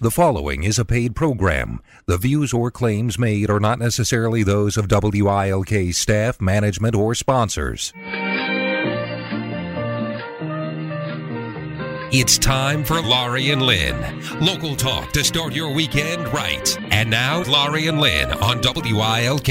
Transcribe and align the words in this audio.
The 0.00 0.12
following 0.12 0.62
is 0.62 0.78
a 0.78 0.84
paid 0.84 1.16
program. 1.16 1.82
The 2.06 2.18
views 2.18 2.52
or 2.52 2.70
claims 2.70 3.18
made 3.18 3.50
are 3.50 3.58
not 3.58 3.80
necessarily 3.80 4.44
those 4.44 4.76
of 4.76 4.86
WILK 4.88 5.92
staff, 5.92 6.40
management, 6.40 6.94
or 6.94 7.16
sponsors. 7.16 7.92
It's 12.12 12.38
time 12.38 12.84
for 12.84 13.02
Laurie 13.02 13.50
and 13.50 13.62
Lynn. 13.62 14.22
Local 14.40 14.76
talk 14.76 15.10
to 15.14 15.24
start 15.24 15.52
your 15.52 15.74
weekend 15.74 16.32
right. 16.32 16.78
And 16.92 17.10
now, 17.10 17.42
Laurie 17.42 17.88
and 17.88 18.00
Lynn 18.00 18.30
on 18.34 18.60
WILK. 18.62 19.48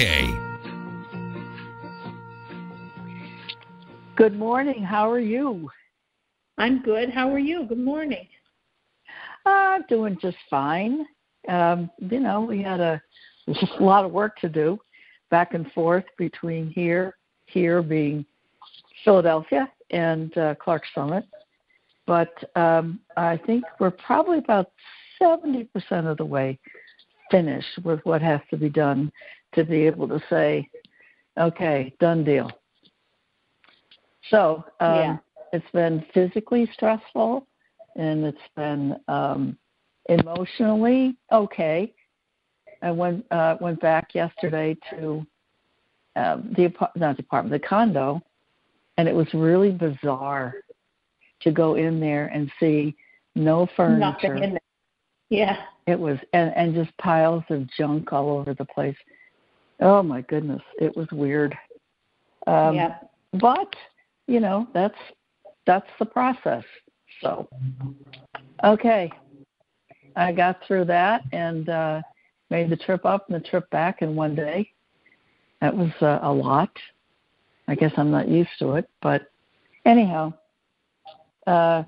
Good 4.15 4.39
morning. 4.39 4.81
How 4.81 5.11
are 5.11 5.19
you? 5.19 5.69
I'm 6.57 6.81
good. 6.81 7.09
How 7.09 7.29
are 7.33 7.37
you? 7.37 7.65
Good 7.65 7.79
morning. 7.79 8.29
Uh, 9.47 9.79
doing 9.87 10.17
just 10.21 10.35
fine. 10.49 11.05
Um, 11.47 11.89
you 11.99 12.19
know, 12.19 12.41
we 12.41 12.61
had 12.61 12.81
a, 12.81 13.01
a 13.47 13.83
lot 13.83 14.03
of 14.03 14.11
work 14.11 14.37
to 14.41 14.49
do 14.49 14.77
back 15.31 15.53
and 15.53 15.71
forth 15.71 16.03
between 16.17 16.69
here, 16.69 17.15
here 17.45 17.81
being 17.81 18.25
Philadelphia 19.05 19.71
and 19.91 20.37
uh, 20.37 20.55
Clark 20.55 20.83
Summit. 20.93 21.23
But 22.05 22.33
um, 22.57 22.99
I 23.15 23.37
think 23.37 23.63
we're 23.79 23.91
probably 23.91 24.39
about 24.39 24.71
70% 25.21 25.67
of 26.05 26.17
the 26.17 26.25
way 26.25 26.59
finished 27.31 27.79
with 27.85 28.01
what 28.03 28.21
has 28.21 28.41
to 28.49 28.57
be 28.57 28.69
done 28.69 29.11
to 29.53 29.63
be 29.63 29.85
able 29.85 30.09
to 30.09 30.21
say, 30.29 30.67
okay, 31.37 31.93
done 32.01 32.25
deal. 32.25 32.51
So 34.29 34.65
um, 34.81 34.93
Yeah. 34.93 35.17
it's 35.53 35.71
been 35.71 36.05
physically 36.13 36.69
stressful 36.73 37.47
and 37.97 38.25
it's 38.25 38.37
been 38.55 38.95
um, 39.07 39.57
emotionally 40.09 41.17
okay. 41.31 41.93
I 42.81 42.91
went 42.91 43.25
uh, 43.31 43.57
went 43.59 43.81
back 43.81 44.13
yesterday 44.13 44.77
to 44.91 45.25
um, 46.15 46.53
the 46.55 46.71
not 46.95 47.17
the 47.17 47.23
apartment, 47.23 47.61
the 47.61 47.67
condo, 47.67 48.21
and 48.97 49.07
it 49.07 49.15
was 49.15 49.27
really 49.33 49.71
bizarre 49.71 50.53
to 51.41 51.51
go 51.51 51.75
in 51.75 51.99
there 51.99 52.27
and 52.27 52.51
see 52.59 52.95
no 53.35 53.67
furniture. 53.75 53.99
Nothing 53.99 54.43
in 54.43 54.49
there. 54.51 54.59
Yeah. 55.29 55.57
It 55.87 55.99
was 55.99 56.17
and 56.33 56.53
and 56.55 56.75
just 56.75 56.95
piles 56.97 57.43
of 57.49 57.69
junk 57.77 58.13
all 58.13 58.29
over 58.29 58.53
the 58.53 58.65
place. 58.65 58.97
Oh 59.79 60.03
my 60.03 60.21
goodness, 60.21 60.61
it 60.79 60.95
was 60.95 61.07
weird. 61.11 61.55
Um, 62.45 62.75
yeah. 62.75 62.97
but 63.33 63.73
you 64.27 64.39
know 64.39 64.67
that's 64.73 64.97
that's 65.65 65.89
the 65.99 66.05
process. 66.05 66.63
So 67.21 67.47
okay, 68.63 69.11
I 70.15 70.31
got 70.31 70.59
through 70.65 70.85
that 70.85 71.21
and 71.31 71.69
uh, 71.69 72.01
made 72.49 72.69
the 72.69 72.77
trip 72.77 73.05
up 73.05 73.29
and 73.29 73.35
the 73.41 73.47
trip 73.47 73.69
back 73.69 74.01
in 74.01 74.15
one 74.15 74.35
day. 74.35 74.71
That 75.61 75.75
was 75.75 75.91
uh, 76.01 76.19
a 76.21 76.31
lot. 76.31 76.71
I 77.67 77.75
guess 77.75 77.91
I'm 77.97 78.11
not 78.11 78.27
used 78.27 78.49
to 78.59 78.73
it, 78.73 78.89
but 79.01 79.29
anyhow, 79.85 80.33
uh, 81.47 81.83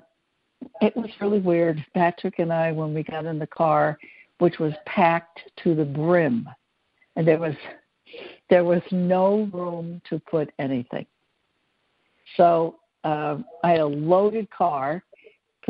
it 0.81 0.95
was 0.95 1.09
really 1.21 1.39
weird. 1.39 1.83
Patrick 1.93 2.39
and 2.39 2.51
I, 2.51 2.71
when 2.71 2.93
we 2.93 3.03
got 3.03 3.25
in 3.25 3.39
the 3.39 3.47
car, 3.47 3.97
which 4.39 4.59
was 4.59 4.73
packed 4.85 5.39
to 5.63 5.75
the 5.75 5.85
brim, 5.85 6.47
and 7.15 7.27
there 7.27 7.39
was 7.39 7.55
there 8.49 8.63
was 8.63 8.81
no 8.91 9.49
room 9.53 10.01
to 10.09 10.19
put 10.19 10.51
anything. 10.59 11.05
So 12.35 12.77
uh, 13.03 13.37
I 13.63 13.71
had 13.71 13.81
a 13.81 13.85
loaded 13.85 14.49
car, 14.49 15.03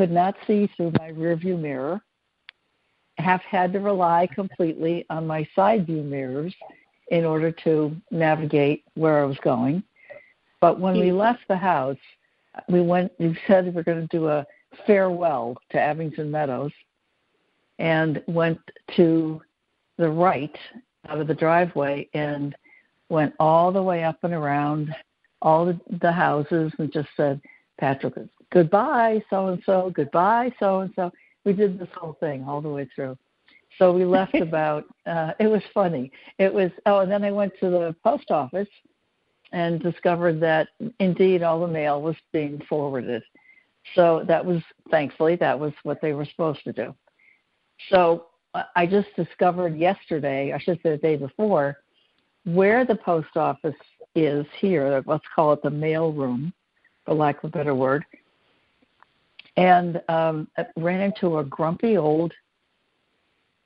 could 0.00 0.10
not 0.10 0.34
see 0.46 0.66
through 0.78 0.90
my 0.98 1.10
rearview 1.10 1.60
mirror, 1.60 2.00
have 3.18 3.42
had 3.42 3.70
to 3.70 3.80
rely 3.80 4.26
completely 4.34 5.04
on 5.10 5.26
my 5.26 5.46
side 5.54 5.84
view 5.84 6.02
mirrors 6.02 6.54
in 7.08 7.26
order 7.26 7.52
to 7.52 7.94
navigate 8.10 8.82
where 8.94 9.22
I 9.22 9.26
was 9.26 9.36
going. 9.44 9.82
But 10.58 10.80
when 10.80 10.98
we 10.98 11.10
hmm. 11.10 11.18
left 11.18 11.40
the 11.48 11.56
house, 11.56 11.98
we 12.66 12.80
went. 12.80 13.12
We 13.18 13.38
said 13.46 13.66
we 13.66 13.72
were 13.72 13.82
going 13.82 14.00
to 14.00 14.16
do 14.16 14.28
a 14.28 14.46
farewell 14.86 15.58
to 15.72 15.78
Abington 15.78 16.30
Meadows, 16.30 16.72
and 17.78 18.22
went 18.26 18.58
to 18.96 19.42
the 19.98 20.08
right 20.08 20.56
out 21.10 21.20
of 21.20 21.26
the 21.26 21.34
driveway 21.34 22.08
and 22.14 22.56
went 23.10 23.34
all 23.38 23.70
the 23.70 23.82
way 23.82 24.04
up 24.04 24.16
and 24.22 24.32
around 24.32 24.96
all 25.42 25.66
the, 25.66 25.78
the 26.00 26.12
houses 26.12 26.72
and 26.78 26.90
just 26.90 27.08
said, 27.18 27.38
Patrick, 27.78 28.14
goodbye, 28.50 29.22
so 29.30 29.48
and 29.48 29.62
so, 29.64 29.90
goodbye, 29.94 30.52
so 30.58 30.80
and 30.80 30.92
so. 30.96 31.10
We 31.44 31.54
did 31.54 31.78
this 31.78 31.88
whole 31.96 32.16
thing 32.20 32.44
all 32.44 32.60
the 32.60 32.68
way 32.68 32.88
through. 32.94 33.16
So 33.78 33.92
we 33.92 34.04
left 34.04 34.34
about, 34.40 34.84
uh, 35.06 35.32
it 35.40 35.46
was 35.46 35.62
funny. 35.72 36.12
It 36.38 36.52
was, 36.52 36.70
oh, 36.86 37.00
and 37.00 37.10
then 37.10 37.24
I 37.24 37.30
went 37.30 37.52
to 37.60 37.70
the 37.70 37.96
post 38.04 38.30
office 38.30 38.68
and 39.52 39.80
discovered 39.80 40.40
that 40.40 40.68
indeed 40.98 41.42
all 41.42 41.60
the 41.60 41.66
mail 41.66 42.02
was 42.02 42.16
being 42.32 42.60
forwarded. 42.68 43.22
So 43.94 44.24
that 44.28 44.44
was, 44.44 44.62
thankfully, 44.90 45.36
that 45.36 45.58
was 45.58 45.72
what 45.82 46.00
they 46.00 46.12
were 46.12 46.26
supposed 46.26 46.62
to 46.64 46.72
do. 46.72 46.94
So 47.88 48.26
I- 48.54 48.66
I 48.76 48.86
just 48.86 49.14
discovered 49.16 49.76
yesterday, 49.76 50.52
I 50.52 50.58
should 50.58 50.80
say 50.82 50.90
the 50.90 50.98
day 50.98 51.16
before, 51.16 51.78
where 52.44 52.84
the 52.84 52.96
post 52.96 53.36
office 53.36 53.76
is 54.14 54.46
here. 54.58 55.02
Let's 55.06 55.26
call 55.34 55.52
it 55.52 55.62
the 55.62 55.70
mail 55.70 56.12
room, 56.12 56.52
for 57.04 57.14
lack 57.14 57.38
of 57.38 57.44
a 57.44 57.56
better 57.56 57.74
word. 57.74 58.04
And 59.56 60.00
um, 60.08 60.48
I 60.56 60.66
ran 60.76 61.00
into 61.00 61.38
a 61.38 61.44
grumpy 61.44 61.96
old, 61.96 62.32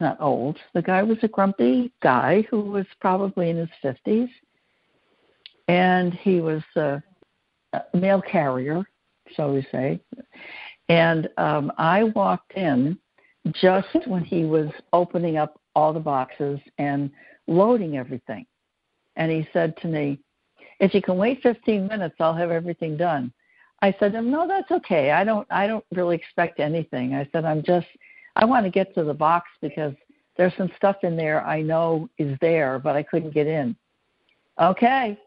not 0.00 0.20
old, 0.20 0.58
the 0.72 0.82
guy 0.82 1.02
was 1.02 1.18
a 1.22 1.28
grumpy 1.28 1.92
guy 2.02 2.42
who 2.50 2.60
was 2.60 2.86
probably 3.00 3.50
in 3.50 3.56
his 3.56 3.68
50s. 3.82 4.28
And 5.68 6.12
he 6.12 6.40
was 6.40 6.62
a, 6.76 7.02
a 7.72 7.82
mail 7.96 8.20
carrier, 8.20 8.84
so 9.34 9.52
we 9.52 9.66
say. 9.72 10.00
And 10.88 11.28
um, 11.38 11.72
I 11.78 12.04
walked 12.04 12.52
in 12.52 12.98
just 13.52 13.88
when 14.06 14.24
he 14.24 14.44
was 14.44 14.68
opening 14.92 15.36
up 15.36 15.60
all 15.74 15.92
the 15.92 16.00
boxes 16.00 16.60
and 16.78 17.10
loading 17.46 17.96
everything. 17.96 18.46
And 19.16 19.30
he 19.30 19.48
said 19.52 19.76
to 19.78 19.88
me, 19.88 20.18
If 20.80 20.94
you 20.94 21.02
can 21.02 21.16
wait 21.16 21.42
15 21.42 21.86
minutes, 21.86 22.16
I'll 22.20 22.34
have 22.34 22.50
everything 22.50 22.96
done. 22.96 23.32
I 23.84 23.94
said, 24.00 24.14
No, 24.14 24.48
that's 24.48 24.70
okay. 24.70 25.10
I 25.10 25.24
don't 25.24 25.46
I 25.50 25.66
don't 25.66 25.84
really 25.92 26.16
expect 26.16 26.58
anything. 26.58 27.14
I 27.14 27.28
said, 27.32 27.44
I'm 27.44 27.62
just 27.62 27.86
I 28.34 28.46
want 28.46 28.64
to 28.64 28.70
get 28.70 28.94
to 28.94 29.04
the 29.04 29.12
box 29.12 29.50
because 29.60 29.92
there's 30.38 30.54
some 30.56 30.70
stuff 30.78 30.96
in 31.02 31.18
there 31.18 31.46
I 31.46 31.60
know 31.60 32.08
is 32.16 32.38
there, 32.40 32.78
but 32.78 32.96
I 32.96 33.02
couldn't 33.02 33.34
get 33.34 33.46
in. 33.46 33.76
Okay. 34.58 35.18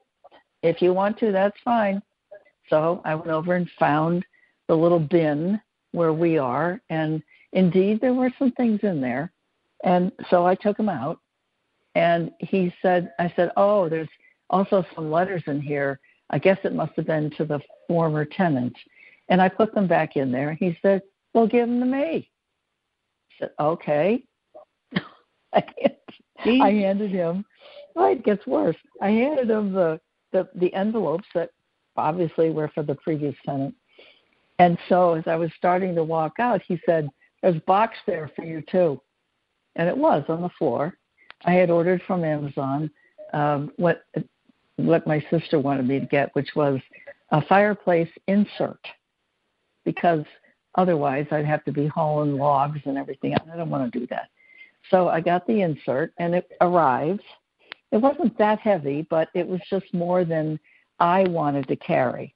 If 0.64 0.82
you 0.82 0.92
want 0.92 1.20
to, 1.20 1.32
that's 1.32 1.58
fine. 1.64 2.02
So 2.68 3.00
I 3.06 3.14
went 3.14 3.30
over 3.30 3.54
and 3.54 3.70
found 3.78 4.26
the 4.68 4.76
little 4.76 5.00
bin 5.00 5.62
where 5.92 6.12
we 6.12 6.40
are, 6.40 6.82
and 6.90 7.22
indeed 7.54 8.02
there 8.02 8.16
were 8.16 8.34
some 8.40 8.52
things 8.54 8.80
in 8.82 9.00
there. 9.00 9.32
And 9.84 10.12
so 10.32 10.48
I 10.48 10.56
took 10.56 10.78
them 10.78 10.90
out, 10.90 11.20
and 11.94 12.32
he 12.40 12.74
said, 12.82 13.14
I 13.20 13.32
said, 13.36 13.52
oh, 13.56 13.88
there's 13.88 14.10
also 14.50 14.84
some 14.96 15.12
letters 15.12 15.44
in 15.46 15.62
here. 15.62 16.00
I 16.30 16.40
guess 16.40 16.58
it 16.64 16.74
must 16.74 16.94
have 16.96 17.06
been 17.06 17.30
to 17.38 17.46
the 17.46 17.60
former 17.88 18.26
tenant. 18.26 18.76
And 19.30 19.42
I 19.42 19.50
put 19.50 19.74
them 19.74 19.88
back 19.88 20.16
in 20.16 20.32
there. 20.32 20.50
And 20.50 20.58
He 20.58 20.78
said, 20.82 21.02
Well, 21.34 21.48
give 21.48 21.68
them 21.68 21.80
to 21.80 21.86
me. 21.86 22.30
I 23.32 23.34
said, 23.40 23.52
Okay. 23.60 24.24
I, 25.54 25.64
I 26.46 26.72
handed 26.72 27.12
him, 27.12 27.46
well, 27.96 28.12
it 28.12 28.24
gets 28.24 28.46
worse. 28.46 28.76
I 29.02 29.10
handed 29.10 29.50
him 29.50 29.74
the, 29.74 30.00
the, 30.32 30.48
the 30.56 30.74
envelopes 30.74 31.28
that 31.34 31.50
obviously 31.96 32.52
were 32.52 32.70
for 32.74 32.84
the 32.84 32.96
previous 32.96 33.36
tenant. 33.44 33.74
And 34.60 34.78
so 34.88 35.16
as 35.16 35.24
I 35.26 35.36
was 35.36 35.52
starting 35.58 35.96
to 35.96 36.04
walk 36.04 36.34
out, 36.40 36.62
he 36.68 36.80
said, 36.86 37.10
There's 37.42 37.56
a 37.56 37.62
box 37.62 37.98
there 38.06 38.32
for 38.36 38.46
you 38.46 38.64
too. 38.70 39.02
And 39.76 39.88
it 39.88 39.98
was 39.98 40.24
on 40.30 40.42
the 40.42 40.50
floor. 40.58 40.98
I 41.46 41.54
had 41.54 41.70
ordered 41.70 42.02
from 42.08 42.24
Amazon 42.24 42.90
um, 43.34 43.72
what 43.78 44.04
what 44.78 45.08
my 45.08 45.24
sister 45.30 45.60
wanted 45.60 45.88
me 45.88 46.00
to 46.00 46.06
get, 46.06 46.30
which 46.34 46.50
was 46.56 46.80
a 47.32 47.42
fireplace 47.46 48.10
insert, 48.28 48.80
because 49.84 50.24
otherwise 50.76 51.26
I'd 51.32 51.46
have 51.46 51.64
to 51.66 51.72
be 51.72 51.88
hauling 51.88 52.38
logs 52.38 52.80
and 52.86 52.98
everything. 52.98 53.36
I 53.52 53.58
don't 53.58 53.70
want 53.70 53.92
to 53.92 54.00
do 54.00 54.08
that. 54.08 54.30
So 54.90 55.10
I 55.10 55.20
got 55.20 55.46
the 55.48 55.62
insert, 55.62 56.14
and 56.20 56.36
it 56.36 56.50
arrived. 56.62 57.24
It 57.92 57.98
wasn't 57.98 58.38
that 58.38 58.60
heavy, 58.60 59.06
but 59.10 59.30
it 59.34 59.48
was 59.48 59.60
just 59.70 59.92
more 59.94 60.24
than 60.24 60.60
I 61.00 61.24
wanted 61.24 61.68
to 61.68 61.76
carry. 61.76 62.34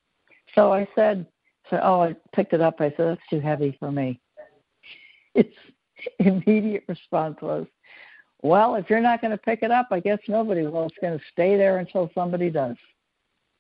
So 0.56 0.74
I 0.74 0.88
said, 0.96 1.26
so 1.70 1.80
oh, 1.82 2.02
I 2.02 2.16
picked 2.36 2.54
it 2.54 2.62
up. 2.62 2.76
I 2.80 2.90
said 2.90 3.08
that's 3.08 3.22
too 3.30 3.40
heavy 3.40 3.76
for 3.80 3.92
me. 3.92 4.20
Its 5.36 5.54
immediate 6.20 6.84
response 6.88 7.38
was, 7.42 7.66
well, 8.42 8.76
if 8.76 8.90
you're 8.90 9.02
not 9.02 9.22
going 9.22 9.32
to 9.32 9.38
pick 9.38 9.62
it 9.62 9.72
up, 9.72 9.88
I 9.92 10.00
guess 10.00 10.20
nobody 10.28 10.66
will. 10.66 10.86
It's 10.86 10.98
going 11.00 11.18
to 11.18 11.26
stay 11.32 11.58
there 11.58 11.78
until 11.78 12.10
somebody 12.16 12.50
does. 12.50 12.76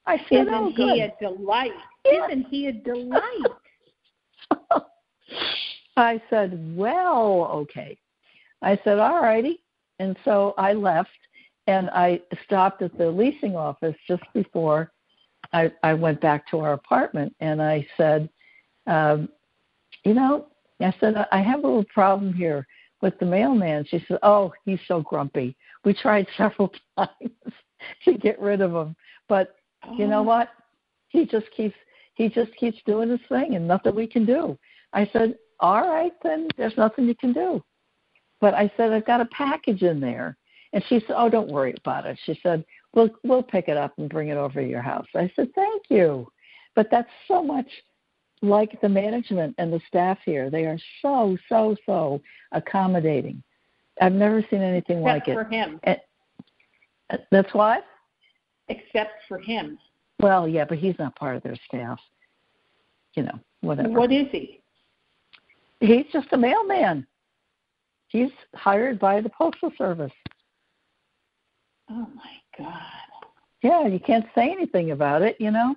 I 0.07 0.17
said, 0.29 0.47
Isn't 0.47 0.53
oh, 0.53 0.71
he 0.75 1.01
a 1.01 1.13
delight? 1.21 1.71
Yeah. 2.03 2.25
Isn't 2.25 2.47
he 2.47 2.65
a 2.65 2.71
delight? 2.71 3.21
I 5.97 6.21
said, 6.31 6.75
well, 6.75 7.47
okay. 7.53 7.97
I 8.63 8.79
said, 8.83 8.97
all 8.97 9.21
righty. 9.21 9.61
And 9.99 10.17
so 10.25 10.55
I 10.57 10.73
left 10.73 11.09
and 11.67 11.89
I 11.91 12.21
stopped 12.43 12.81
at 12.81 12.97
the 12.97 13.09
leasing 13.09 13.55
office 13.55 13.95
just 14.07 14.23
before 14.33 14.91
I, 15.53 15.71
I 15.83 15.93
went 15.93 16.21
back 16.21 16.49
to 16.49 16.59
our 16.59 16.73
apartment 16.73 17.35
and 17.39 17.61
I 17.61 17.85
said, 17.97 18.29
um, 18.87 19.29
you 20.03 20.13
know, 20.13 20.47
I 20.79 20.93
said, 20.99 21.27
I 21.31 21.41
have 21.41 21.59
a 21.59 21.67
little 21.67 21.85
problem 21.93 22.33
here 22.33 22.65
with 23.01 23.17
the 23.19 23.25
mailman. 23.25 23.85
She 23.89 24.03
said, 24.07 24.19
oh, 24.23 24.53
he's 24.65 24.79
so 24.87 25.01
grumpy. 25.01 25.55
We 25.83 25.93
tried 25.93 26.27
several 26.37 26.71
times 26.97 27.53
to 28.05 28.13
get 28.13 28.39
rid 28.39 28.61
of 28.61 28.71
him, 28.73 28.95
but 29.27 29.55
you 29.97 30.07
know 30.07 30.19
Oh. 30.19 30.23
what? 30.23 30.49
He 31.09 31.25
just 31.25 31.47
keeps 31.55 31.75
he 32.15 32.29
just 32.29 32.53
keeps 32.55 32.77
doing 32.85 33.09
his 33.09 33.19
thing, 33.29 33.55
and 33.55 33.67
nothing 33.67 33.95
we 33.95 34.05
can 34.05 34.25
do. 34.25 34.57
I 34.93 35.09
said, 35.11 35.35
all 35.59 35.87
right, 35.87 36.11
then 36.21 36.49
there's 36.57 36.75
nothing 36.77 37.05
you 37.07 37.15
can 37.15 37.33
do. 37.33 37.63
But 38.41 38.53
I 38.53 38.71
said, 38.75 38.91
I've 38.91 39.05
got 39.05 39.21
a 39.21 39.25
package 39.25 39.81
in 39.81 39.99
there, 39.99 40.37
and 40.73 40.83
she 40.87 40.99
said, 40.99 41.15
oh, 41.17 41.29
don't 41.29 41.49
worry 41.49 41.73
about 41.77 42.05
it. 42.05 42.19
She 42.25 42.39
said, 42.43 42.63
we'll 42.93 43.09
we'll 43.23 43.43
pick 43.43 43.67
it 43.69 43.77
up 43.77 43.93
and 43.97 44.09
bring 44.09 44.27
it 44.29 44.37
over 44.37 44.61
to 44.61 44.67
your 44.67 44.81
house. 44.81 45.07
I 45.15 45.31
said, 45.35 45.49
thank 45.55 45.83
you. 45.89 46.27
But 46.75 46.89
that's 46.91 47.09
so 47.27 47.41
much 47.41 47.67
like 48.41 48.79
the 48.81 48.89
management 48.89 49.55
and 49.57 49.71
the 49.71 49.81
staff 49.87 50.17
here. 50.25 50.49
They 50.49 50.65
are 50.65 50.77
so 51.01 51.37
so 51.47 51.75
so 51.85 52.21
accommodating. 52.51 53.41
I've 53.99 54.13
never 54.13 54.41
seen 54.49 54.61
anything 54.61 54.99
Except 54.99 55.27
like 55.27 55.27
it. 55.27 55.31
Except 55.31 55.49
for 55.49 55.55
him. 55.55 55.79
And, 55.83 55.99
uh, 57.11 57.17
That's 57.31 57.53
what? 57.53 57.85
Except 58.67 59.11
for 59.27 59.37
him. 59.37 59.77
Well, 60.19 60.47
yeah, 60.47 60.65
but 60.65 60.77
he's 60.77 60.95
not 60.97 61.15
part 61.15 61.35
of 61.35 61.43
their 61.43 61.57
staff. 61.67 61.99
You 63.15 63.23
know, 63.23 63.39
whatever. 63.61 63.89
What 63.89 64.11
is 64.11 64.27
he? 64.31 64.61
He's 65.81 66.05
just 66.13 66.27
a 66.31 66.37
mailman. 66.37 67.05
He's 68.07 68.31
hired 68.55 68.99
by 68.99 69.21
the 69.21 69.29
postal 69.29 69.71
service. 69.77 70.11
Oh 71.89 72.07
my 72.15 72.33
God. 72.57 72.81
Yeah, 73.63 73.87
you 73.87 73.99
can't 73.99 74.25
say 74.33 74.51
anything 74.51 74.91
about 74.91 75.21
it, 75.21 75.35
you 75.39 75.51
know. 75.51 75.75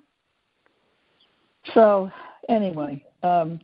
So 1.73 2.11
anyway, 2.49 3.03
um, 3.23 3.59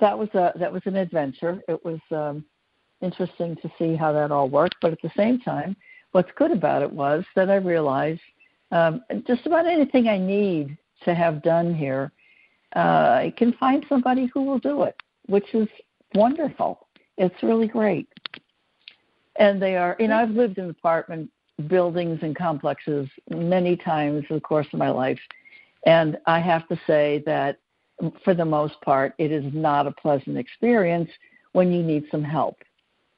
that 0.00 0.18
was 0.18 0.28
a 0.34 0.52
that 0.56 0.72
was 0.72 0.82
an 0.86 0.96
adventure. 0.96 1.62
It 1.68 1.84
was 1.84 2.00
um, 2.10 2.44
interesting 3.00 3.56
to 3.56 3.70
see 3.78 3.94
how 3.94 4.12
that 4.12 4.30
all 4.30 4.48
worked, 4.48 4.76
but 4.80 4.92
at 4.92 5.02
the 5.02 5.12
same 5.16 5.38
time, 5.40 5.76
what's 6.12 6.30
good 6.36 6.50
about 6.50 6.82
it 6.82 6.90
was 6.90 7.24
that 7.36 7.50
I 7.50 7.56
realized 7.56 8.20
um, 8.70 9.02
just 9.26 9.46
about 9.46 9.66
anything 9.66 10.08
I 10.08 10.18
need 10.18 10.76
to 11.04 11.14
have 11.14 11.42
done 11.42 11.74
here, 11.74 12.10
uh, 12.74 12.78
I 12.78 13.34
can 13.36 13.52
find 13.54 13.84
somebody 13.88 14.30
who 14.32 14.42
will 14.42 14.58
do 14.58 14.84
it, 14.84 14.96
which 15.26 15.54
is 15.54 15.68
wonderful. 16.14 16.86
It's 17.18 17.42
really 17.42 17.68
great. 17.68 18.08
And 19.36 19.60
they 19.60 19.76
are, 19.76 19.96
you 19.98 20.08
know, 20.08 20.16
I've 20.16 20.30
lived 20.30 20.58
in 20.58 20.70
apartment 20.70 21.30
buildings 21.66 22.20
and 22.22 22.34
complexes 22.34 23.08
many 23.30 23.76
times 23.76 24.24
in 24.28 24.36
the 24.36 24.40
course 24.40 24.66
of 24.72 24.78
my 24.78 24.90
life. 24.90 25.20
And 25.86 26.18
I 26.26 26.38
have 26.40 26.68
to 26.68 26.80
say 26.86 27.22
that 27.26 27.58
for 28.24 28.34
the 28.34 28.44
most 28.44 28.80
part, 28.82 29.14
it 29.18 29.30
is 29.30 29.44
not 29.52 29.86
a 29.86 29.92
pleasant 29.92 30.36
experience 30.36 31.10
when 31.52 31.72
you 31.72 31.82
need 31.82 32.04
some 32.10 32.24
help 32.24 32.56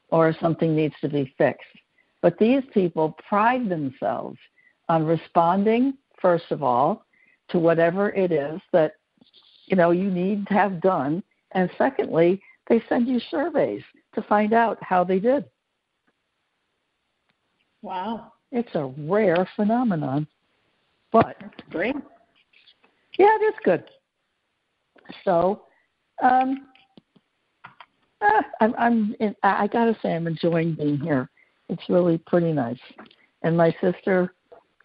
or 0.09 0.35
something 0.39 0.75
needs 0.75 0.95
to 1.01 1.09
be 1.09 1.33
fixed. 1.37 1.65
But 2.21 2.37
these 2.37 2.63
people 2.73 3.17
pride 3.27 3.69
themselves 3.69 4.37
on 4.89 5.05
responding, 5.05 5.95
first 6.21 6.45
of 6.51 6.63
all, 6.63 7.05
to 7.49 7.59
whatever 7.59 8.09
it 8.11 8.31
is 8.31 8.59
that 8.71 8.93
you 9.67 9.75
know 9.75 9.91
you 9.91 10.09
need 10.09 10.47
to 10.47 10.53
have 10.53 10.81
done, 10.81 11.23
and 11.51 11.69
secondly, 11.77 12.41
they 12.67 12.83
send 12.89 13.07
you 13.07 13.19
surveys 13.31 13.83
to 14.13 14.21
find 14.23 14.53
out 14.53 14.77
how 14.81 15.03
they 15.03 15.19
did. 15.19 15.45
Wow. 17.81 18.33
It's 18.51 18.73
a 18.73 18.91
rare 18.97 19.47
phenomenon, 19.55 20.27
but 21.11 21.35
That's 21.39 21.69
great. 21.69 21.95
Yeah, 23.17 23.27
it 23.39 23.43
is 23.43 23.55
good. 23.63 23.83
So, 25.23 25.63
um, 26.23 26.67
uh, 28.21 28.41
I'm, 28.61 28.73
I'm 28.77 29.15
in, 29.19 29.35
I 29.43 29.63
I 29.63 29.67
gotta 29.67 29.95
say, 30.01 30.15
I'm 30.15 30.27
enjoying 30.27 30.75
being 30.75 30.99
here. 30.99 31.29
It's 31.69 31.83
really 31.89 32.17
pretty 32.17 32.51
nice, 32.51 32.79
and 33.43 33.55
my 33.55 33.75
sister 33.81 34.33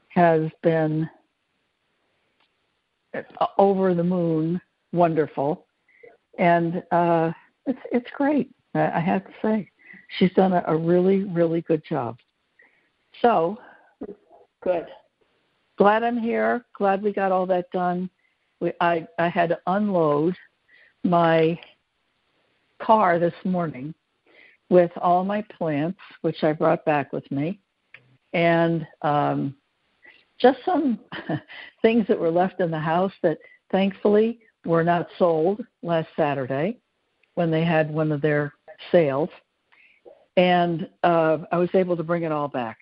has 0.08 0.50
been 0.62 1.08
uh, 3.14 3.46
over 3.58 3.94
the 3.94 4.04
moon, 4.04 4.60
wonderful, 4.92 5.66
and 6.38 6.82
uh, 6.90 7.32
it's 7.66 7.80
it's 7.92 8.10
great. 8.16 8.50
I, 8.74 8.90
I 8.90 9.00
have 9.00 9.24
to 9.24 9.32
say, 9.42 9.70
she's 10.18 10.32
done 10.34 10.52
a, 10.52 10.64
a 10.66 10.76
really 10.76 11.24
really 11.24 11.62
good 11.62 11.82
job. 11.88 12.18
So 13.22 13.58
Good. 14.62 14.86
glad 15.78 16.02
I'm 16.02 16.18
here. 16.18 16.64
Glad 16.76 17.02
we 17.02 17.12
got 17.12 17.32
all 17.32 17.46
that 17.46 17.70
done. 17.70 18.10
I 18.80 19.06
I 19.18 19.28
had 19.28 19.48
to 19.50 19.58
unload 19.66 20.36
my 21.04 21.58
car 22.80 23.18
this 23.18 23.34
morning 23.44 23.94
with 24.68 24.90
all 24.96 25.24
my 25.24 25.42
plants, 25.58 25.98
which 26.22 26.42
I 26.44 26.52
brought 26.52 26.84
back 26.84 27.12
with 27.12 27.28
me, 27.30 27.60
and 28.32 28.86
um, 29.02 29.54
just 30.40 30.58
some 30.64 30.98
things 31.82 32.06
that 32.08 32.18
were 32.18 32.30
left 32.30 32.60
in 32.60 32.70
the 32.70 32.78
house 32.78 33.12
that 33.22 33.38
thankfully 33.70 34.40
were 34.64 34.84
not 34.84 35.08
sold 35.18 35.64
last 35.82 36.08
Saturday 36.16 36.78
when 37.34 37.50
they 37.50 37.64
had 37.64 37.92
one 37.92 38.12
of 38.12 38.20
their 38.20 38.52
sales. 38.90 39.30
And 40.36 40.88
uh, 41.02 41.38
I 41.52 41.58
was 41.58 41.68
able 41.74 41.96
to 41.96 42.02
bring 42.02 42.22
it 42.22 42.32
all 42.32 42.48
back. 42.48 42.78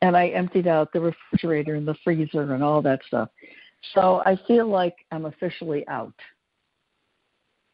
And 0.00 0.16
I 0.16 0.28
emptied 0.28 0.66
out 0.66 0.92
the 0.92 1.00
refrigerator 1.00 1.76
and 1.76 1.86
the 1.86 1.94
freezer 2.02 2.54
and 2.54 2.62
all 2.62 2.82
that 2.82 3.00
stuff. 3.06 3.28
So 3.94 4.22
I 4.24 4.38
feel 4.46 4.66
like 4.68 4.96
I'm 5.10 5.26
officially 5.26 5.86
out. 5.88 6.14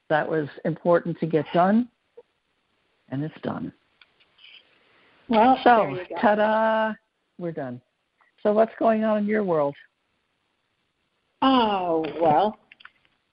That 0.08 0.28
was 0.28 0.48
important 0.64 1.18
to 1.20 1.26
get 1.26 1.44
done, 1.52 1.88
and 3.10 3.22
it's 3.22 3.40
done. 3.42 3.72
Well, 5.28 5.58
So, 5.62 5.98
ta 6.20 6.34
da, 6.34 6.94
we're 7.38 7.52
done. 7.52 7.80
So, 8.42 8.52
what's 8.52 8.72
going 8.78 9.04
on 9.04 9.18
in 9.18 9.26
your 9.26 9.44
world? 9.44 9.74
Oh 11.42 12.04
well, 12.20 12.58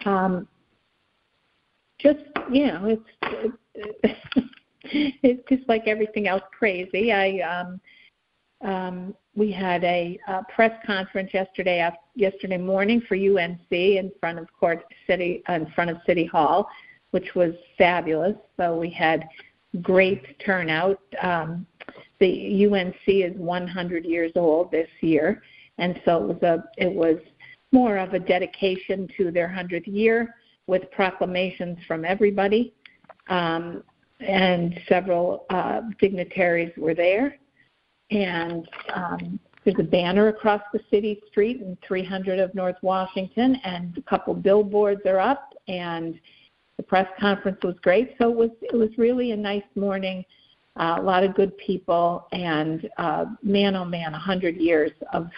um, 0.05 0.47
just 1.99 2.19
you 2.51 2.67
know, 2.67 2.85
it's 2.85 3.53
it, 3.73 4.17
it's 5.23 5.49
just 5.49 5.67
like 5.67 5.83
everything 5.87 6.27
else 6.27 6.43
crazy. 6.57 7.11
I 7.11 7.39
um, 7.39 7.81
um, 8.61 9.15
we 9.35 9.51
had 9.51 9.83
a 9.83 10.17
uh, 10.27 10.41
press 10.53 10.71
conference 10.85 11.31
yesterday 11.33 11.81
af- 11.81 11.93
yesterday 12.15 12.57
morning 12.57 13.01
for 13.07 13.15
UNC 13.15 13.59
in 13.69 14.11
front 14.19 14.39
of 14.39 14.47
Court 14.57 14.83
City 15.07 15.43
in 15.49 15.67
front 15.75 15.89
of 15.89 15.97
City 16.05 16.25
Hall, 16.25 16.67
which 17.11 17.35
was 17.35 17.53
fabulous. 17.77 18.35
So 18.57 18.77
we 18.77 18.89
had 18.89 19.27
great 19.81 20.39
turnout. 20.39 21.01
Um, 21.21 21.65
the 22.19 22.65
UNC 22.65 22.95
is 23.07 23.35
100 23.35 24.05
years 24.05 24.31
old 24.35 24.71
this 24.71 24.87
year, 25.01 25.41
and 25.77 25.99
so 26.05 26.23
it 26.23 26.27
was 26.27 26.43
a 26.43 26.63
it 26.77 26.93
was 26.93 27.17
more 27.71 27.97
of 27.97 28.13
a 28.13 28.19
dedication 28.19 29.07
to 29.17 29.31
their 29.31 29.49
100th 29.49 29.85
year 29.85 30.35
with 30.67 30.89
proclamations 30.91 31.77
from 31.87 32.05
everybody. 32.05 32.73
Um, 33.27 33.83
and 34.21 34.79
several 34.87 35.45
uh, 35.49 35.81
dignitaries 35.99 36.71
were 36.77 36.93
there. 36.93 37.37
And 38.11 38.67
um, 38.93 39.39
there's 39.63 39.79
a 39.79 39.83
banner 39.83 40.27
across 40.27 40.61
the 40.73 40.79
city 40.91 41.21
street 41.27 41.61
in 41.61 41.77
300 41.87 42.39
of 42.39 42.53
North 42.53 42.75
Washington, 42.81 43.55
and 43.63 43.97
a 43.97 44.01
couple 44.01 44.33
billboards 44.33 45.01
are 45.05 45.19
up, 45.19 45.53
and 45.67 46.19
the 46.77 46.83
press 46.83 47.07
conference 47.19 47.57
was 47.63 47.75
great. 47.81 48.15
So 48.21 48.29
it 48.29 48.35
was 48.35 48.51
it 48.61 48.75
was 48.75 48.89
really 48.97 49.31
a 49.31 49.37
nice 49.37 49.63
morning, 49.75 50.23
uh, 50.77 50.97
a 50.99 51.01
lot 51.01 51.23
of 51.23 51.33
good 51.33 51.57
people, 51.57 52.27
and 52.31 52.87
uh, 52.97 53.25
man 53.41 53.75
oh 53.75 53.85
man, 53.85 54.11
100 54.11 54.57
years 54.57 54.91
of 55.13 55.29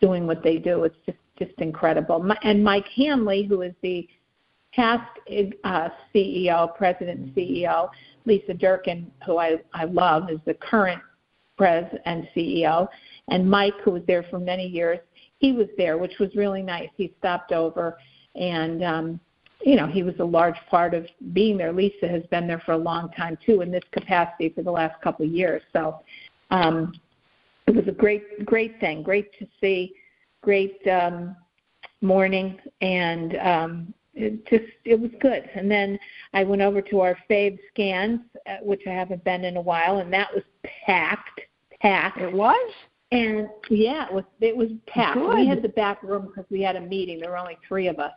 doing 0.00 0.26
what 0.26 0.42
they 0.42 0.58
do. 0.58 0.84
It's 0.84 0.96
just 1.06 1.18
just 1.38 1.58
incredible. 1.58 2.26
And 2.42 2.64
Mike 2.64 2.88
Hanley, 2.96 3.44
who 3.44 3.62
is 3.62 3.72
the 3.80 4.08
past 4.72 5.08
uh, 5.64 5.88
CEO, 6.14 6.74
president 6.76 7.20
and 7.20 7.34
CEO, 7.34 7.88
Lisa 8.24 8.54
Durkin, 8.54 9.10
who 9.24 9.38
I, 9.38 9.56
I 9.72 9.84
love, 9.84 10.30
is 10.30 10.38
the 10.46 10.54
current 10.54 11.00
pres 11.58 11.84
and 12.06 12.26
CEO, 12.34 12.88
and 13.28 13.48
Mike, 13.48 13.74
who 13.82 13.90
was 13.90 14.02
there 14.06 14.22
for 14.30 14.38
many 14.38 14.66
years, 14.66 14.98
he 15.38 15.52
was 15.52 15.66
there, 15.76 15.98
which 15.98 16.18
was 16.18 16.34
really 16.34 16.62
nice. 16.62 16.88
He 16.96 17.12
stopped 17.18 17.52
over, 17.52 17.98
and 18.34 18.82
um, 18.82 19.20
you 19.60 19.76
know 19.76 19.86
he 19.86 20.02
was 20.02 20.14
a 20.20 20.24
large 20.24 20.56
part 20.70 20.94
of 20.94 21.06
being 21.32 21.58
there. 21.58 21.72
Lisa 21.72 22.08
has 22.08 22.22
been 22.30 22.46
there 22.46 22.62
for 22.64 22.72
a 22.72 22.78
long 22.78 23.10
time 23.10 23.36
too, 23.44 23.60
in 23.60 23.70
this 23.70 23.84
capacity 23.92 24.48
for 24.48 24.62
the 24.62 24.70
last 24.70 25.00
couple 25.02 25.26
of 25.26 25.32
years. 25.32 25.62
So 25.72 26.00
um, 26.50 26.94
it 27.66 27.74
was 27.74 27.86
a 27.88 27.92
great, 27.92 28.46
great 28.46 28.80
thing. 28.80 29.02
Great 29.02 29.30
to 29.38 29.46
see. 29.60 29.92
Great 30.42 30.86
um, 30.86 31.36
morning, 32.00 32.58
and 32.80 33.36
um, 33.36 33.94
it 34.18 34.46
just 34.46 34.72
it 34.84 35.00
was 35.00 35.10
good. 35.20 35.48
And 35.54 35.70
then 35.70 35.98
I 36.34 36.44
went 36.44 36.62
over 36.62 36.82
to 36.82 37.00
our 37.00 37.16
Fave 37.30 37.58
scans, 37.70 38.20
uh, 38.46 38.56
which 38.62 38.82
I 38.86 38.90
haven't 38.90 39.24
been 39.24 39.44
in 39.44 39.56
a 39.56 39.60
while, 39.60 39.98
and 39.98 40.12
that 40.12 40.28
was 40.34 40.42
packed, 40.84 41.40
packed. 41.80 42.18
It 42.18 42.32
was. 42.32 42.72
And 43.10 43.48
yeah, 43.70 44.06
it 44.06 44.12
was 44.12 44.24
it 44.40 44.56
was 44.56 44.68
packed. 44.86 45.18
Good. 45.18 45.36
We 45.36 45.46
had 45.46 45.62
the 45.62 45.68
back 45.70 46.02
room 46.02 46.26
because 46.26 46.44
we 46.50 46.60
had 46.60 46.76
a 46.76 46.80
meeting. 46.80 47.20
There 47.20 47.30
were 47.30 47.38
only 47.38 47.58
three 47.66 47.86
of 47.86 47.98
us, 47.98 48.12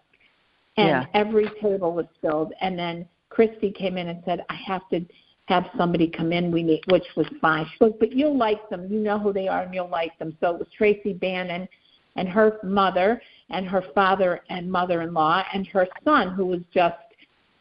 and 0.77 0.87
yeah. 0.87 1.05
every 1.13 1.49
table 1.61 1.93
was 1.93 2.07
filled. 2.21 2.53
And 2.59 2.77
then 2.77 3.07
Christy 3.29 3.71
came 3.71 3.97
in 3.97 4.09
and 4.09 4.21
said, 4.25 4.43
"I 4.49 4.55
have 4.55 4.81
to 4.89 5.05
have 5.45 5.69
somebody 5.77 6.07
come 6.09 6.33
in. 6.33 6.51
We 6.51 6.63
need," 6.63 6.81
which 6.89 7.05
was 7.15 7.27
fine. 7.39 7.65
She 7.71 7.79
goes, 7.79 7.93
"But 7.99 8.11
you'll 8.11 8.37
like 8.37 8.69
them. 8.69 8.91
You 8.91 8.99
know 8.99 9.17
who 9.17 9.31
they 9.31 9.47
are, 9.47 9.61
and 9.61 9.73
you'll 9.73 9.87
like 9.87 10.17
them." 10.19 10.35
So 10.41 10.55
it 10.55 10.59
was 10.59 10.67
Tracy 10.75 11.13
Bannon 11.13 11.69
and 12.15 12.27
her 12.27 12.59
mother 12.63 13.21
and 13.49 13.67
her 13.67 13.83
father 13.93 14.41
and 14.49 14.71
mother-in-law 14.71 15.43
and 15.53 15.67
her 15.67 15.87
son 16.03 16.33
who 16.33 16.45
was 16.45 16.61
just 16.73 16.95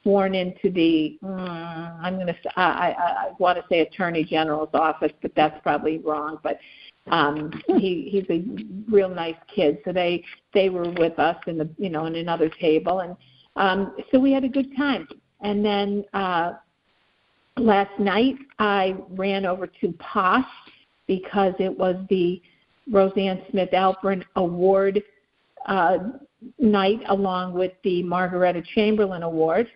sworn 0.03 0.35
into 0.35 0.71
the 0.71 1.19
mm, 1.23 2.01
I'm 2.03 2.15
going 2.15 2.27
to 2.27 2.35
I, 2.57 2.63
I, 2.63 2.91
I 2.91 3.31
want 3.39 3.59
to 3.59 3.65
say 3.69 3.81
attorney 3.81 4.25
general's 4.25 4.71
office 4.73 5.13
but 5.21 5.33
that's 5.35 5.61
probably 5.63 5.99
wrong 5.99 6.39
but 6.43 6.59
um 7.09 7.51
he 7.67 8.09
he's 8.11 8.25
a 8.31 8.45
real 8.91 9.09
nice 9.09 9.37
kid. 9.55 9.79
So 9.85 9.93
they 9.93 10.25
they 10.55 10.69
were 10.69 10.91
with 10.91 11.19
us 11.19 11.37
in 11.47 11.59
the 11.59 11.69
you 11.79 11.91
know 11.91 12.07
in 12.07 12.17
another 12.17 12.49
table 12.49 13.01
and 13.01 13.17
um 13.57 13.97
so 14.11 14.19
we 14.19 14.33
had 14.33 14.45
a 14.45 14.49
good 14.49 14.77
time. 14.77 15.09
And 15.43 15.65
then 15.65 16.05
uh 16.13 16.53
last 17.57 17.99
night 17.99 18.37
I 18.59 18.97
ran 19.11 19.45
over 19.45 19.67
to 19.67 19.93
Posh 19.99 20.45
because 21.07 21.55
it 21.59 21.77
was 21.77 21.97
the 22.09 22.41
Roseanne 22.91 23.43
Smith 23.51 23.71
Alpern 23.73 24.25
Award 24.37 25.03
uh, 25.67 25.99
night, 26.59 27.01
along 27.09 27.55
with 27.55 27.73
the 27.85 28.03
Margaretta 28.03 28.63
Chamberlain 28.75 29.23
Award, 29.23 29.69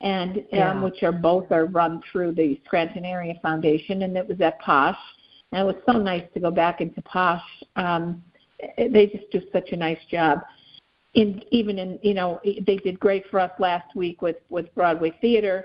and 0.00 0.38
um, 0.38 0.44
yeah. 0.52 0.82
which 0.82 1.02
are 1.02 1.12
both 1.12 1.50
are 1.50 1.66
run 1.66 2.02
through 2.10 2.32
the 2.32 2.60
Scranton 2.64 3.04
Area 3.04 3.34
Foundation, 3.42 4.02
and 4.02 4.16
it 4.16 4.26
was 4.26 4.40
at 4.40 4.60
Posh, 4.60 4.98
and 5.52 5.62
it 5.62 5.64
was 5.64 5.82
so 5.90 5.98
nice 5.98 6.24
to 6.34 6.40
go 6.40 6.50
back 6.50 6.80
into 6.80 7.00
Posh. 7.02 7.42
Um, 7.76 8.22
they 8.76 9.06
just 9.06 9.30
do 9.30 9.40
such 9.52 9.70
a 9.72 9.76
nice 9.76 9.98
job. 10.10 10.40
In 11.14 11.42
even 11.50 11.78
in 11.78 11.98
you 12.02 12.14
know 12.14 12.40
they 12.44 12.76
did 12.76 13.00
great 13.00 13.24
for 13.30 13.40
us 13.40 13.50
last 13.58 13.96
week 13.96 14.20
with 14.20 14.36
with 14.50 14.72
Broadway 14.74 15.12
Theater 15.20 15.64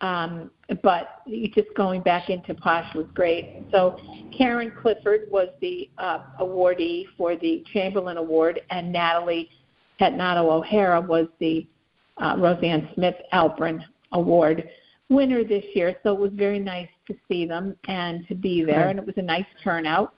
um, 0.00 0.50
but 0.82 1.22
just 1.54 1.68
going 1.76 2.02
back 2.02 2.28
into 2.28 2.54
Posh 2.54 2.94
was 2.94 3.06
great. 3.14 3.64
So 3.70 3.98
Karen 4.36 4.72
Clifford 4.82 5.30
was 5.30 5.48
the 5.60 5.88
uh, 5.98 6.18
awardee 6.40 7.06
for 7.16 7.36
the 7.36 7.64
Chamberlain 7.72 8.16
Award, 8.16 8.60
and 8.70 8.92
Natalie 8.92 9.48
Petnato 10.00 10.50
O'Hara 10.50 11.00
was 11.00 11.26
the 11.38 11.66
uh, 12.18 12.36
Roseanne 12.38 12.88
Smith 12.94 13.14
Alpern 13.32 13.80
Award 14.12 14.68
winner 15.08 15.44
this 15.44 15.64
year. 15.74 15.96
So 16.02 16.12
it 16.14 16.20
was 16.20 16.32
very 16.34 16.58
nice 16.58 16.88
to 17.08 17.14
see 17.28 17.46
them 17.46 17.76
and 17.88 18.26
to 18.28 18.34
be 18.34 18.64
there, 18.64 18.88
and 18.88 18.98
it 18.98 19.06
was 19.06 19.16
a 19.16 19.22
nice 19.22 19.46
turnout. 19.62 20.14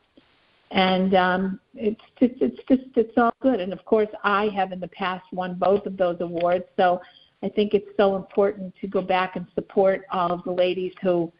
And 0.73 1.15
um, 1.15 1.61
it's 1.75 2.01
just, 2.19 2.35
it's 2.41 2.61
just, 2.69 2.97
it's 2.97 3.17
all 3.17 3.35
good. 3.41 3.61
And 3.61 3.73
of 3.73 3.85
course, 3.85 4.09
I 4.25 4.49
have 4.57 4.73
in 4.73 4.81
the 4.81 4.89
past 4.89 5.25
won 5.33 5.55
both 5.55 5.87
of 5.87 5.97
those 5.97 6.17
awards. 6.21 6.65
So 6.77 7.01
I 7.43 7.49
think 7.49 7.75
it's 7.75 7.89
so 7.97 8.17
important 8.17 8.75
to 8.81 8.87
go 8.87 9.03
back 9.03 9.37
and 9.37 9.47
support 9.55 10.07
all 10.11 10.33
of 10.33 10.43
the 10.45 10.53
ladies 10.53 10.93
who 11.03 11.31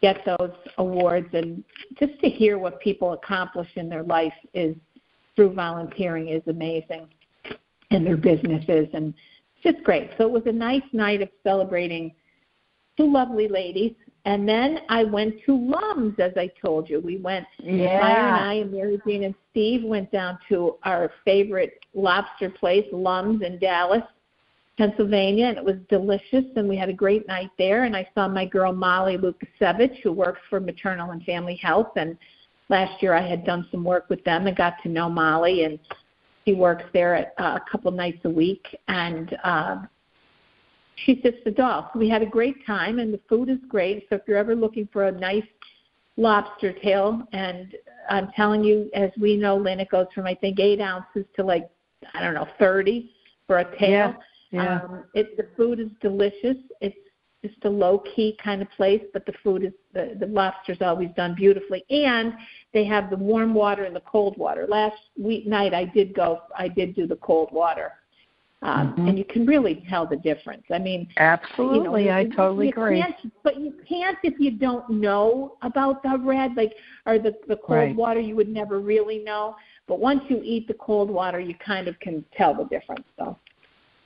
get 0.00 0.24
those 0.24 0.52
awards 0.78 1.28
and 1.32 1.62
just 1.98 2.18
to 2.20 2.28
hear 2.28 2.58
what 2.58 2.80
people 2.80 3.12
accomplish 3.12 3.68
in 3.76 3.88
their 3.88 4.02
life 4.02 4.32
is 4.52 4.74
through 5.36 5.52
volunteering 5.54 6.28
is 6.28 6.42
amazing 6.46 7.08
in 7.90 8.04
their 8.04 8.16
businesses 8.16 8.88
and 8.92 9.14
just 9.62 9.82
great. 9.84 10.10
So 10.18 10.24
it 10.24 10.30
was 10.30 10.42
a 10.46 10.52
nice 10.52 10.82
night 10.92 11.22
of 11.22 11.28
celebrating 11.44 12.12
two 12.96 13.10
lovely 13.10 13.48
ladies. 13.48 13.94
And 14.24 14.48
then 14.48 14.80
I 14.88 15.04
went 15.04 15.34
to 15.46 15.56
Lums, 15.56 16.14
as 16.18 16.32
I 16.36 16.48
told 16.60 16.88
you. 16.88 17.00
We 17.00 17.18
went, 17.18 17.46
yeah. 17.58 18.00
Maya 18.00 18.14
and 18.14 18.44
I 18.44 18.54
and 18.54 18.72
Mary 18.72 19.00
Jean 19.06 19.24
and 19.24 19.34
Steve 19.50 19.84
went 19.84 20.12
down 20.12 20.38
to 20.48 20.76
our 20.84 21.10
favorite 21.24 21.84
lobster 21.94 22.50
place, 22.50 22.86
Lums 22.92 23.42
in 23.42 23.58
Dallas 23.58 24.02
Pennsylvania, 24.78 25.46
and 25.46 25.58
it 25.58 25.64
was 25.64 25.76
delicious. 25.88 26.44
And 26.56 26.68
we 26.68 26.76
had 26.76 26.88
a 26.88 26.94
great 26.94 27.26
night 27.28 27.50
there. 27.58 27.84
And 27.84 27.96
I 27.96 28.08
saw 28.14 28.28
my 28.28 28.46
girl 28.46 28.72
Molly 28.72 29.18
Lukasevich, 29.18 30.00
who 30.02 30.12
works 30.12 30.40
for 30.48 30.60
Maternal 30.60 31.10
and 31.10 31.22
Family 31.24 31.56
Health. 31.56 31.92
And 31.96 32.16
last 32.68 33.02
year 33.02 33.14
I 33.14 33.26
had 33.26 33.44
done 33.44 33.66
some 33.70 33.84
work 33.84 34.08
with 34.08 34.22
them 34.24 34.46
and 34.46 34.56
got 34.56 34.74
to 34.82 34.88
know 34.88 35.08
Molly. 35.08 35.64
And 35.64 35.78
she 36.44 36.54
works 36.54 36.84
there 36.92 37.14
at, 37.14 37.34
uh, 37.38 37.58
a 37.64 37.70
couple 37.70 37.90
nights 37.90 38.20
a 38.24 38.30
week. 38.30 38.66
And 38.88 39.36
uh, 39.44 39.82
she's 40.96 41.18
just 41.22 41.38
a 41.46 41.50
doll. 41.50 41.90
We 41.94 42.08
had 42.08 42.22
a 42.22 42.26
great 42.26 42.64
time, 42.66 42.98
and 42.98 43.12
the 43.12 43.20
food 43.28 43.48
is 43.48 43.58
great. 43.68 44.06
So 44.08 44.16
if 44.16 44.22
you're 44.26 44.38
ever 44.38 44.54
looking 44.54 44.88
for 44.92 45.04
a 45.04 45.12
nice 45.12 45.46
lobster 46.16 46.72
tail, 46.72 47.22
and 47.32 47.74
I'm 48.08 48.30
telling 48.36 48.62
you, 48.64 48.90
as 48.94 49.10
we 49.20 49.36
know, 49.36 49.56
Lynn, 49.56 49.80
it 49.80 49.90
goes 49.90 50.06
from 50.14 50.26
I 50.26 50.34
think 50.34 50.60
eight 50.60 50.80
ounces 50.80 51.24
to 51.36 51.44
like 51.44 51.68
I 52.14 52.22
don't 52.22 52.34
know 52.34 52.48
thirty 52.58 53.12
for 53.46 53.58
a 53.58 53.78
tail. 53.78 53.90
Yeah. 53.90 54.14
Yeah. 54.52 54.80
Um, 54.82 55.04
it, 55.14 55.36
the 55.36 55.48
food 55.56 55.80
is 55.80 55.88
delicious. 56.00 56.56
It's 56.80 56.96
just 57.42 57.64
a 57.64 57.68
low 57.68 58.02
key 58.14 58.38
kind 58.42 58.62
of 58.62 58.70
place, 58.72 59.02
but 59.12 59.26
the 59.26 59.32
food 59.42 59.64
is 59.64 59.72
the, 59.94 60.16
the 60.20 60.26
lobster's 60.26 60.80
always 60.80 61.08
done 61.16 61.34
beautifully, 61.34 61.84
and 61.90 62.34
they 62.72 62.84
have 62.84 63.10
the 63.10 63.16
warm 63.16 63.52
water 63.52 63.84
and 63.84 63.96
the 63.96 64.02
cold 64.02 64.36
water. 64.36 64.66
Last 64.68 64.96
week 65.18 65.46
night 65.46 65.74
I 65.74 65.86
did 65.86 66.14
go, 66.14 66.42
I 66.56 66.68
did 66.68 66.94
do 66.94 67.06
the 67.06 67.16
cold 67.16 67.48
water, 67.50 67.92
um, 68.62 68.92
mm-hmm. 68.92 69.08
and 69.08 69.18
you 69.18 69.24
can 69.24 69.44
really 69.44 69.84
tell 69.90 70.06
the 70.06 70.16
difference. 70.16 70.62
I 70.70 70.78
mean, 70.78 71.08
absolutely, 71.16 72.04
you 72.04 72.10
know, 72.10 72.16
I 72.16 72.24
totally 72.26 72.66
you 72.66 72.72
agree. 72.72 73.02
Can't, 73.02 73.32
but 73.42 73.58
you 73.58 73.74
can't 73.88 74.18
if 74.22 74.38
you 74.38 74.52
don't 74.52 74.88
know 74.88 75.56
about 75.62 76.02
the 76.04 76.18
red, 76.22 76.54
like 76.56 76.74
or 77.06 77.18
the 77.18 77.34
the 77.48 77.56
cold 77.56 77.78
right. 77.78 77.96
water. 77.96 78.20
You 78.20 78.36
would 78.36 78.50
never 78.50 78.78
really 78.78 79.18
know. 79.18 79.56
But 79.88 79.98
once 79.98 80.22
you 80.28 80.40
eat 80.44 80.68
the 80.68 80.74
cold 80.74 81.10
water, 81.10 81.40
you 81.40 81.56
kind 81.56 81.88
of 81.88 81.98
can 81.98 82.24
tell 82.36 82.54
the 82.54 82.64
difference. 82.64 83.04
So. 83.18 83.36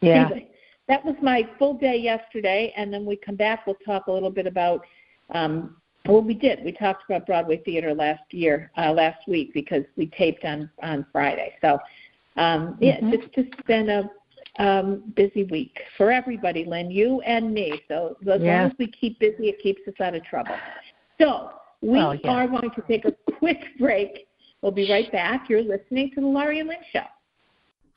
Yeah. 0.07 0.27
Anyway, 0.27 0.49
that 0.89 1.05
was 1.05 1.17
my 1.21 1.49
full 1.59 1.75
day 1.75 1.97
yesterday, 1.97 2.73
and 2.77 2.93
then 2.93 3.05
we 3.05 3.17
come 3.17 3.37
back. 3.37 3.67
We'll 3.67 3.77
talk 3.85 4.07
a 4.07 4.13
little 4.13 4.31
bit 4.31 4.47
about. 4.47 4.87
Um, 5.31 5.77
well, 6.07 6.23
we 6.23 6.35
did. 6.35 6.65
We 6.65 6.71
talked 6.71 7.03
about 7.09 7.27
Broadway 7.27 7.61
theater 7.65 7.93
last 7.93 8.23
year, 8.31 8.71
uh, 8.79 8.93
last 8.93 9.27
week, 9.27 9.53
because 9.53 9.83
we 9.97 10.07
taped 10.07 10.45
on 10.45 10.71
on 10.83 11.05
Friday. 11.11 11.55
So, 11.61 11.79
um, 12.37 12.79
yeah, 12.81 12.99
mm-hmm. 12.99 13.15
it's 13.15 13.35
just 13.35 13.67
been 13.67 13.89
a 13.91 14.11
um, 14.59 15.13
busy 15.17 15.45
week 15.45 15.79
for 15.97 16.11
everybody, 16.11 16.65
Lynn, 16.65 16.91
you 16.91 17.21
and 17.23 17.53
me. 17.53 17.81
So 17.89 18.17
as 18.23 18.41
yeah. 18.41 18.63
long 18.63 18.71
as 18.71 18.73
we 18.79 18.87
keep 18.89 19.19
busy, 19.19 19.49
it 19.49 19.61
keeps 19.61 19.81
us 19.87 19.95
out 20.01 20.15
of 20.15 20.25
trouble. 20.25 20.55
So 21.21 21.51
we 21.83 21.91
well, 21.91 22.15
yeah. 22.15 22.31
are 22.31 22.49
going 22.49 22.71
to 22.71 22.83
take 22.89 23.05
a 23.05 23.13
quick 23.39 23.65
break. 23.79 24.29
We'll 24.63 24.73
be 24.73 24.91
right 24.91 25.11
back. 25.13 25.49
You're 25.49 25.63
listening 25.63 26.11
to 26.15 26.21
the 26.21 26.27
Laurie 26.27 26.61
and 26.61 26.69
Lynn 26.69 26.79
Show. 26.93 27.05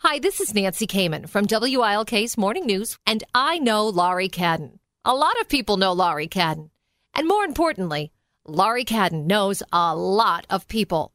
Hi, 0.01 0.17
this 0.17 0.39
is 0.39 0.55
Nancy 0.55 0.87
Kman 0.87 1.27
from 1.27 1.45
WILK's 1.45 2.37
Morning 2.37 2.65
News, 2.65 2.97
and 3.05 3.21
I 3.35 3.59
know 3.59 3.89
Laurie 3.89 4.29
Cadden. 4.29 4.79
A 5.03 5.13
lot 5.13 5.37
of 5.41 5.49
people 5.49 5.75
know 5.75 5.91
Laurie 5.91 6.29
Cadden. 6.29 6.69
And 7.13 7.27
more 7.27 7.43
importantly, 7.43 8.13
Laurie 8.47 8.85
Cadden 8.85 9.25
knows 9.25 9.61
a 9.73 9.93
lot 9.93 10.47
of 10.49 10.69
people. 10.69 11.11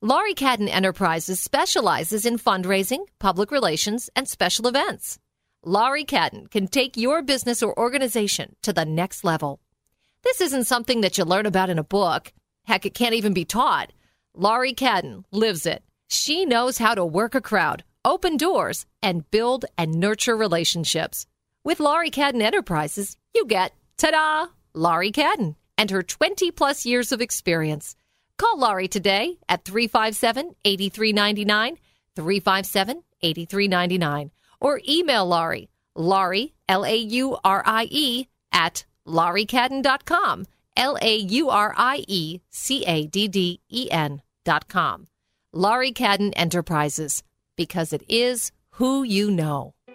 Laurie 0.00 0.34
Cadden 0.34 0.68
Enterprises 0.68 1.40
specializes 1.40 2.24
in 2.24 2.38
fundraising, 2.38 3.00
public 3.18 3.50
relations, 3.50 4.08
and 4.14 4.28
special 4.28 4.68
events. 4.68 5.18
Laurie 5.64 6.04
Cadden 6.04 6.48
can 6.52 6.68
take 6.68 6.96
your 6.96 7.22
business 7.22 7.64
or 7.64 7.76
organization 7.76 8.54
to 8.62 8.72
the 8.72 8.84
next 8.84 9.24
level. 9.24 9.58
This 10.22 10.40
isn't 10.40 10.68
something 10.68 11.00
that 11.00 11.18
you 11.18 11.24
learn 11.24 11.46
about 11.46 11.68
in 11.68 11.80
a 11.80 11.84
book. 11.98 12.32
Heck, 12.64 12.86
it 12.86 12.94
can't 12.94 13.16
even 13.16 13.34
be 13.34 13.44
taught. 13.44 13.92
Laurie 14.36 14.72
Cadden 14.72 15.24
lives 15.32 15.66
it. 15.66 15.82
She 16.06 16.44
knows 16.44 16.78
how 16.78 16.94
to 16.94 17.04
work 17.04 17.34
a 17.34 17.40
crowd, 17.40 17.82
open 18.04 18.36
doors, 18.36 18.86
and 19.02 19.30
build 19.30 19.64
and 19.76 19.94
nurture 19.94 20.36
relationships. 20.36 21.26
With 21.64 21.80
Laurie 21.80 22.10
Cadden 22.10 22.42
Enterprises, 22.42 23.16
you 23.34 23.46
get, 23.46 23.72
ta 23.96 24.10
da, 24.10 24.46
Laurie 24.74 25.12
Cadden 25.12 25.56
and 25.76 25.90
her 25.90 26.02
20 26.02 26.50
plus 26.50 26.84
years 26.84 27.12
of 27.12 27.20
experience. 27.20 27.96
Call 28.36 28.58
Laurie 28.58 28.88
today 28.88 29.38
at 29.48 29.64
357 29.64 30.54
8399, 30.64 31.76
357 32.16 33.02
8399, 33.22 34.30
or 34.60 34.80
email 34.88 35.26
Laurie, 35.26 35.68
Laurie, 35.94 36.54
L 36.68 36.84
A 36.84 36.96
U 36.96 37.36
R 37.44 37.62
I 37.66 37.86
E, 37.90 38.28
at 38.52 38.84
lauriecadden.com, 39.06 40.46
L 40.76 40.98
A 41.00 41.16
U 41.16 41.50
R 41.50 41.74
I 41.76 42.04
E 42.06 42.40
C 42.50 42.84
A 42.84 43.06
D 43.06 43.28
D 43.28 43.60
E 43.70 43.90
N.com. 43.90 45.06
Laurie 45.52 45.92
Cadden 45.92 46.32
Enterprises, 46.36 47.22
because 47.60 47.92
it 47.92 48.02
is 48.08 48.52
who 48.78 49.02
you 49.02 49.30
know. 49.30 49.74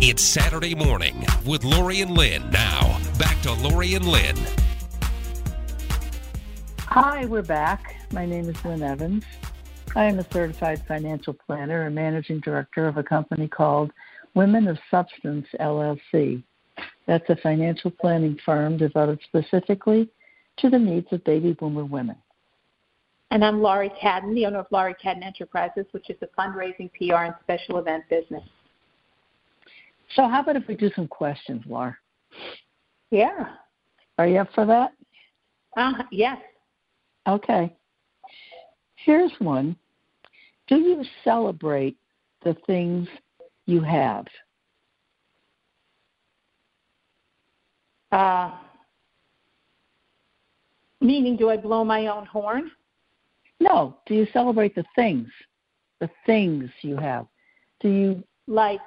It's 0.00 0.22
Saturday 0.22 0.74
morning 0.74 1.24
with 1.46 1.64
Laurie 1.64 2.00
and 2.00 2.10
Lynn. 2.10 2.50
Now, 2.50 3.00
back 3.18 3.40
to 3.42 3.52
Laurie 3.52 3.94
and 3.94 4.04
Lynn. 4.04 4.36
Hi, 6.80 7.24
we're 7.24 7.42
back. 7.42 7.94
My 8.12 8.26
name 8.26 8.48
is 8.48 8.62
Lynn 8.64 8.82
Evans. 8.82 9.24
I 9.94 10.04
am 10.04 10.18
a 10.18 10.26
certified 10.30 10.82
financial 10.86 11.32
planner 11.32 11.86
and 11.86 11.94
managing 11.94 12.40
director 12.40 12.86
of 12.86 12.96
a 12.98 13.02
company 13.02 13.48
called 13.48 13.92
Women 14.34 14.66
of 14.66 14.78
Substance 14.90 15.46
LLC. 15.58 16.42
That's 17.06 17.30
a 17.30 17.36
financial 17.36 17.90
planning 17.90 18.38
firm 18.44 18.76
devoted 18.76 19.20
specifically 19.22 20.10
to 20.58 20.68
the 20.68 20.78
needs 20.78 21.06
of 21.12 21.24
baby 21.24 21.52
boomer 21.52 21.84
women. 21.84 22.16
And 23.30 23.44
I'm 23.44 23.62
Laurie 23.62 23.92
Cadden, 24.02 24.34
the 24.34 24.46
owner 24.46 24.58
of 24.58 24.66
Laurie 24.70 24.96
Cadden 25.02 25.24
Enterprises, 25.24 25.86
which 25.92 26.10
is 26.10 26.16
a 26.20 26.26
fundraising, 26.38 26.90
PR, 26.92 27.24
and 27.24 27.34
special 27.42 27.78
event 27.78 28.04
business. 28.10 28.42
So, 30.14 30.28
how 30.28 30.40
about 30.40 30.56
if 30.56 30.68
we 30.68 30.74
do 30.74 30.90
some 30.94 31.08
questions, 31.08 31.62
Laura? 31.66 31.96
Yeah. 33.10 33.46
Are 34.18 34.26
you 34.26 34.38
up 34.38 34.48
for 34.54 34.66
that? 34.66 34.92
Uh, 35.76 36.02
yes. 36.10 36.38
Okay. 37.26 37.74
Here's 38.96 39.32
one. 39.38 39.76
Do 40.66 40.76
you 40.76 41.04
celebrate 41.22 41.96
the 42.42 42.56
things 42.66 43.08
you 43.66 43.80
have? 43.80 44.26
Uh, 48.12 48.52
meaning, 51.00 51.36
do 51.36 51.50
I 51.50 51.56
blow 51.56 51.84
my 51.84 52.06
own 52.06 52.26
horn? 52.26 52.70
No. 53.60 53.98
Do 54.06 54.14
you 54.14 54.26
celebrate 54.32 54.74
the 54.74 54.84
things? 54.94 55.28
The 56.00 56.10
things 56.26 56.70
you 56.82 56.96
have. 56.96 57.26
Do 57.80 57.88
you 57.88 58.24
like 58.46 58.80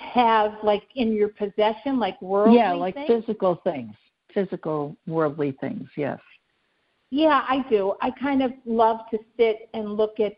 have 0.00 0.54
like 0.62 0.84
in 0.96 1.12
your 1.12 1.28
possession, 1.28 1.98
like 1.98 2.20
worldly 2.20 2.56
Yeah, 2.56 2.72
like 2.74 2.94
things? 2.94 3.24
physical 3.24 3.60
things, 3.64 3.94
physical 4.34 4.96
worldly 5.06 5.52
things. 5.60 5.88
Yes. 5.96 6.18
Yeah, 7.10 7.44
I 7.48 7.64
do. 7.68 7.94
I 8.00 8.10
kind 8.10 8.42
of 8.42 8.52
love 8.64 9.00
to 9.10 9.18
sit 9.36 9.68
and 9.74 9.94
look 9.94 10.20
at 10.20 10.36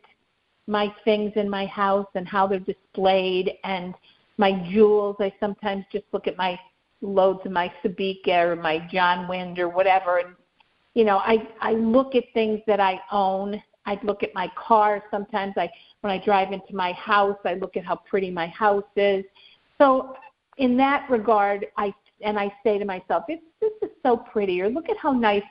my 0.67 0.93
things 1.05 1.33
in 1.37 1.49
my 1.49 1.67
house 1.67 2.07
and 2.15 2.27
how 2.27 2.47
they're 2.47 2.61
displayed 2.61 3.53
and 3.65 3.95
my 4.39 4.53
jewels. 4.71 5.17
I 5.21 5.33
sometimes 5.39 5.85
just 5.93 6.05
look 6.13 6.27
at 6.27 6.37
my 6.37 6.59
loads 7.03 7.41
of 7.45 7.53
my 7.53 7.71
Sabika 7.85 8.45
or 8.45 8.57
my 8.57 8.79
John 8.91 9.29
Wind 9.29 9.59
or 9.59 9.69
whatever 9.69 10.19
and 10.19 10.35
you 10.95 11.05
know, 11.05 11.19
I 11.19 11.49
I 11.61 11.73
look 11.73 12.15
at 12.15 12.25
things 12.35 12.61
that 12.67 12.81
I 12.81 13.01
own. 13.11 13.63
I 13.87 13.99
look 14.03 14.23
at 14.23 14.35
my 14.35 14.51
car. 14.57 15.03
Sometimes 15.11 15.55
I 15.57 15.71
when 16.03 16.13
I 16.13 16.23
drive 16.23 16.53
into 16.53 16.75
my 16.75 16.93
house, 16.93 17.39
I 17.45 17.55
look 17.55 17.77
at 17.77 17.85
how 17.85 17.97
pretty 17.97 18.31
my 18.31 18.47
house 18.49 18.85
is. 18.97 19.25
So 19.83 20.15
in 20.59 20.77
that 20.77 21.11
regard, 21.11 21.67
I 21.77 21.93
and 22.25 22.39
I 22.39 22.53
say 22.63 22.79
to 22.79 22.85
myself, 22.85 23.25
this 23.27 23.41
is 23.61 23.91
so 24.05 24.17
pretty 24.17 24.61
or 24.61 24.71
look 24.71 24.89
at 24.89 24.97
how 24.97 25.11
nice 25.11 25.43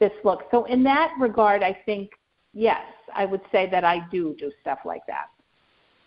this 0.00 0.10
looks. 0.24 0.44
So 0.50 0.64
in 0.64 0.82
that 0.82 1.14
regard, 1.20 1.62
I 1.62 1.78
think 1.86 2.10
yes, 2.52 2.82
I 3.14 3.26
would 3.26 3.42
say 3.52 3.68
that 3.70 3.84
I 3.84 4.00
do 4.10 4.34
do 4.40 4.50
stuff 4.60 4.80
like 4.84 5.02
that. 5.06 5.26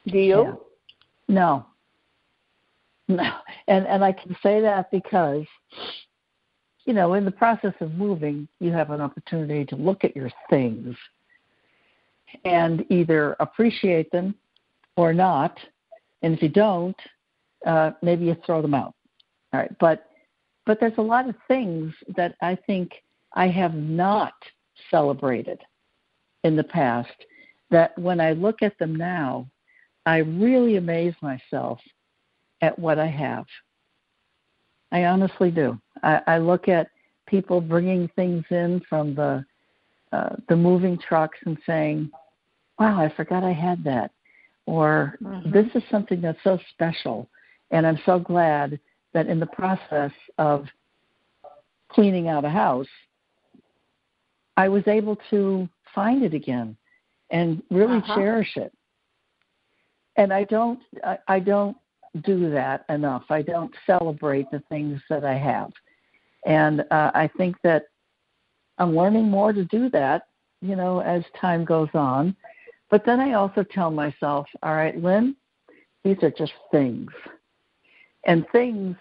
Do 0.08 0.18
you? 0.18 0.42
Yeah. 0.42 0.54
No. 1.30 1.65
No. 3.08 3.32
And 3.68 3.88
and 3.88 4.04
I 4.04 4.12
can 4.12 4.36
say 4.44 4.60
that 4.60 4.92
because 4.92 5.46
you 6.84 6.94
know, 6.94 7.13
in 7.13 7.24
the 7.24 7.32
process 7.32 7.74
of 7.80 7.94
moving, 7.94 8.48
you 8.60 8.74
have 8.74 8.89
an 8.89 9.00
opportunity 9.00 9.63
to 9.65 9.76
look 9.78 10.04
at 10.04 10.18
your 10.18 10.32
things 10.50 10.98
and 12.44 12.86
either 12.89 13.38
appreciate 13.39 14.12
them 14.12 14.36
or 14.98 15.13
not. 15.13 15.58
And 16.24 16.34
if 16.34 16.42
you 16.42 16.50
don't, 16.50 16.98
uh, 17.65 17.91
maybe 18.02 18.26
you 18.26 18.36
throw 18.45 18.62
them 18.62 18.74
out. 18.74 18.93
All 19.54 19.60
right, 19.60 19.72
but 19.80 20.06
but 20.65 20.80
there's 20.80 20.98
a 20.98 21.02
lot 21.02 21.28
of 21.28 21.36
things 21.48 21.93
that 22.15 22.36
I 22.41 22.56
think 22.67 22.91
I 23.34 23.48
have 23.48 23.74
not 23.74 24.34
celebrated 24.91 25.60
in 26.43 26.56
the 26.56 26.63
past 26.63 27.10
that 27.72 27.98
when 27.98 28.19
I 28.19 28.34
look 28.34 28.62
at 28.62 28.78
them 28.78 28.95
now, 28.95 29.48
I 30.06 30.17
really 30.17 30.78
amaze 30.78 31.15
myself 31.22 31.80
at 32.62 32.78
what 32.78 33.00
I 33.00 33.08
have. 33.08 33.45
I 34.91 35.06
honestly 35.06 35.52
do. 35.52 35.80
I, 36.04 36.22
I 36.28 36.38
look 36.38 36.67
at 36.67 36.89
people 37.28 37.62
bringing 37.62 38.08
things 38.15 38.43
in 38.50 38.82
from 38.89 39.15
the 39.15 39.45
uh, 40.12 40.36
the 40.48 40.56
moving 40.56 40.98
trucks 40.98 41.38
and 41.45 41.58
saying, 41.67 42.10
"Wow, 42.80 43.00
I 43.00 43.10
forgot 43.15 43.43
I 43.43 43.52
had 43.52 43.84
that," 43.84 44.12
or 44.65 45.17
Mhm. 45.22 45.52
"This 45.52 45.67
is 45.76 45.88
something 45.89 46.22
that's 46.22 46.41
so 46.43 46.58
special," 46.74 47.30
and 47.72 47.86
I'm 47.86 48.00
so 48.06 48.20
glad 48.20 48.80
that 49.14 49.28
in 49.28 49.40
the 49.40 49.46
process 49.48 50.12
of 50.38 50.68
cleaning 51.90 52.28
out 52.28 52.46
a 52.46 52.50
house, 52.50 52.88
I 54.58 54.70
was 54.70 54.88
able 54.88 55.18
to 55.30 55.68
find 55.96 56.24
it 56.24 56.34
again 56.34 56.78
and 57.32 57.64
really 57.72 57.98
Uh-huh. 57.98 58.16
cherish 58.16 58.58
it. 58.58 58.74
And 60.16 60.34
I 60.34 60.44
don't, 60.44 60.80
I, 61.04 61.18
I 61.28 61.40
don't 61.40 61.78
do 62.22 62.50
that 62.52 62.86
enough. 62.90 63.24
I 63.30 63.42
don't 63.42 63.74
celebrate 63.86 64.50
the 64.52 64.60
things 64.70 65.02
that 65.10 65.24
I 65.24 65.36
have, 65.36 65.72
and 66.46 66.82
uh, 66.92 67.12
I 67.14 67.30
think 67.38 67.56
that 67.64 67.84
I'm 68.80 68.96
learning 68.96 69.30
more 69.30 69.54
to 69.54 69.64
do 69.66 69.90
that. 69.92 70.28
You 70.62 70.76
know, 70.76 71.00
as 71.00 71.24
time 71.40 71.64
goes 71.64 71.90
on. 71.94 72.36
But 72.90 73.06
then 73.06 73.20
I 73.22 73.34
also 73.34 73.64
tell 73.64 73.92
myself, 73.92 74.48
all 74.64 74.76
right, 74.76 74.98
Lynn, 75.02 75.36
these 76.04 76.18
are 76.24 76.32
just 76.32 76.52
things. 76.72 77.12
And 78.26 78.46
things 78.52 78.96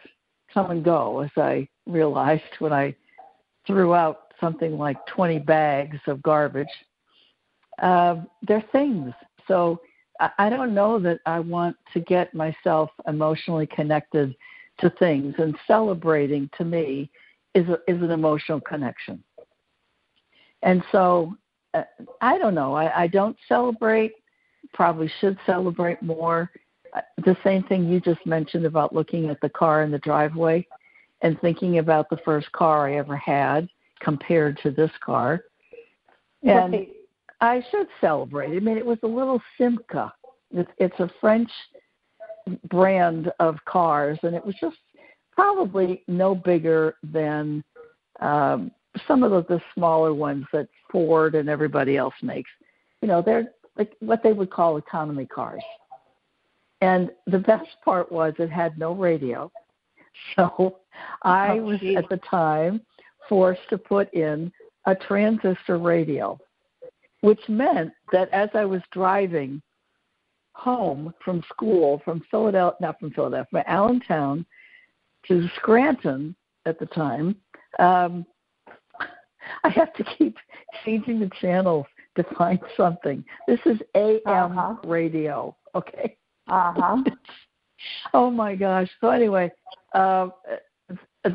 come 0.52 0.70
and 0.70 0.84
go, 0.84 1.20
as 1.20 1.30
I 1.36 1.68
realized 1.86 2.42
when 2.58 2.72
I 2.72 2.94
threw 3.66 3.94
out 3.94 4.32
something 4.40 4.78
like 4.78 5.04
20 5.06 5.38
bags 5.40 5.98
of 6.06 6.22
garbage. 6.22 6.68
Uh, 7.82 8.16
they're 8.42 8.64
things. 8.72 9.12
So 9.46 9.80
I, 10.20 10.30
I 10.38 10.50
don't 10.50 10.74
know 10.74 10.98
that 11.00 11.20
I 11.26 11.40
want 11.40 11.76
to 11.92 12.00
get 12.00 12.34
myself 12.34 12.90
emotionally 13.06 13.66
connected 13.66 14.34
to 14.80 14.90
things. 14.98 15.34
And 15.38 15.56
celebrating 15.66 16.48
to 16.56 16.64
me 16.64 17.10
is, 17.54 17.68
a, 17.68 17.78
is 17.86 18.02
an 18.02 18.10
emotional 18.10 18.60
connection. 18.60 19.22
And 20.62 20.82
so 20.90 21.36
uh, 21.74 21.82
I 22.20 22.38
don't 22.38 22.54
know. 22.54 22.74
I, 22.74 23.02
I 23.02 23.06
don't 23.06 23.36
celebrate. 23.48 24.12
Probably 24.72 25.10
should 25.20 25.38
celebrate 25.46 26.02
more. 26.02 26.50
The 27.24 27.36
same 27.44 27.62
thing 27.64 27.88
you 27.88 28.00
just 28.00 28.24
mentioned 28.26 28.66
about 28.66 28.94
looking 28.94 29.28
at 29.28 29.40
the 29.40 29.48
car 29.48 29.82
in 29.82 29.90
the 29.90 29.98
driveway 29.98 30.66
and 31.22 31.40
thinking 31.40 31.78
about 31.78 32.08
the 32.10 32.18
first 32.24 32.50
car 32.52 32.88
I 32.88 32.96
ever 32.96 33.16
had 33.16 33.68
compared 34.00 34.58
to 34.62 34.70
this 34.70 34.90
car. 35.04 35.44
And 36.42 36.72
Right. 36.72 36.92
I 37.40 37.64
should 37.70 37.88
celebrate. 38.00 38.56
I 38.56 38.60
mean, 38.60 38.78
it 38.78 38.86
was 38.86 38.98
a 39.02 39.08
little 39.08 39.40
Simca. 39.58 40.12
It's, 40.50 40.70
it's 40.78 40.98
a 41.00 41.10
French 41.20 41.50
brand 42.68 43.30
of 43.38 43.62
cars, 43.64 44.18
and 44.22 44.34
it 44.34 44.44
was 44.44 44.54
just 44.60 44.76
probably 45.32 46.02
no 46.08 46.34
bigger 46.34 46.96
than 47.02 47.62
um, 48.20 48.70
some 49.06 49.22
of 49.22 49.30
the, 49.30 49.54
the 49.54 49.60
smaller 49.74 50.14
ones 50.14 50.46
that 50.52 50.68
Ford 50.90 51.34
and 51.34 51.48
everybody 51.48 51.96
else 51.96 52.14
makes. 52.22 52.50
You 53.02 53.08
know, 53.08 53.22
they're 53.22 53.52
like 53.76 53.92
what 54.00 54.22
they 54.22 54.32
would 54.32 54.50
call 54.50 54.76
economy 54.76 55.26
cars. 55.26 55.62
And 56.80 57.10
the 57.26 57.38
best 57.38 57.68
part 57.84 58.10
was 58.12 58.34
it 58.38 58.50
had 58.50 58.78
no 58.78 58.92
radio. 58.92 59.50
So 60.34 60.78
I 61.22 61.58
oh, 61.58 61.62
was 61.62 61.80
at 61.96 62.08
the 62.08 62.16
time 62.28 62.80
forced 63.28 63.60
to 63.70 63.78
put 63.78 64.12
in 64.12 64.50
a 64.86 64.96
transistor 64.96 65.78
radio, 65.78 66.36
which 67.20 67.40
meant 67.48 67.92
that 68.10 68.28
as 68.30 68.48
I 68.52 68.64
was 68.64 68.82
driving 68.90 69.62
home 70.54 71.14
from 71.24 71.44
school 71.50 72.02
from 72.04 72.24
Philadelphia, 72.32 72.76
not 72.80 72.98
from 72.98 73.12
Philadelphia, 73.12 73.46
from 73.48 73.62
Allentown 73.68 74.44
to 75.28 75.48
Scranton 75.56 76.34
at 76.66 76.80
the 76.80 76.86
time, 76.86 77.36
um, 77.78 78.26
I 79.62 79.68
have 79.68 79.92
to 79.94 80.04
keep 80.16 80.36
changing 80.84 81.20
the 81.20 81.30
channels 81.40 81.86
to 82.16 82.24
find 82.36 82.58
something. 82.76 83.24
This 83.46 83.60
is 83.66 83.78
AM 83.94 84.20
uh-huh. 84.26 84.74
radio, 84.84 85.56
okay? 85.74 86.16
Uh 86.48 86.72
huh. 86.76 87.02
oh 88.14 88.30
my 88.30 88.54
gosh. 88.54 88.88
So 89.00 89.10
anyway, 89.10 89.50
uh, 89.94 90.28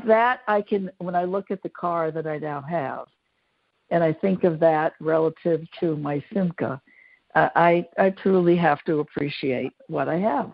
that 0.06 0.40
I 0.48 0.62
can 0.62 0.90
when 0.98 1.16
I 1.16 1.24
look 1.24 1.52
at 1.52 1.62
the 1.64 1.70
car 1.70 2.12
that 2.12 2.28
I 2.28 2.38
now 2.38 2.62
have, 2.62 3.06
and 3.92 4.04
I 4.04 4.14
think 4.14 4.44
of 4.44 4.60
that 4.60 4.94
relative 5.00 5.62
to 5.80 5.96
my 5.98 6.24
Simca, 6.34 6.80
uh, 7.36 7.50
I 7.56 7.86
I 7.98 8.10
truly 8.12 8.56
have 8.58 8.84
to 8.86 9.00
appreciate 9.00 9.72
what 9.88 10.08
I 10.08 10.18
have. 10.18 10.52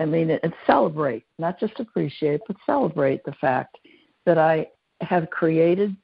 I 0.00 0.04
mean, 0.04 0.30
and 0.30 0.52
celebrate, 0.66 1.24
not 1.38 1.60
just 1.60 1.78
appreciate, 1.78 2.40
but 2.46 2.56
celebrate 2.66 3.24
the 3.24 3.34
fact 3.40 3.78
that 4.26 4.38
I 4.38 4.68
have 5.00 5.30
created, 5.30 5.96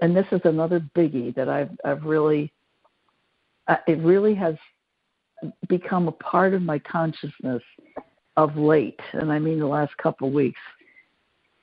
and 0.00 0.16
this 0.16 0.26
is 0.30 0.40
another 0.44 0.80
biggie 0.96 1.34
that 1.34 1.48
I've 1.48 1.70
I've 1.84 2.04
really, 2.04 2.52
uh, 3.68 3.76
it 3.86 3.98
really 3.98 4.34
has 4.34 4.56
become 5.68 6.08
a 6.08 6.12
part 6.12 6.54
of 6.54 6.62
my 6.62 6.78
consciousness 6.78 7.62
of 8.36 8.56
late, 8.56 9.00
and 9.12 9.30
I 9.32 9.38
mean 9.38 9.58
the 9.58 9.66
last 9.66 9.96
couple 9.98 10.28
of 10.28 10.34
weeks, 10.34 10.60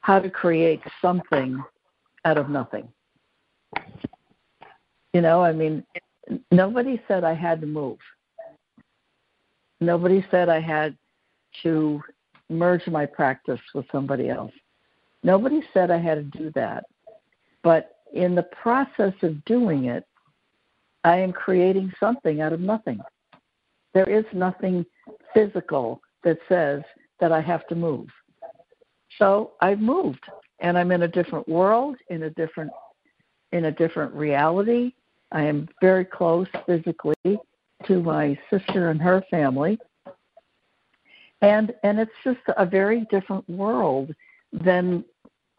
how 0.01 0.19
to 0.19 0.29
create 0.29 0.81
something 1.01 1.61
out 2.25 2.37
of 2.37 2.49
nothing. 2.49 2.87
You 5.13 5.21
know, 5.21 5.43
I 5.43 5.51
mean, 5.51 5.83
nobody 6.51 7.01
said 7.07 7.23
I 7.23 7.33
had 7.33 7.61
to 7.61 7.67
move. 7.67 7.97
Nobody 9.79 10.25
said 10.31 10.47
I 10.47 10.59
had 10.59 10.97
to 11.63 12.01
merge 12.49 12.87
my 12.87 13.05
practice 13.05 13.59
with 13.73 13.85
somebody 13.91 14.29
else. 14.29 14.53
Nobody 15.23 15.61
said 15.73 15.91
I 15.91 15.97
had 15.97 16.15
to 16.15 16.39
do 16.39 16.51
that. 16.55 16.85
But 17.63 17.97
in 18.13 18.35
the 18.35 18.43
process 18.43 19.13
of 19.21 19.43
doing 19.45 19.85
it, 19.85 20.05
I 21.03 21.17
am 21.17 21.31
creating 21.31 21.91
something 21.99 22.41
out 22.41 22.53
of 22.53 22.59
nothing. 22.59 22.99
There 23.93 24.09
is 24.09 24.25
nothing 24.33 24.85
physical 25.33 26.01
that 26.23 26.37
says 26.47 26.81
that 27.19 27.31
I 27.31 27.41
have 27.41 27.67
to 27.67 27.75
move. 27.75 28.07
So 29.17 29.51
I've 29.61 29.79
moved 29.79 30.23
and 30.59 30.77
I'm 30.77 30.91
in 30.91 31.03
a 31.03 31.07
different 31.07 31.47
world, 31.47 31.97
in 32.09 32.23
a 32.23 32.29
different 32.29 32.71
in 33.51 33.65
a 33.65 33.71
different 33.71 34.13
reality. 34.13 34.93
I 35.31 35.43
am 35.43 35.67
very 35.81 36.05
close 36.05 36.47
physically 36.65 37.39
to 37.85 38.01
my 38.01 38.37
sister 38.49 38.89
and 38.89 39.01
her 39.01 39.23
family. 39.29 39.77
And 41.41 41.73
and 41.83 41.99
it's 41.99 42.11
just 42.23 42.39
a 42.57 42.65
very 42.65 43.05
different 43.09 43.49
world 43.49 44.13
than 44.53 45.03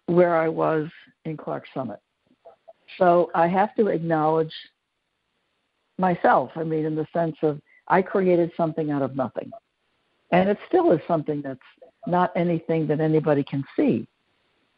where 0.07 0.37
I 0.37 0.49
was 0.49 0.89
in 1.25 1.37
Clark 1.37 1.65
Summit. 1.75 1.99
So 2.99 3.31
I 3.35 3.49
have 3.49 3.75
to 3.77 3.89
acknowledge 3.89 4.55
myself. 5.99 6.51
I 6.57 6.65
mean, 6.65 6.85
in 6.85 6.95
the 6.95 7.07
sense 7.13 7.37
of 7.43 7.61
I 7.93 8.01
created 8.01 8.51
something 8.57 8.91
out 8.91 9.03
of 9.03 9.15
nothing. 9.15 9.51
And 10.31 10.49
it 10.49 10.57
still 10.67 10.93
is 10.93 11.01
something 11.07 11.43
that's 11.43 11.61
not 12.07 12.33
anything 12.35 12.87
that 12.87 13.01
anybody 13.01 13.45
can 13.45 13.63
see. 13.77 14.09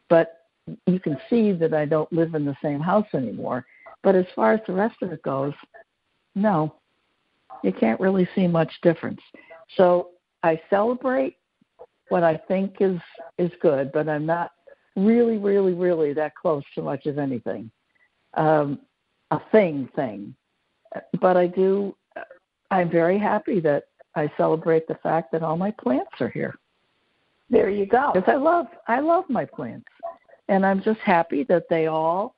But 0.09 0.41
you 0.85 0.99
can 0.99 1.17
see 1.29 1.53
that 1.53 1.73
I 1.73 1.85
don't 1.85 2.11
live 2.11 2.35
in 2.35 2.43
the 2.43 2.57
same 2.61 2.81
house 2.81 3.07
anymore. 3.13 3.65
But 4.03 4.15
as 4.15 4.25
far 4.35 4.51
as 4.51 4.59
the 4.67 4.73
rest 4.73 4.97
of 5.01 5.13
it 5.13 5.23
goes, 5.23 5.53
no, 6.35 6.75
you 7.63 7.71
can't 7.71 8.01
really 8.01 8.27
see 8.35 8.47
much 8.47 8.71
difference. 8.81 9.21
So 9.77 10.09
I 10.43 10.59
celebrate 10.69 11.37
what 12.09 12.23
I 12.23 12.35
think 12.49 12.75
is 12.81 12.99
is 13.37 13.51
good, 13.61 13.93
but 13.93 14.09
I'm 14.09 14.25
not 14.25 14.51
really, 14.97 15.37
really, 15.37 15.73
really 15.73 16.11
that 16.13 16.35
close 16.35 16.63
to 16.75 16.81
much 16.81 17.05
of 17.05 17.17
anything, 17.17 17.71
um, 18.33 18.79
a 19.31 19.39
thing 19.53 19.87
thing. 19.95 20.35
But 21.21 21.37
I 21.37 21.47
do 21.47 21.95
I'm 22.75 22.89
very 22.89 23.17
happy 23.17 23.61
that 23.61 23.85
I 24.15 24.29
celebrate 24.37 24.87
the 24.87 24.95
fact 24.95 25.31
that 25.31 25.43
all 25.43 25.55
my 25.55 25.71
plants 25.71 26.11
are 26.19 26.29
here. 26.29 26.55
There 27.49 27.69
you 27.69 27.85
go. 27.85 28.11
Because 28.13 28.29
I 28.29 28.35
love 28.35 28.65
I 28.87 28.99
love 28.99 29.25
my 29.29 29.45
plants, 29.45 29.87
and 30.49 30.65
I'm 30.65 30.81
just 30.81 30.99
happy 30.99 31.43
that 31.45 31.63
they 31.69 31.87
all 31.87 32.35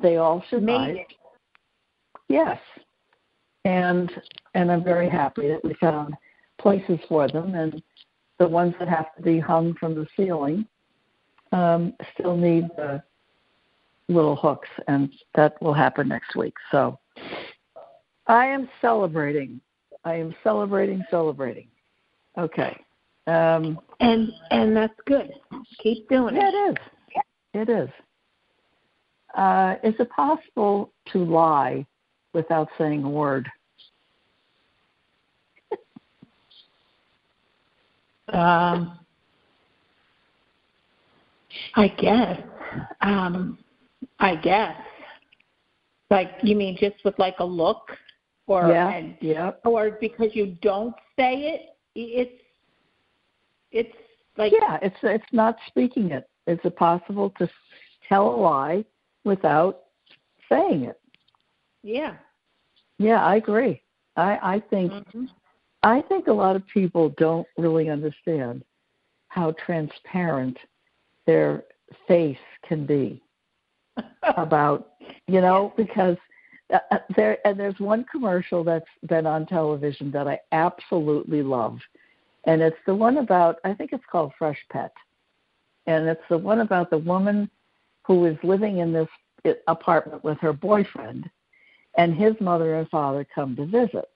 they 0.00 0.16
all 0.18 0.44
survived. 0.50 1.14
Yes, 2.28 2.58
and 3.64 4.10
and 4.54 4.70
I'm 4.70 4.84
very 4.84 5.08
happy 5.08 5.48
that 5.48 5.64
we 5.64 5.74
found 5.74 6.14
places 6.60 7.00
for 7.08 7.26
them, 7.28 7.54
and 7.54 7.82
the 8.38 8.46
ones 8.46 8.74
that 8.78 8.88
have 8.88 9.14
to 9.16 9.22
be 9.22 9.40
hung 9.40 9.74
from 9.74 9.94
the 9.94 10.06
ceiling 10.16 10.66
um, 11.52 11.94
still 12.14 12.36
need 12.36 12.68
the 12.76 13.02
little 14.08 14.36
hooks, 14.36 14.68
and 14.86 15.10
that 15.34 15.60
will 15.60 15.74
happen 15.74 16.06
next 16.06 16.36
week. 16.36 16.54
So 16.70 16.98
I 18.28 18.46
am 18.46 18.68
celebrating. 18.80 19.60
I 20.04 20.14
am 20.14 20.34
celebrating, 20.44 21.02
celebrating. 21.10 21.68
Okay. 22.36 22.76
Um, 23.26 23.80
and 24.00 24.30
and 24.50 24.76
that's 24.76 24.94
good. 25.06 25.32
Keep 25.82 26.08
doing 26.08 26.36
it. 26.36 26.42
It 26.42 26.56
is. 26.70 26.76
It 27.54 27.68
is. 27.68 27.88
Uh, 29.34 29.74
is 29.82 29.94
it 29.98 30.08
possible 30.10 30.92
to 31.12 31.24
lie 31.24 31.84
without 32.32 32.68
saying 32.78 33.04
a 33.04 33.10
word? 33.10 33.48
um, 38.32 38.98
I 41.74 41.88
guess. 41.88 42.40
Um, 43.00 43.58
I 44.18 44.36
guess. 44.36 44.76
Like 46.10 46.30
you 46.42 46.56
mean 46.56 46.76
just 46.80 46.96
with 47.04 47.18
like 47.18 47.36
a 47.40 47.44
look? 47.44 47.90
Or 48.48 48.68
yeah, 48.68 48.90
and, 48.90 49.16
yeah. 49.20 49.52
or 49.64 49.92
because 50.00 50.30
you 50.34 50.56
don't 50.62 50.94
say 51.16 51.34
it, 51.34 51.76
it's 51.94 52.42
it's 53.70 53.96
like 54.36 54.52
yeah, 54.52 54.78
it's 54.82 54.96
it's 55.02 55.32
not 55.32 55.56
speaking 55.68 56.10
it. 56.10 56.28
Is 56.46 56.58
it 56.64 56.74
possible 56.76 57.30
to 57.38 57.48
tell 58.08 58.34
a 58.34 58.36
lie 58.36 58.84
without 59.24 59.80
saying 60.48 60.84
it? 60.84 60.98
Yeah. 61.82 62.14
Yeah, 62.98 63.24
I 63.24 63.36
agree. 63.36 63.82
I 64.16 64.38
I 64.42 64.62
think 64.70 64.92
mm-hmm. 64.92 65.24
I 65.82 66.02
think 66.08 66.26
a 66.26 66.32
lot 66.32 66.56
of 66.56 66.66
people 66.66 67.14
don't 67.18 67.46
really 67.58 67.90
understand 67.90 68.64
how 69.28 69.54
transparent 69.64 70.56
their 71.26 71.64
face 72.06 72.38
can 72.66 72.86
be 72.86 73.22
about 74.36 74.92
you 75.26 75.40
know 75.42 75.74
because 75.76 76.16
uh, 76.72 76.98
there 77.16 77.38
and 77.46 77.58
there's 77.58 77.78
one 77.78 78.04
commercial 78.10 78.62
that's 78.62 78.86
been 79.08 79.26
on 79.26 79.46
television 79.46 80.10
that 80.10 80.28
I 80.28 80.38
absolutely 80.52 81.42
love, 81.42 81.78
and 82.44 82.60
it's 82.60 82.76
the 82.86 82.94
one 82.94 83.18
about 83.18 83.56
I 83.64 83.74
think 83.74 83.92
it's 83.92 84.04
called 84.10 84.32
Fresh 84.38 84.58
Pet, 84.70 84.92
and 85.86 86.06
it's 86.08 86.22
the 86.28 86.38
one 86.38 86.60
about 86.60 86.90
the 86.90 86.98
woman 86.98 87.50
who 88.06 88.26
is 88.26 88.36
living 88.42 88.78
in 88.78 88.92
this 88.92 89.08
apartment 89.66 90.24
with 90.24 90.38
her 90.38 90.52
boyfriend, 90.52 91.28
and 91.96 92.14
his 92.14 92.34
mother 92.40 92.76
and 92.76 92.88
father 92.90 93.26
come 93.34 93.56
to 93.56 93.66
visit, 93.66 94.10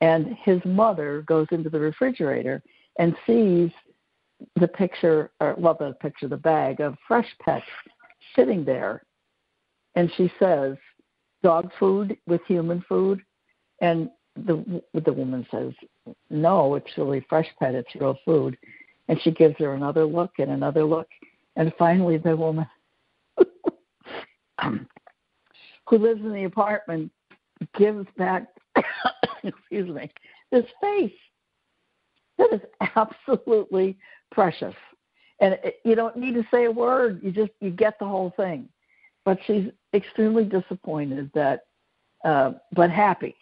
and 0.00 0.36
his 0.42 0.60
mother 0.64 1.22
goes 1.22 1.46
into 1.52 1.70
the 1.70 1.80
refrigerator 1.80 2.62
and 2.98 3.16
sees 3.26 3.70
the 4.56 4.68
picture, 4.68 5.30
or 5.40 5.54
well, 5.58 5.76
the 5.78 5.94
picture, 6.00 6.28
the 6.28 6.36
bag 6.36 6.80
of 6.80 6.96
Fresh 7.08 7.28
Pet 7.40 7.62
sitting 8.36 8.64
there, 8.64 9.02
and 9.94 10.10
she 10.16 10.30
says 10.38 10.76
dog 11.42 11.70
food 11.78 12.16
with 12.26 12.40
human 12.46 12.84
food? 12.88 13.22
And 13.80 14.10
the 14.36 14.82
the 14.94 15.12
woman 15.12 15.46
says, 15.50 15.72
no, 16.30 16.74
it's 16.74 16.96
really 16.96 17.24
fresh 17.28 17.48
pet. 17.58 17.74
It's 17.74 17.94
real 17.94 18.18
food. 18.24 18.56
And 19.08 19.20
she 19.22 19.30
gives 19.30 19.56
her 19.58 19.74
another 19.74 20.04
look 20.04 20.32
and 20.38 20.50
another 20.50 20.84
look, 20.84 21.08
and 21.56 21.72
finally 21.78 22.16
the 22.16 22.36
woman 22.36 22.66
who 24.62 25.98
lives 25.98 26.20
in 26.20 26.32
the 26.32 26.44
apartment 26.44 27.10
gives 27.76 28.06
back, 28.16 28.46
excuse 29.42 29.88
me, 29.88 30.10
this 30.52 30.64
face 30.80 31.12
that 32.38 32.52
is 32.52 32.60
absolutely 32.96 33.98
precious. 34.30 34.74
And 35.40 35.54
it, 35.64 35.76
you 35.84 35.94
don't 35.94 36.16
need 36.16 36.34
to 36.34 36.44
say 36.50 36.64
a 36.66 36.70
word; 36.70 37.20
you 37.22 37.32
just 37.32 37.52
you 37.60 37.70
get 37.70 37.98
the 37.98 38.06
whole 38.06 38.32
thing. 38.36 38.68
But 39.24 39.38
she's 39.46 39.66
extremely 39.94 40.44
disappointed 40.44 41.30
that, 41.34 41.66
uh, 42.24 42.52
but 42.72 42.90
happy 42.90 43.34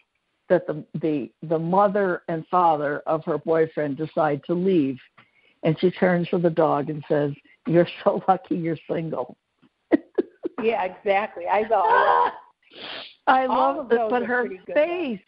that 0.48 0.66
the 0.66 0.84
the 1.00 1.30
the 1.42 1.58
mother 1.58 2.22
and 2.28 2.46
father 2.48 3.00
of 3.06 3.24
her 3.24 3.38
boyfriend 3.38 3.96
decide 3.96 4.42
to 4.44 4.54
leave, 4.54 4.98
and 5.62 5.78
she 5.78 5.90
turns 5.90 6.28
to 6.28 6.38
the 6.38 6.50
dog 6.50 6.90
and 6.90 7.04
says, 7.08 7.32
"You're 7.66 7.88
so 8.04 8.22
lucky 8.28 8.56
you're 8.56 8.78
single." 8.90 9.36
yeah, 10.62 10.84
exactly. 10.84 11.46
I 11.46 11.62
know. 11.62 12.30
I 13.26 13.46
love 13.46 13.92
it, 13.92 14.00
but 14.08 14.22
her 14.24 14.48
face, 14.72 15.20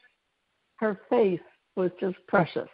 her 0.77 1.01
face 1.11 1.41
was 1.77 1.91
just 2.01 2.17
precious. 2.29 2.69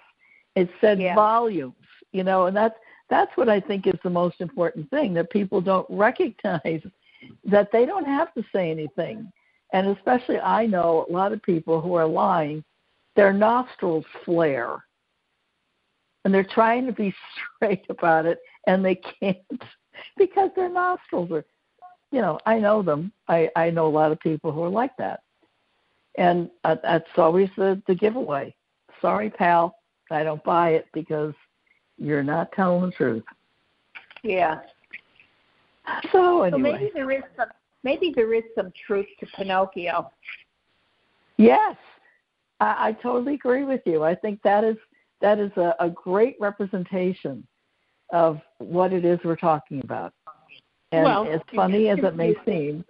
It 0.54 0.70
said 0.80 1.00
yeah. 1.00 1.14
volumes, 1.14 1.74
you 2.12 2.22
know, 2.22 2.46
and 2.46 2.56
that's 2.56 2.76
that's 3.10 3.36
what 3.36 3.48
I 3.48 3.60
think 3.60 3.86
is 3.86 3.98
the 4.02 4.10
most 4.10 4.40
important 4.40 4.88
thing 4.90 5.14
that 5.14 5.30
people 5.30 5.60
don't 5.60 5.86
recognize 5.90 6.82
that 7.44 7.70
they 7.72 7.86
don't 7.86 8.06
have 8.06 8.32
to 8.34 8.44
say 8.52 8.70
anything. 8.70 9.30
And 9.72 9.88
especially 9.88 10.38
I 10.38 10.66
know 10.66 11.06
a 11.08 11.12
lot 11.12 11.32
of 11.32 11.42
people 11.42 11.80
who 11.80 11.94
are 11.94 12.06
lying, 12.06 12.64
their 13.14 13.32
nostrils 13.32 14.04
flare. 14.24 14.84
And 16.24 16.34
they're 16.34 16.44
trying 16.44 16.86
to 16.86 16.92
be 16.92 17.14
straight 17.56 17.86
about 17.88 18.26
it 18.26 18.38
and 18.66 18.84
they 18.84 18.96
can't 18.96 19.38
because 20.16 20.50
their 20.56 20.68
nostrils 20.68 21.30
are 21.30 21.44
you 22.12 22.20
know, 22.20 22.38
I 22.46 22.58
know 22.58 22.82
them. 22.82 23.12
I, 23.28 23.50
I 23.56 23.70
know 23.70 23.86
a 23.86 23.88
lot 23.88 24.12
of 24.12 24.20
people 24.20 24.52
who 24.52 24.62
are 24.62 24.70
like 24.70 24.96
that. 24.98 25.20
And 26.16 26.48
uh, 26.64 26.76
that's 26.82 27.04
always 27.16 27.50
the, 27.56 27.82
the 27.86 27.94
giveaway. 27.94 28.54
Sorry, 29.02 29.28
pal, 29.28 29.76
I 30.10 30.22
don't 30.22 30.42
buy 30.44 30.70
it 30.70 30.86
because 30.94 31.34
you're 31.98 32.22
not 32.22 32.52
telling 32.52 32.86
the 32.86 32.90
truth. 32.92 33.24
Yeah. 34.22 34.60
So 36.12 36.42
anyway, 36.42 36.50
so 36.50 36.58
maybe 36.58 36.90
there 36.94 37.10
is 37.10 37.22
some 37.36 37.48
maybe 37.82 38.12
there 38.14 38.34
is 38.34 38.44
some 38.54 38.72
truth 38.86 39.06
to 39.20 39.26
Pinocchio. 39.36 40.10
Yes, 41.36 41.76
I, 42.60 42.88
I 42.88 42.92
totally 43.02 43.34
agree 43.34 43.64
with 43.64 43.82
you. 43.86 44.02
I 44.02 44.14
think 44.14 44.42
that 44.42 44.64
is 44.64 44.76
that 45.20 45.38
is 45.38 45.52
a, 45.56 45.74
a 45.80 45.90
great 45.90 46.36
representation 46.40 47.46
of 48.12 48.40
what 48.58 48.92
it 48.92 49.04
is 49.04 49.18
we're 49.24 49.36
talking 49.36 49.80
about. 49.82 50.12
And 50.92 51.04
well, 51.04 51.28
as 51.28 51.40
funny 51.54 51.88
as 51.88 51.98
it 52.02 52.14
may 52.14 52.34
seem, 52.44 52.84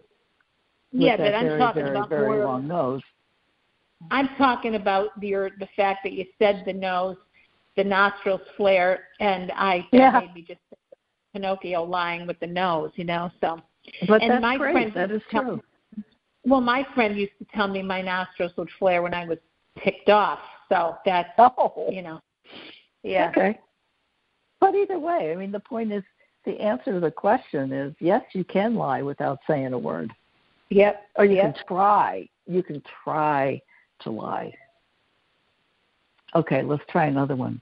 yeah, 0.92 1.16
but 1.16 1.34
I'm 1.34 1.46
very, 1.46 1.58
talking 1.58 1.82
very, 1.82 1.96
about 1.96 2.08
very 2.08 2.28
more, 2.28 2.44
long 2.44 2.68
nose. 2.68 3.02
I'm 4.10 4.28
talking 4.36 4.74
about 4.74 5.18
the 5.20 5.50
the 5.58 5.68
fact 5.76 6.00
that 6.04 6.12
you 6.12 6.26
said 6.38 6.62
the 6.66 6.72
nose, 6.72 7.16
the 7.76 7.84
nostrils 7.84 8.42
flare, 8.56 9.08
and 9.20 9.50
I 9.54 9.86
yeah. 9.92 10.20
made 10.20 10.34
me 10.34 10.42
just 10.42 10.60
Pinocchio 11.36 11.84
lying 11.84 12.26
with 12.26 12.40
the 12.40 12.46
nose, 12.46 12.90
you 12.96 13.04
know. 13.04 13.30
So, 13.40 13.60
but 14.08 14.22
and 14.22 14.30
that's 14.30 14.42
my 14.42 14.56
great. 14.56 14.72
friend 14.72 14.92
That 14.94 15.10
is 15.10 15.22
true. 15.30 15.62
Well, 16.44 16.62
my 16.62 16.86
friend 16.94 17.16
used 17.16 17.32
to 17.38 17.46
tell 17.54 17.68
me 17.68 17.82
my 17.82 18.00
nostrils 18.00 18.52
would 18.56 18.70
flare 18.78 19.02
when 19.02 19.12
I 19.12 19.26
was 19.26 19.38
ticked 19.82 20.08
off. 20.08 20.38
So 20.70 20.96
that's 21.04 21.28
oh, 21.38 21.88
you 21.90 22.02
know, 22.02 22.20
yeah. 23.02 23.28
Okay. 23.30 23.58
But 24.60 24.74
either 24.74 24.98
way, 24.98 25.32
I 25.32 25.36
mean, 25.36 25.52
the 25.52 25.60
point 25.60 25.92
is, 25.92 26.02
the 26.46 26.58
answer 26.58 26.92
to 26.92 27.00
the 27.00 27.10
question 27.10 27.72
is 27.72 27.94
yes, 28.00 28.22
you 28.32 28.44
can 28.44 28.74
lie 28.74 29.02
without 29.02 29.38
saying 29.46 29.72
a 29.72 29.78
word. 29.78 30.12
Yep. 30.70 31.02
Or 31.16 31.24
you 31.24 31.36
yep. 31.36 31.54
can 31.54 31.64
try. 31.66 32.28
You 32.46 32.62
can 32.62 32.82
try 33.04 33.60
to 34.00 34.10
lie. 34.10 34.52
Okay, 36.34 36.62
let's 36.62 36.82
try 36.88 37.06
another 37.06 37.36
one. 37.36 37.60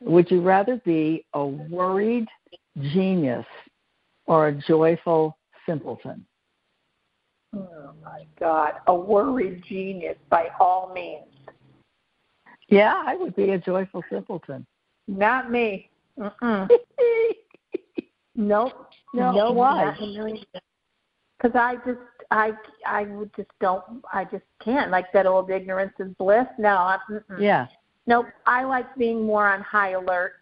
Would 0.00 0.30
you 0.30 0.40
rather 0.40 0.76
be 0.84 1.24
a 1.34 1.44
worried 1.44 2.28
genius 2.78 3.46
or 4.26 4.48
a 4.48 4.52
joyful 4.52 5.36
simpleton? 5.66 6.24
Oh 7.54 7.92
my 8.02 8.26
God, 8.38 8.74
a 8.86 8.94
worried 8.94 9.62
genius 9.68 10.16
by 10.28 10.48
all 10.58 10.92
means. 10.92 11.24
Yeah, 12.68 13.02
I 13.06 13.16
would 13.16 13.36
be 13.36 13.50
a 13.50 13.58
joyful 13.58 14.02
simpleton. 14.10 14.66
Not 15.06 15.50
me. 15.50 15.90
Mm-mm. 16.18 16.68
nope. 18.34 18.88
No, 19.12 19.32
no 19.32 19.52
why? 19.52 19.94
Because 21.38 21.56
I 21.56 21.76
just, 21.86 21.98
I, 22.30 22.52
I 22.86 23.04
would 23.04 23.30
just 23.36 23.50
don't, 23.60 24.02
I 24.12 24.24
just 24.24 24.44
can't. 24.62 24.90
Like 24.90 25.12
that 25.12 25.26
old 25.26 25.50
ignorance 25.50 25.92
is 25.98 26.12
bliss. 26.18 26.46
No, 26.58 26.70
I. 26.70 26.98
Yeah. 27.38 27.66
Nope. 28.06 28.26
I 28.46 28.64
like 28.64 28.94
being 28.96 29.24
more 29.24 29.48
on 29.48 29.62
high 29.62 29.90
alert. 29.90 30.34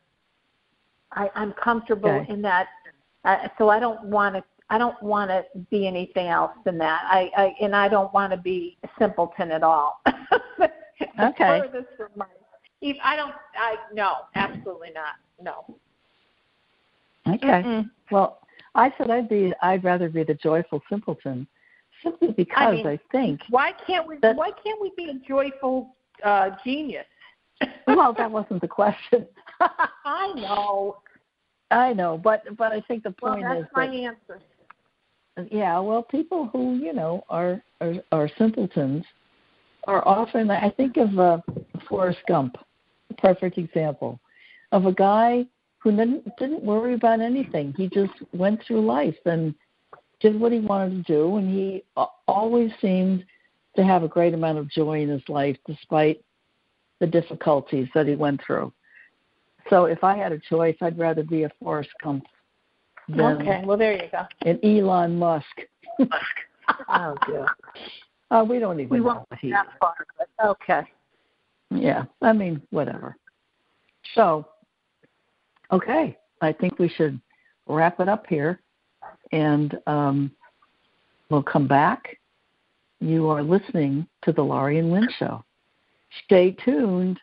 I, 1.12 1.30
I'm 1.34 1.52
comfortable 1.52 2.08
Okay. 2.08 2.32
in 2.32 2.42
that, 2.42 2.68
uh, 3.24 3.48
so 3.58 3.68
I 3.68 3.78
don't 3.78 4.02
want 4.04 4.34
to. 4.36 4.44
I 4.70 4.78
don't 4.78 5.00
want 5.02 5.30
to 5.30 5.44
be 5.70 5.86
anything 5.86 6.28
else 6.28 6.52
than 6.64 6.78
that. 6.78 7.02
I, 7.04 7.30
I 7.36 7.54
and 7.60 7.76
I 7.76 7.88
don't 7.88 8.12
want 8.14 8.30
to 8.32 8.38
be 8.38 8.78
a 8.84 8.88
simpleton 8.98 9.50
at 9.50 9.62
all. 9.62 10.00
Okay. 11.18 11.62
My, 12.16 12.26
if 12.80 12.96
I 13.02 13.16
don't. 13.16 13.34
I 13.56 13.76
no, 13.92 14.12
absolutely 14.34 14.90
not. 14.94 15.14
No. 15.40 15.76
Okay. 17.34 17.62
Mm-mm. 17.62 17.90
Well, 18.10 18.38
I 18.74 18.92
said 18.96 19.10
I'd 19.10 19.28
be. 19.28 19.52
I'd 19.62 19.84
rather 19.84 20.08
be 20.08 20.22
the 20.22 20.34
joyful 20.34 20.80
simpleton, 20.88 21.46
simply 22.02 22.32
because 22.32 22.56
I, 22.56 22.70
mean- 22.82 23.00
think. 23.10 23.40
Why 23.50 23.72
can't 23.86 24.06
we? 24.06 24.16
Why 24.16 24.50
can't 24.64 24.80
we 24.80 24.92
be 24.96 25.10
a 25.10 25.14
joyful 25.26 25.96
uh, 26.24 26.50
genius? 26.64 27.06
Well, 27.86 28.14
that 28.16 28.30
wasn't 28.30 28.60
the 28.60 28.68
question. 28.68 29.26
I 30.04 30.32
know. 30.34 30.98
I 31.70 31.92
know, 31.92 32.18
but 32.22 32.44
but 32.56 32.72
I 32.72 32.80
think 32.82 33.02
the 33.02 33.14
Well, 33.22 33.34
point 33.34 33.44
that's 33.44 33.60
is 33.60 33.66
my 33.74 33.86
that 33.86 33.94
answer. 33.94 34.40
yeah, 35.50 35.78
well, 35.80 36.02
people 36.02 36.46
who 36.52 36.76
you 36.76 36.92
know 36.92 37.24
are 37.28 37.62
are, 37.80 37.94
are 38.12 38.30
simpletons 38.38 39.04
are 39.84 40.06
often. 40.06 40.50
I 40.50 40.70
think 40.70 40.96
of 40.96 41.18
uh, 41.18 41.38
Forrest 41.88 42.20
Gump, 42.28 42.56
a 43.10 43.14
perfect 43.14 43.58
example 43.58 44.20
of 44.72 44.86
a 44.86 44.92
guy 44.92 45.46
who 45.78 45.90
didn't 45.90 46.36
didn't 46.36 46.62
worry 46.62 46.94
about 46.94 47.20
anything. 47.20 47.74
He 47.76 47.88
just 47.88 48.12
went 48.32 48.62
through 48.66 48.84
life 48.84 49.16
and 49.24 49.54
did 50.20 50.38
what 50.38 50.52
he 50.52 50.60
wanted 50.60 51.04
to 51.06 51.12
do, 51.12 51.36
and 51.36 51.48
he 51.52 51.84
always 52.28 52.70
seemed 52.80 53.24
to 53.76 53.84
have 53.84 54.02
a 54.02 54.08
great 54.08 54.34
amount 54.34 54.58
of 54.58 54.70
joy 54.70 55.02
in 55.02 55.08
his 55.08 55.22
life, 55.28 55.56
despite 55.66 56.22
the 57.02 57.06
difficulties 57.08 57.88
that 57.96 58.06
he 58.06 58.14
went 58.14 58.40
through. 58.46 58.72
So, 59.68 59.86
if 59.86 60.04
I 60.04 60.16
had 60.16 60.30
a 60.30 60.38
choice, 60.38 60.76
I'd 60.80 60.96
rather 60.96 61.24
be 61.24 61.42
a 61.42 61.50
Forrest 61.60 61.90
Gump 62.00 62.24
than 63.08 63.42
Okay. 63.42 63.62
Well, 63.66 63.76
there 63.76 63.92
you 63.92 64.08
go. 64.10 64.22
an 64.46 64.58
Elon 64.64 65.18
Musk. 65.18 65.44
Oh, 66.88 67.16
dear. 67.26 67.44
Uh, 68.30 68.44
we 68.48 68.60
don't 68.60 68.78
even 68.78 68.88
We 68.88 68.98
know 68.98 69.04
won't 69.04 69.40
he 69.40 69.50
that 69.50 69.66
far. 69.80 69.94
But 70.16 70.28
okay. 70.42 70.82
Yeah, 71.70 72.04
I 72.22 72.32
mean, 72.32 72.62
whatever. 72.70 73.16
So, 74.14 74.46
okay, 75.72 76.16
I 76.40 76.52
think 76.52 76.78
we 76.78 76.88
should 76.88 77.20
wrap 77.66 77.98
it 77.98 78.08
up 78.08 78.26
here, 78.28 78.60
and 79.32 79.76
um, 79.88 80.30
we'll 81.30 81.42
come 81.42 81.66
back. 81.66 82.16
You 83.00 83.28
are 83.28 83.42
listening 83.42 84.06
to 84.22 84.32
the 84.32 84.42
Laurie 84.42 84.78
and 84.78 84.92
Lynn 84.92 85.08
Show. 85.18 85.44
Stay 86.24 86.52
tuned. 86.64 87.20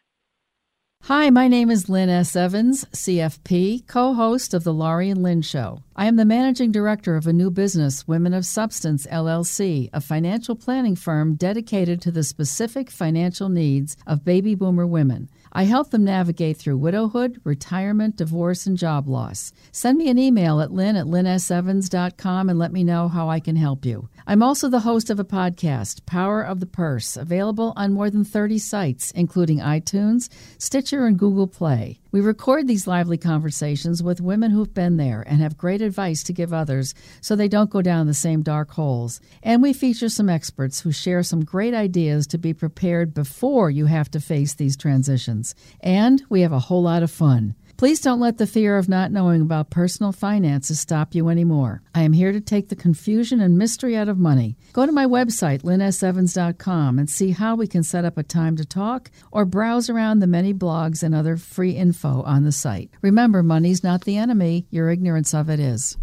Hi, 1.03 1.29
my 1.29 1.47
name 1.47 1.69
is 1.71 1.89
Lynn 1.89 2.09
S. 2.09 2.35
Evans, 2.35 2.85
CFP, 2.85 3.87
co 3.87 4.13
host 4.13 4.53
of 4.53 4.63
The 4.63 4.73
Laurie 4.73 5.09
and 5.09 5.23
Lynn 5.23 5.41
Show. 5.41 5.81
I 5.99 6.05
am 6.05 6.15
the 6.15 6.23
managing 6.23 6.71
director 6.71 7.17
of 7.17 7.27
a 7.27 7.33
new 7.33 7.51
business, 7.51 8.07
Women 8.07 8.33
of 8.33 8.45
Substance 8.45 9.05
LLC, 9.07 9.89
a 9.91 9.99
financial 9.99 10.55
planning 10.55 10.95
firm 10.95 11.35
dedicated 11.35 12.01
to 12.03 12.09
the 12.09 12.23
specific 12.23 12.89
financial 12.89 13.49
needs 13.49 13.97
of 14.07 14.23
baby 14.23 14.55
boomer 14.55 14.87
women. 14.87 15.27
I 15.51 15.63
help 15.63 15.89
them 15.89 16.05
navigate 16.05 16.55
through 16.55 16.77
widowhood, 16.77 17.41
retirement, 17.43 18.15
divorce, 18.15 18.65
and 18.65 18.77
job 18.77 19.09
loss. 19.09 19.51
Send 19.73 19.97
me 19.97 20.07
an 20.09 20.17
email 20.17 20.61
at 20.61 20.71
lynn 20.71 20.95
at 20.95 21.07
lynnsevans.com 21.07 22.49
and 22.49 22.57
let 22.57 22.71
me 22.71 22.85
know 22.85 23.09
how 23.09 23.29
I 23.29 23.41
can 23.41 23.57
help 23.57 23.83
you. 23.83 24.07
I'm 24.25 24.41
also 24.41 24.69
the 24.69 24.81
host 24.81 25.09
of 25.09 25.19
a 25.19 25.25
podcast, 25.25 26.05
Power 26.05 26.41
of 26.41 26.61
the 26.61 26.65
Purse, 26.65 27.17
available 27.17 27.73
on 27.75 27.93
more 27.93 28.09
than 28.09 28.23
30 28.23 28.57
sites, 28.59 29.11
including 29.11 29.59
iTunes, 29.59 30.29
Stitcher, 30.59 31.05
and 31.05 31.19
Google 31.19 31.47
Play. 31.47 31.99
We 32.11 32.21
record 32.21 32.67
these 32.67 32.87
lively 32.87 33.17
conversations 33.17 34.01
with 34.01 34.21
women 34.21 34.51
who've 34.51 34.73
been 34.73 34.97
there 34.97 35.23
and 35.27 35.41
have 35.41 35.57
great 35.57 35.81
advice 35.89 36.23
to 36.23 36.33
give 36.33 36.53
others 36.53 36.93
so 37.19 37.35
they 37.35 37.49
don't 37.49 37.69
go 37.69 37.81
down 37.81 38.07
the 38.07 38.13
same 38.13 38.43
dark 38.43 38.71
holes. 38.71 39.19
And 39.43 39.61
we 39.61 39.73
feature 39.73 40.09
some 40.09 40.29
experts 40.29 40.79
who 40.79 40.91
share 40.91 41.23
some 41.23 41.43
great 41.43 41.73
ideas 41.73 42.27
to 42.27 42.37
be 42.37 42.53
prepared 42.53 43.13
before 43.13 43.69
you 43.69 43.87
have 43.87 44.09
to 44.11 44.19
face 44.19 44.53
these 44.53 44.77
transitions. 44.77 45.55
And 45.81 46.23
we 46.29 46.41
have 46.41 46.53
a 46.53 46.59
whole 46.59 46.83
lot 46.83 47.03
of 47.03 47.11
fun. 47.11 47.55
Please 47.79 48.01
don't 48.01 48.19
let 48.19 48.37
the 48.37 48.45
fear 48.45 48.77
of 48.77 48.89
not 48.89 49.09
knowing 49.09 49.41
about 49.41 49.69
personal 49.69 50.11
finances 50.11 50.81
stop 50.81 51.15
you 51.15 51.29
anymore. 51.29 51.81
I 51.95 52.01
am 52.01 52.11
here 52.11 52.33
to 52.33 52.41
take 52.41 52.67
the 52.67 52.75
confusion 52.75 53.39
and 53.39 53.57
mystery 53.57 53.95
out 53.95 54.09
of 54.09 54.17
money. 54.17 54.57
Go 54.73 54.85
to 54.85 54.91
my 54.91 55.05
website, 55.05 55.61
lynnsevans.com, 55.61 56.99
and 56.99 57.09
see 57.09 57.31
how 57.31 57.55
we 57.55 57.67
can 57.67 57.83
set 57.83 58.03
up 58.03 58.17
a 58.17 58.23
time 58.23 58.57
to 58.57 58.65
talk 58.65 59.09
or 59.31 59.45
browse 59.45 59.89
around 59.89 60.19
the 60.19 60.27
many 60.27 60.53
blogs 60.53 61.03
and 61.03 61.15
other 61.15 61.37
free 61.37 61.71
info 61.71 62.21
on 62.23 62.43
the 62.43 62.51
site. 62.51 62.89
Remember, 63.01 63.41
money's 63.41 63.81
not 63.81 64.03
the 64.03 64.17
enemy, 64.17 64.67
your 64.69 64.89
ignorance 64.89 65.33
of 65.33 65.49
it 65.49 65.61
is. 65.61 65.97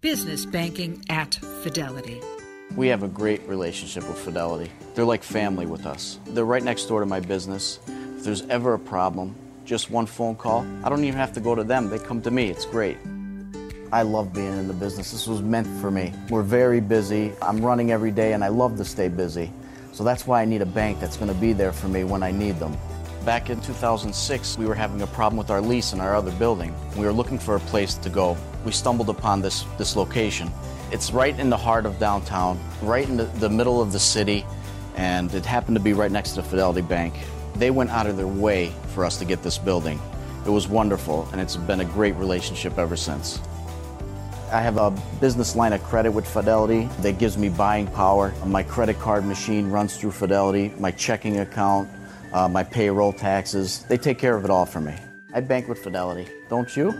Business 0.00 0.44
banking 0.44 1.04
at 1.10 1.36
Fidelity. 1.62 2.20
We 2.74 2.88
have 2.88 3.04
a 3.04 3.08
great 3.08 3.46
relationship 3.46 4.02
with 4.08 4.18
Fidelity. 4.18 4.72
They're 4.96 5.04
like 5.04 5.22
family 5.22 5.66
with 5.66 5.86
us. 5.86 6.18
They're 6.26 6.44
right 6.44 6.64
next 6.64 6.86
door 6.86 6.98
to 6.98 7.06
my 7.06 7.20
business. 7.20 7.78
If 8.16 8.24
there's 8.24 8.42
ever 8.48 8.74
a 8.74 8.80
problem, 8.80 9.36
just 9.70 9.88
one 9.88 10.04
phone 10.04 10.34
call. 10.34 10.66
I 10.82 10.88
don't 10.88 11.04
even 11.04 11.16
have 11.16 11.32
to 11.34 11.40
go 11.40 11.54
to 11.54 11.62
them, 11.62 11.90
they 11.90 12.00
come 12.00 12.20
to 12.22 12.30
me. 12.32 12.50
It's 12.50 12.66
great. 12.66 12.96
I 13.92 14.02
love 14.02 14.32
being 14.32 14.58
in 14.58 14.66
the 14.66 14.74
business. 14.74 15.12
This 15.12 15.28
was 15.28 15.42
meant 15.42 15.68
for 15.80 15.92
me. 15.92 16.12
We're 16.28 16.42
very 16.42 16.80
busy. 16.80 17.32
I'm 17.40 17.64
running 17.64 17.92
every 17.92 18.10
day 18.10 18.32
and 18.32 18.42
I 18.42 18.48
love 18.48 18.76
to 18.78 18.84
stay 18.84 19.06
busy. 19.06 19.52
So 19.92 20.02
that's 20.02 20.26
why 20.26 20.42
I 20.42 20.44
need 20.44 20.60
a 20.60 20.66
bank 20.66 20.98
that's 20.98 21.16
going 21.16 21.32
to 21.32 21.40
be 21.40 21.52
there 21.52 21.70
for 21.70 21.86
me 21.86 22.02
when 22.02 22.24
I 22.24 22.32
need 22.32 22.58
them. 22.58 22.76
Back 23.24 23.48
in 23.48 23.60
2006, 23.60 24.58
we 24.58 24.66
were 24.66 24.74
having 24.74 25.02
a 25.02 25.06
problem 25.06 25.36
with 25.36 25.50
our 25.50 25.60
lease 25.60 25.92
in 25.92 26.00
our 26.00 26.16
other 26.16 26.32
building. 26.32 26.74
We 26.96 27.04
were 27.04 27.12
looking 27.12 27.38
for 27.38 27.54
a 27.54 27.60
place 27.60 27.94
to 27.94 28.10
go. 28.10 28.36
We 28.64 28.72
stumbled 28.72 29.08
upon 29.08 29.40
this, 29.40 29.62
this 29.78 29.94
location. 29.94 30.50
It's 30.90 31.12
right 31.12 31.38
in 31.38 31.48
the 31.48 31.56
heart 31.56 31.86
of 31.86 32.00
downtown, 32.00 32.58
right 32.82 33.08
in 33.08 33.16
the, 33.16 33.24
the 33.38 33.48
middle 33.48 33.80
of 33.80 33.92
the 33.92 34.00
city, 34.00 34.44
and 34.96 35.32
it 35.32 35.46
happened 35.46 35.76
to 35.76 35.82
be 35.82 35.92
right 35.92 36.10
next 36.10 36.32
to 36.32 36.42
Fidelity 36.42 36.82
Bank. 36.82 37.14
They 37.56 37.70
went 37.70 37.90
out 37.90 38.06
of 38.06 38.16
their 38.16 38.26
way 38.26 38.72
for 38.94 39.04
us 39.04 39.18
to 39.18 39.24
get 39.24 39.42
this 39.42 39.58
building. 39.58 40.00
It 40.46 40.50
was 40.50 40.68
wonderful, 40.68 41.28
and 41.32 41.40
it's 41.40 41.56
been 41.56 41.80
a 41.80 41.84
great 41.84 42.14
relationship 42.16 42.78
ever 42.78 42.96
since. 42.96 43.40
I 44.52 44.60
have 44.60 44.78
a 44.78 44.90
business 45.20 45.54
line 45.54 45.72
of 45.72 45.82
credit 45.82 46.10
with 46.10 46.26
Fidelity 46.26 46.88
that 47.02 47.18
gives 47.18 47.38
me 47.38 47.48
buying 47.48 47.86
power. 47.86 48.34
My 48.46 48.62
credit 48.64 48.98
card 48.98 49.24
machine 49.24 49.70
runs 49.70 49.96
through 49.96 50.10
Fidelity, 50.10 50.72
my 50.78 50.90
checking 50.90 51.38
account, 51.38 51.88
uh, 52.32 52.48
my 52.48 52.64
payroll 52.64 53.12
taxes. 53.12 53.84
They 53.88 53.96
take 53.96 54.18
care 54.18 54.34
of 54.34 54.44
it 54.44 54.50
all 54.50 54.66
for 54.66 54.80
me. 54.80 54.94
I 55.32 55.40
bank 55.40 55.68
with 55.68 55.78
Fidelity, 55.78 56.28
don't 56.48 56.76
you? 56.76 56.92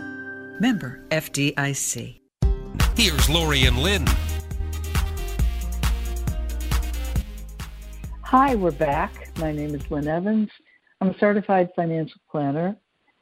Member 0.61 1.03
FDIC. 1.11 2.19
Here's 2.95 3.29
Laurie 3.29 3.63
and 3.63 3.79
Lynn. 3.79 4.07
Hi, 8.21 8.55
we're 8.55 8.71
back. 8.71 9.20
My 9.37 9.51
name 9.51 9.73
is 9.73 9.81
Lynn 9.89 10.07
Evans. 10.07 10.49
I'm 10.99 11.09
a 11.09 11.17
certified 11.17 11.69
financial 11.75 12.19
planner 12.29 12.75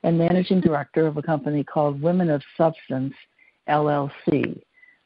and 0.04 0.17
managing 0.17 0.62
director 0.62 1.08
of 1.08 1.17
a 1.17 1.22
company 1.22 1.63
called 1.63 2.02
Women 2.02 2.30
of 2.30 2.41
Substance, 2.58 3.13
LLC. 3.69 4.62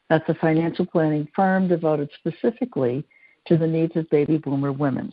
That's 0.10 0.28
a 0.30 0.34
financial 0.36 0.86
planning 0.86 1.28
firm 1.36 1.68
devoted 1.68 2.10
specifically 2.18 3.04
to 3.48 3.58
the 3.58 3.68
needs 3.68 3.96
of 3.96 4.10
baby 4.10 4.38
boomer 4.38 4.72
women. 4.72 5.12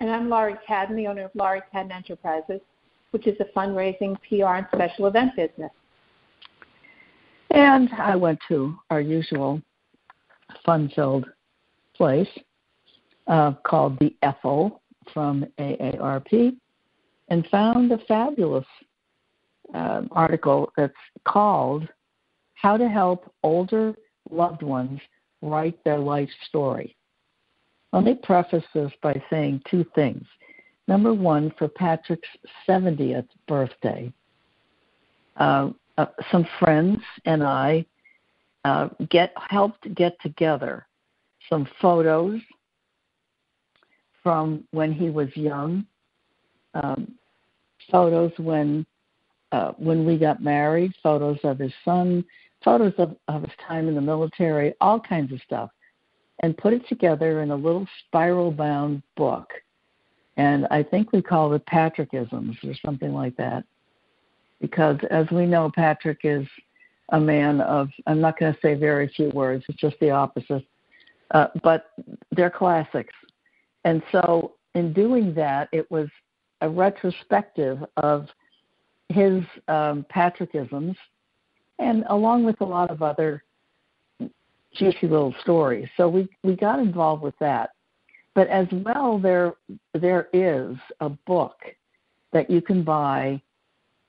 And 0.00 0.10
I'm 0.10 0.28
Laurie 0.28 0.56
Cadden, 0.68 0.96
the 0.96 1.06
owner 1.06 1.24
of 1.24 1.30
Laurie 1.34 1.62
Cadden 1.72 1.92
Enterprises, 1.92 2.60
which 3.12 3.26
is 3.26 3.36
a 3.40 3.44
fundraising, 3.56 4.16
PR, 4.28 4.56
and 4.56 4.66
special 4.74 5.06
event 5.06 5.36
business. 5.36 5.70
And 7.50 7.90
I 7.98 8.16
went 8.16 8.38
to 8.48 8.76
our 8.90 9.00
usual 9.00 9.62
fun 10.64 10.90
filled 10.94 11.26
place 11.94 12.28
uh, 13.26 13.52
called 13.64 13.98
The 13.98 14.14
Ethel 14.22 14.82
from 15.12 15.46
AARP 15.58 16.56
and 17.28 17.46
found 17.48 17.92
a 17.92 17.98
fabulous 18.06 18.66
uh, 19.74 20.02
article 20.10 20.72
that's 20.76 20.92
called 21.24 21.88
How 22.54 22.76
to 22.76 22.88
Help 22.88 23.32
Older 23.42 23.94
Loved 24.30 24.62
Ones 24.62 25.00
Write 25.40 25.82
Their 25.84 25.98
Life 25.98 26.30
Story. 26.48 26.96
Let 27.92 28.04
me 28.04 28.14
preface 28.22 28.64
this 28.74 28.92
by 29.02 29.22
saying 29.28 29.62
two 29.70 29.84
things. 29.94 30.24
Number 30.88 31.14
one, 31.14 31.52
for 31.58 31.68
Patrick's 31.68 32.28
70th 32.68 33.28
birthday, 33.46 34.12
uh, 35.36 35.70
uh, 35.98 36.06
some 36.30 36.46
friends 36.58 37.00
and 37.24 37.42
I 37.42 37.84
uh, 38.64 38.88
get 39.10 39.32
helped 39.36 39.94
get 39.94 40.16
together 40.22 40.86
some 41.48 41.68
photos 41.80 42.40
from 44.22 44.64
when 44.70 44.92
he 44.92 45.10
was 45.10 45.28
young, 45.34 45.86
um, 46.74 47.12
photos 47.90 48.32
when 48.38 48.86
uh, 49.52 49.72
when 49.76 50.06
we 50.06 50.16
got 50.16 50.42
married, 50.42 50.92
photos 51.02 51.38
of 51.44 51.58
his 51.58 51.72
son, 51.84 52.24
photos 52.64 52.94
of, 52.96 53.14
of 53.28 53.42
his 53.42 53.52
time 53.66 53.86
in 53.86 53.94
the 53.94 54.00
military, 54.00 54.72
all 54.80 54.98
kinds 54.98 55.30
of 55.30 55.40
stuff, 55.42 55.70
and 56.42 56.56
put 56.56 56.72
it 56.72 56.88
together 56.88 57.42
in 57.42 57.50
a 57.50 57.56
little 57.56 57.86
spiral 58.06 58.50
bound 58.50 59.02
book. 59.16 59.50
And 60.38 60.66
I 60.70 60.82
think 60.82 61.12
we 61.12 61.20
call 61.20 61.52
it 61.52 61.66
Patrickisms 61.66 62.56
or 62.64 62.74
something 62.84 63.12
like 63.12 63.36
that. 63.36 63.64
Because 64.60 64.98
as 65.10 65.26
we 65.30 65.44
know, 65.44 65.70
Patrick 65.74 66.20
is 66.24 66.46
a 67.10 67.20
man 67.20 67.60
of, 67.60 67.90
I'm 68.06 68.20
not 68.20 68.38
going 68.38 68.54
to 68.54 68.60
say 68.60 68.74
very 68.74 69.08
few 69.08 69.28
words, 69.30 69.64
it's 69.68 69.78
just 69.78 69.96
the 70.00 70.10
opposite. 70.10 70.64
Uh, 71.32 71.48
but 71.62 71.90
they're 72.30 72.50
classics. 72.50 73.12
And 73.84 74.02
so, 74.12 74.52
in 74.74 74.92
doing 74.92 75.34
that, 75.34 75.68
it 75.72 75.90
was 75.90 76.08
a 76.60 76.68
retrospective 76.68 77.78
of 77.96 78.28
his 79.08 79.42
um, 79.68 80.06
Patrickisms, 80.14 80.96
and 81.78 82.04
along 82.08 82.44
with 82.44 82.60
a 82.60 82.64
lot 82.64 82.90
of 82.90 83.02
other 83.02 83.42
juicy 84.74 85.08
little 85.08 85.34
stories. 85.42 85.88
So 85.96 86.08
we 86.08 86.28
we 86.42 86.56
got 86.56 86.78
involved 86.78 87.22
with 87.22 87.38
that. 87.40 87.70
But 88.34 88.48
as 88.48 88.66
well, 88.72 89.18
there 89.18 89.54
there 89.92 90.28
is 90.32 90.76
a 91.00 91.10
book 91.10 91.58
that 92.32 92.48
you 92.48 92.62
can 92.62 92.82
buy, 92.82 93.42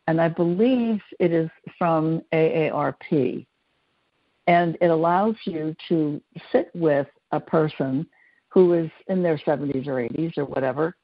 and 0.07 0.21
I 0.21 0.29
believe 0.29 1.01
it 1.19 1.33
is 1.33 1.49
from 1.77 2.21
AARP, 2.31 3.45
and 4.47 4.77
it 4.79 4.87
allows 4.87 5.35
you 5.45 5.75
to 5.89 6.21
sit 6.51 6.69
with 6.73 7.07
a 7.31 7.39
person 7.39 8.07
who 8.53 8.73
is 8.73 8.91
in 9.07 9.23
their 9.23 9.37
70s 9.37 9.87
or 9.87 9.95
80s 9.95 10.37
or 10.37 10.45
whatever, 10.45 10.95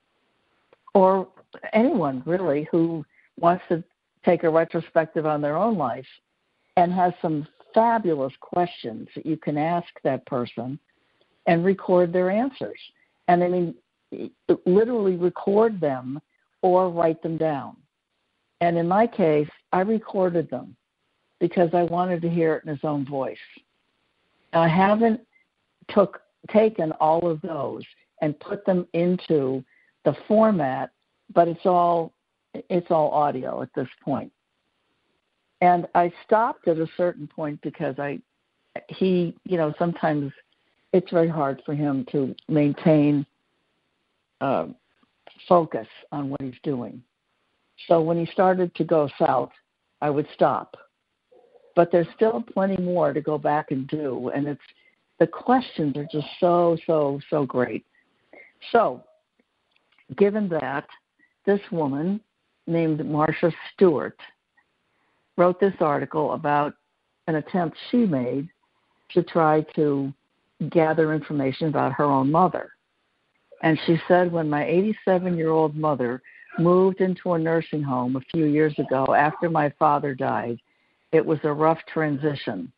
or 0.94 1.28
anyone 1.74 2.22
really 2.26 2.68
who 2.72 3.04
wants 3.40 3.64
to 3.70 3.84
take 4.24 4.44
a 4.44 4.50
retrospective 4.50 5.26
on 5.26 5.42
their 5.42 5.58
own 5.58 5.76
life 5.76 6.06
and 6.78 6.94
has 6.94 7.12
some 7.22 7.48
fabulous 7.74 8.34
questions 8.40 9.08
that 9.16 9.26
you 9.26 9.36
can 9.36 9.58
ask 9.58 9.88
that 10.04 10.24
person 10.28 10.78
and 11.48 11.66
record 11.66 12.14
their 12.14 12.30
answers. 12.30 12.80
And 13.28 13.44
I 13.44 13.48
mean, 13.48 13.76
literally 14.66 15.16
record 15.16 15.82
them 15.82 16.20
or 16.62 16.90
write 16.90 17.22
them 17.24 17.38
down. 17.38 17.78
And 18.62 18.78
in 18.78 18.88
my 18.88 19.08
case, 19.08 19.50
I 19.72 19.82
recorded 19.82 20.50
them 20.50 20.76
because 21.40 21.70
I 21.74 21.84
wanted 21.84 22.22
to 22.22 22.30
hear 22.30 22.56
it 22.56 22.64
in 22.64 22.70
his 22.70 22.84
own 22.84 23.06
voice. 23.06 23.38
I 24.54 24.68
haven't 24.68 25.22
took 25.90 26.22
taken 26.52 26.92
all 26.94 27.30
of 27.30 27.42
those 27.42 27.84
and 28.22 28.40
put 28.40 28.66
them 28.66 28.88
into 28.94 29.64
the 30.06 30.16
format, 30.28 30.92
but 31.34 31.48
it's 31.48 31.66
all 31.66 32.14
it's 32.70 32.90
all 32.90 33.12
audio 33.12 33.62
at 33.62 33.70
this 33.76 33.88
point. 34.04 34.32
And 35.62 35.88
I 35.94 36.12
stopped 36.26 36.68
at 36.68 36.78
a 36.78 36.88
certain 36.98 37.28
point 37.28 37.62
because 37.62 37.96
I 38.00 38.20
he 38.88 39.36
you 39.46 39.58
know 39.58 39.74
sometimes 39.78 40.32
it's 40.94 41.12
very 41.12 41.30
hard 41.30 41.62
for 41.66 41.76
him 41.76 42.06
to 42.12 42.36
maintain 42.48 43.26
uh, 44.42 44.68
focus 45.48 45.88
on 46.12 46.30
what 46.30 46.42
he's 46.42 46.54
doing. 46.64 47.02
So 47.88 48.02
when 48.02 48.18
he 48.18 48.32
started 48.32 48.74
to 48.76 48.84
go 48.84 49.10
south, 49.20 49.52
I 50.02 50.10
would 50.10 50.28
stop. 50.34 50.76
But 51.76 51.92
there's 51.92 52.08
still 52.16 52.44
plenty 52.54 52.82
more 52.82 53.14
to 53.14 53.22
go 53.22 53.38
back 53.38 53.72
and 53.72 53.88
do, 53.88 54.32
and 54.34 54.48
it's 54.48 54.62
the 55.20 55.28
questions 55.28 55.96
are 55.98 56.08
just 56.12 56.28
so, 56.40 56.78
so, 56.88 57.20
so 57.30 57.46
great. 57.46 57.86
So, 58.72 59.04
given 60.18 60.50
that, 60.50 60.88
this 61.46 61.60
woman 61.72 62.22
named 62.68 63.06
Marcia 63.06 63.52
Stewart 63.74 64.18
wrote 65.38 65.60
this 65.60 65.74
article 65.80 66.34
about 66.34 66.74
an 67.28 67.36
attempt 67.36 67.78
she 67.90 67.98
made 67.98 68.48
to 69.12 69.24
try 69.24 69.62
to 69.76 70.14
gather 70.70 71.14
information 71.14 71.68
about 71.68 71.94
her 71.94 72.04
own 72.04 72.32
mother. 72.32 72.72
And 73.62 73.80
she 73.86 73.98
said, 74.08 74.32
when 74.32 74.50
my 74.50 74.66
87 74.66 75.38
year 75.38 75.50
old 75.50 75.76
mother 75.76 76.22
moved 76.58 77.02
into 77.02 77.34
a 77.34 77.40
nursing 77.40 77.82
home 77.82 78.16
a 78.16 78.22
few 78.32 78.46
years 78.46 78.74
ago 78.78 79.14
after 79.14 79.50
my 79.50 79.72
father 79.80 80.14
died, 80.14 80.60
it 81.12 81.26
was 81.26 81.40
a 81.44 81.54
rough 81.54 81.80
transition. 81.92 82.72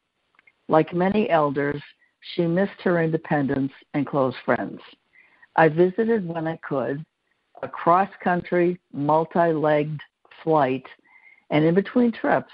Like 0.68 0.94
many 0.94 1.30
elders, 1.30 1.82
she 2.22 2.46
missed 2.46 2.80
her 2.84 3.02
independence 3.02 3.72
and 3.94 4.08
close 4.08 4.36
friends. 4.46 4.80
I 5.56 5.68
visited 5.68 6.28
when 6.28 6.48
I 6.48 6.58
could, 6.58 7.06
a 7.62 7.68
cross 7.68 8.10
country, 8.24 8.80
multi 8.94 9.52
legged 9.52 10.00
flight, 10.44 10.86
and 11.50 11.66
in 11.66 11.76
between 11.76 12.12
trips, 12.12 12.52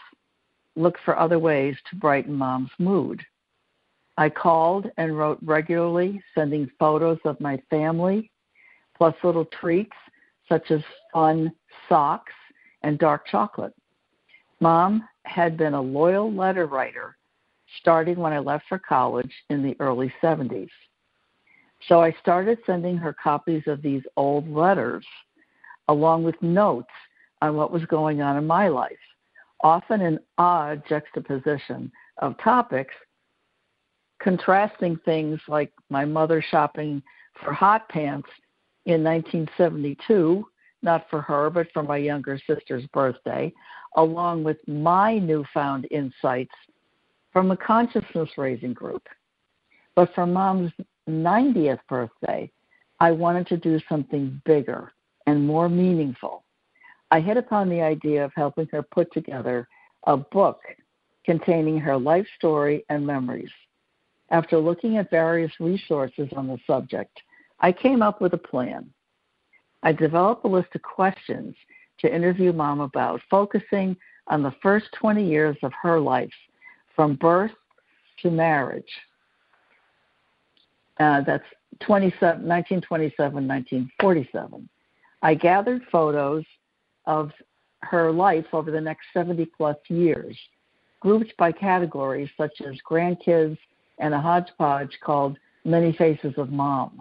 looked 0.76 1.00
for 1.06 1.18
other 1.18 1.40
ways 1.40 1.76
to 1.90 1.96
brighten 1.96 2.34
mom's 2.34 2.72
mood. 2.80 3.24
I 4.18 4.30
called 4.30 4.90
and 4.98 5.18
wrote 5.18 5.38
regularly, 5.44 6.22
sending 6.34 6.70
photos 6.80 7.20
of 7.24 7.40
my 7.40 7.62
family, 7.70 8.32
plus 8.98 9.14
little 9.24 9.46
treats 9.46 9.96
such 10.50 10.72
as 10.72 10.82
fun 11.14 11.52
socks 11.88 12.34
and 12.82 12.98
dark 12.98 13.28
chocolate. 13.28 13.74
Mom 14.60 15.08
had 15.24 15.56
been 15.56 15.76
a 15.76 15.82
loyal 15.82 16.34
letter 16.34 16.66
writer 16.66 17.18
starting 17.80 18.18
when 18.18 18.34
I 18.34 18.40
left 18.40 18.66
for 18.68 18.80
college 18.80 19.32
in 19.50 19.64
the 19.64 19.76
early 19.80 20.14
70s. 20.22 20.70
So 21.88 22.02
I 22.02 22.16
started 22.22 22.60
sending 22.66 22.98
her 22.98 23.14
copies 23.14 23.64
of 23.68 23.82
these 23.82 24.02
old 24.16 24.50
letters 24.50 25.06
along 25.88 26.24
with 26.24 26.42
notes 26.42 26.90
on 27.42 27.56
what 27.56 27.72
was 27.72 27.86
going 27.86 28.22
on 28.22 28.38
in 28.38 28.48
my 28.48 28.68
life, 28.68 28.98
often 29.64 30.02
an 30.02 30.20
odd 30.38 30.82
juxtaposition 30.90 31.92
of 32.18 32.38
topics, 32.40 32.94
contrasting 34.22 34.98
things 35.06 35.40
like 35.48 35.72
my 35.90 36.04
mother 36.04 36.44
shopping 36.50 37.02
for 37.44 37.54
hot 37.54 37.88
pants 37.90 38.28
in 38.86 39.04
1972, 39.04 40.46
not 40.82 41.06
for 41.10 41.22
her, 41.22 41.50
but 41.50 41.68
for 41.74 41.84
my 41.84 41.98
younger 41.98 42.40
sister's 42.48 42.86
birthday, 42.88 43.54
along 43.96 44.44
with 44.44 44.58
my 44.68 45.20
newfound 45.20 45.88
insights 45.92 46.56
from 47.38 47.52
a 47.52 47.58
consciousness 47.58 48.32
raising 48.36 48.74
group. 48.74 49.08
But 49.96 50.12
for 50.16 50.26
mom's 50.26 50.72
90th 51.08 51.78
birthday, 51.88 52.52
I 53.00 53.12
wanted 53.12 53.46
to 53.50 53.58
do 53.58 53.80
something 53.88 54.42
bigger 54.44 54.92
and 55.28 55.46
more 55.46 55.70
meaningful. 55.70 56.46
I 57.12 57.20
hit 57.20 57.38
upon 57.38 57.70
the 57.70 57.80
idea 57.80 58.26
of 58.26 58.32
helping 58.36 58.68
her 58.72 58.82
put 58.82 59.14
together 59.14 59.68
a 60.08 60.18
book 60.18 60.62
containing 61.26 61.78
her 61.78 61.96
life 61.96 62.26
story 62.40 62.84
and 62.90 63.06
memories. 63.06 63.52
After 64.32 64.58
looking 64.58 64.98
at 64.98 65.12
various 65.12 65.52
resources 65.60 66.30
on 66.36 66.48
the 66.48 66.58
subject, 66.66 67.22
I 67.60 67.72
came 67.72 68.02
up 68.02 68.20
with 68.20 68.34
a 68.34 68.40
plan. 68.40 68.90
I 69.84 69.92
developed 69.92 70.44
a 70.44 70.48
list 70.48 70.70
of 70.74 70.82
questions 70.82 71.56
to 72.00 72.12
interview 72.12 72.52
mom 72.52 72.80
about, 72.80 73.22
focusing 73.30 73.96
on 74.26 74.42
the 74.42 74.56
first 74.64 74.88
20 75.00 75.24
years 75.24 75.56
of 75.62 75.72
her 75.84 76.00
life, 76.00 76.34
from 76.98 77.16
birth 77.16 77.52
to 78.24 78.32
marriage. 78.32 78.84
Uh, 81.00 81.22
that's 81.22 81.46
1927, 81.80 83.48
1947. 83.48 84.70
I 85.22 85.36
gathered 85.36 85.84
photos 85.92 86.44
of 87.06 87.32
her 87.84 88.12
life 88.12 88.48
over 88.52 88.72
the 88.72 88.82
next 88.82 89.06
70 89.14 89.46
plus 89.56 89.78
years, 89.90 90.36
grouped 91.00 91.38
by 91.38 91.52
categories 91.52 92.30
such 92.36 92.62
as 92.62 92.76
grandkids 92.90 93.58
and 94.00 94.16
a 94.16 94.20
hodgepodge 94.20 94.98
called 95.04 95.38
Many 95.66 95.94
Faces 95.94 96.34
of 96.38 96.50
Mom. 96.50 97.00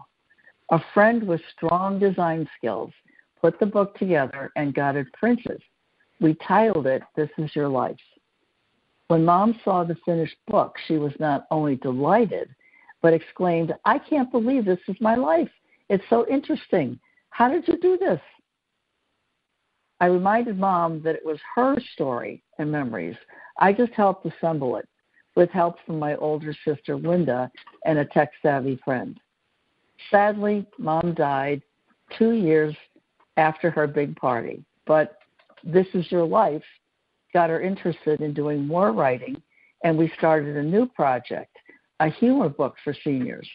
A 0.72 0.80
friend 0.92 1.26
with 1.26 1.40
strong 1.56 1.98
design 1.98 2.46
skills 2.58 2.90
put 3.40 3.58
the 3.58 3.66
book 3.66 3.96
together 3.98 4.50
and 4.56 4.74
got 4.74 4.94
it 4.96 5.06
printed. 5.14 5.62
We 6.20 6.34
titled 6.46 6.86
it 6.86 7.02
This 7.14 7.30
Is 7.38 7.54
Your 7.56 7.68
Life. 7.68 7.96
When 9.08 9.24
mom 9.24 9.58
saw 9.64 9.84
the 9.84 9.96
finished 10.04 10.36
book, 10.48 10.76
she 10.86 10.98
was 10.98 11.12
not 11.20 11.46
only 11.50 11.76
delighted, 11.76 12.54
but 13.02 13.12
exclaimed, 13.12 13.72
I 13.84 13.98
can't 13.98 14.32
believe 14.32 14.64
this 14.64 14.80
is 14.88 14.96
my 15.00 15.14
life. 15.14 15.50
It's 15.88 16.04
so 16.10 16.26
interesting. 16.28 16.98
How 17.30 17.48
did 17.48 17.68
you 17.68 17.78
do 17.78 17.96
this? 17.98 18.20
I 20.00 20.06
reminded 20.06 20.58
mom 20.58 21.02
that 21.02 21.14
it 21.14 21.24
was 21.24 21.38
her 21.54 21.76
story 21.94 22.42
and 22.58 22.70
memories. 22.70 23.16
I 23.58 23.72
just 23.72 23.92
helped 23.92 24.26
assemble 24.26 24.76
it 24.76 24.88
with 25.36 25.50
help 25.50 25.76
from 25.86 25.98
my 25.98 26.16
older 26.16 26.54
sister 26.64 26.96
Linda 26.96 27.50
and 27.84 27.98
a 27.98 28.04
tech 28.06 28.30
savvy 28.42 28.80
friend. 28.84 29.18
Sadly, 30.10 30.66
mom 30.78 31.14
died 31.14 31.62
two 32.18 32.32
years 32.32 32.74
after 33.36 33.70
her 33.70 33.86
big 33.86 34.16
party, 34.16 34.64
but 34.86 35.18
This 35.62 35.86
Is 35.94 36.10
Your 36.10 36.26
Life 36.26 36.64
got 37.32 37.50
her 37.50 37.60
interested 37.60 38.20
in 38.20 38.32
doing 38.32 38.66
more 38.66 38.92
writing, 38.92 39.40
and 39.84 39.96
we 39.96 40.12
started 40.16 40.56
a 40.56 40.62
new 40.62 40.86
project, 40.86 41.56
a 42.00 42.08
humor 42.08 42.48
book 42.48 42.76
for 42.82 42.94
seniors. 43.04 43.48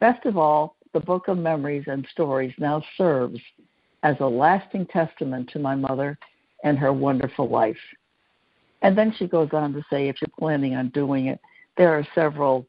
Best 0.00 0.24
of 0.26 0.36
all, 0.36 0.76
the 0.92 1.00
Book 1.00 1.28
of 1.28 1.38
Memories 1.38 1.84
and 1.86 2.06
Stories 2.12 2.54
now 2.58 2.82
serves 2.96 3.40
as 4.02 4.16
a 4.20 4.26
lasting 4.26 4.86
testament 4.86 5.50
to 5.52 5.58
my 5.58 5.74
mother 5.74 6.18
and 6.62 6.78
her 6.78 6.92
wonderful 6.92 7.48
life. 7.48 7.76
And 8.82 8.96
then 8.96 9.14
she 9.16 9.26
goes 9.26 9.48
on 9.52 9.72
to 9.72 9.82
say 9.90 10.08
if 10.08 10.16
you're 10.20 10.28
planning 10.38 10.74
on 10.74 10.90
doing 10.90 11.26
it, 11.26 11.40
there 11.76 11.92
are 11.92 12.06
several 12.14 12.66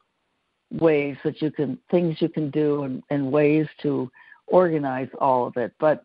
ways 0.72 1.16
that 1.24 1.40
you 1.40 1.50
can 1.50 1.78
things 1.90 2.16
you 2.20 2.28
can 2.28 2.50
do 2.50 2.82
and, 2.82 3.02
and 3.10 3.30
ways 3.30 3.66
to 3.82 4.10
organize 4.46 5.08
all 5.20 5.46
of 5.46 5.56
it. 5.56 5.72
But 5.78 6.04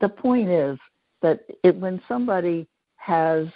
the 0.00 0.08
point 0.08 0.48
is 0.48 0.78
that 1.20 1.40
it, 1.62 1.76
when 1.76 2.00
somebody 2.08 2.66
has 3.04 3.46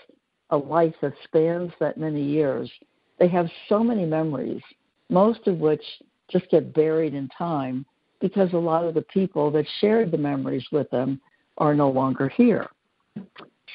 a 0.51 0.57
life 0.57 0.95
that 1.01 1.13
spans 1.25 1.73
that 1.81 1.97
many 1.97 2.23
years, 2.23 2.71
they 3.19 3.29
have 3.29 3.49
so 3.69 3.83
many 3.83 4.05
memories, 4.05 4.63
most 5.09 5.47
of 5.47 5.59
which 5.59 5.83
just 6.31 6.51
get 6.51 6.75
buried 6.75 7.15
in 7.15 7.29
time 7.29 7.85
because 8.21 8.53
a 8.53 8.59
lot 8.59 8.85
of 8.85 8.95
the 8.95 9.03
people 9.03 9.51
that 9.51 9.65
shared 9.81 10.11
the 10.11 10.19
memories 10.19 10.65
with 10.71 10.91
them 10.91 11.21
are 11.57 11.75
no 11.75 11.91
longer 11.91 12.29
here. 12.29 12.67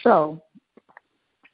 So 0.03 0.41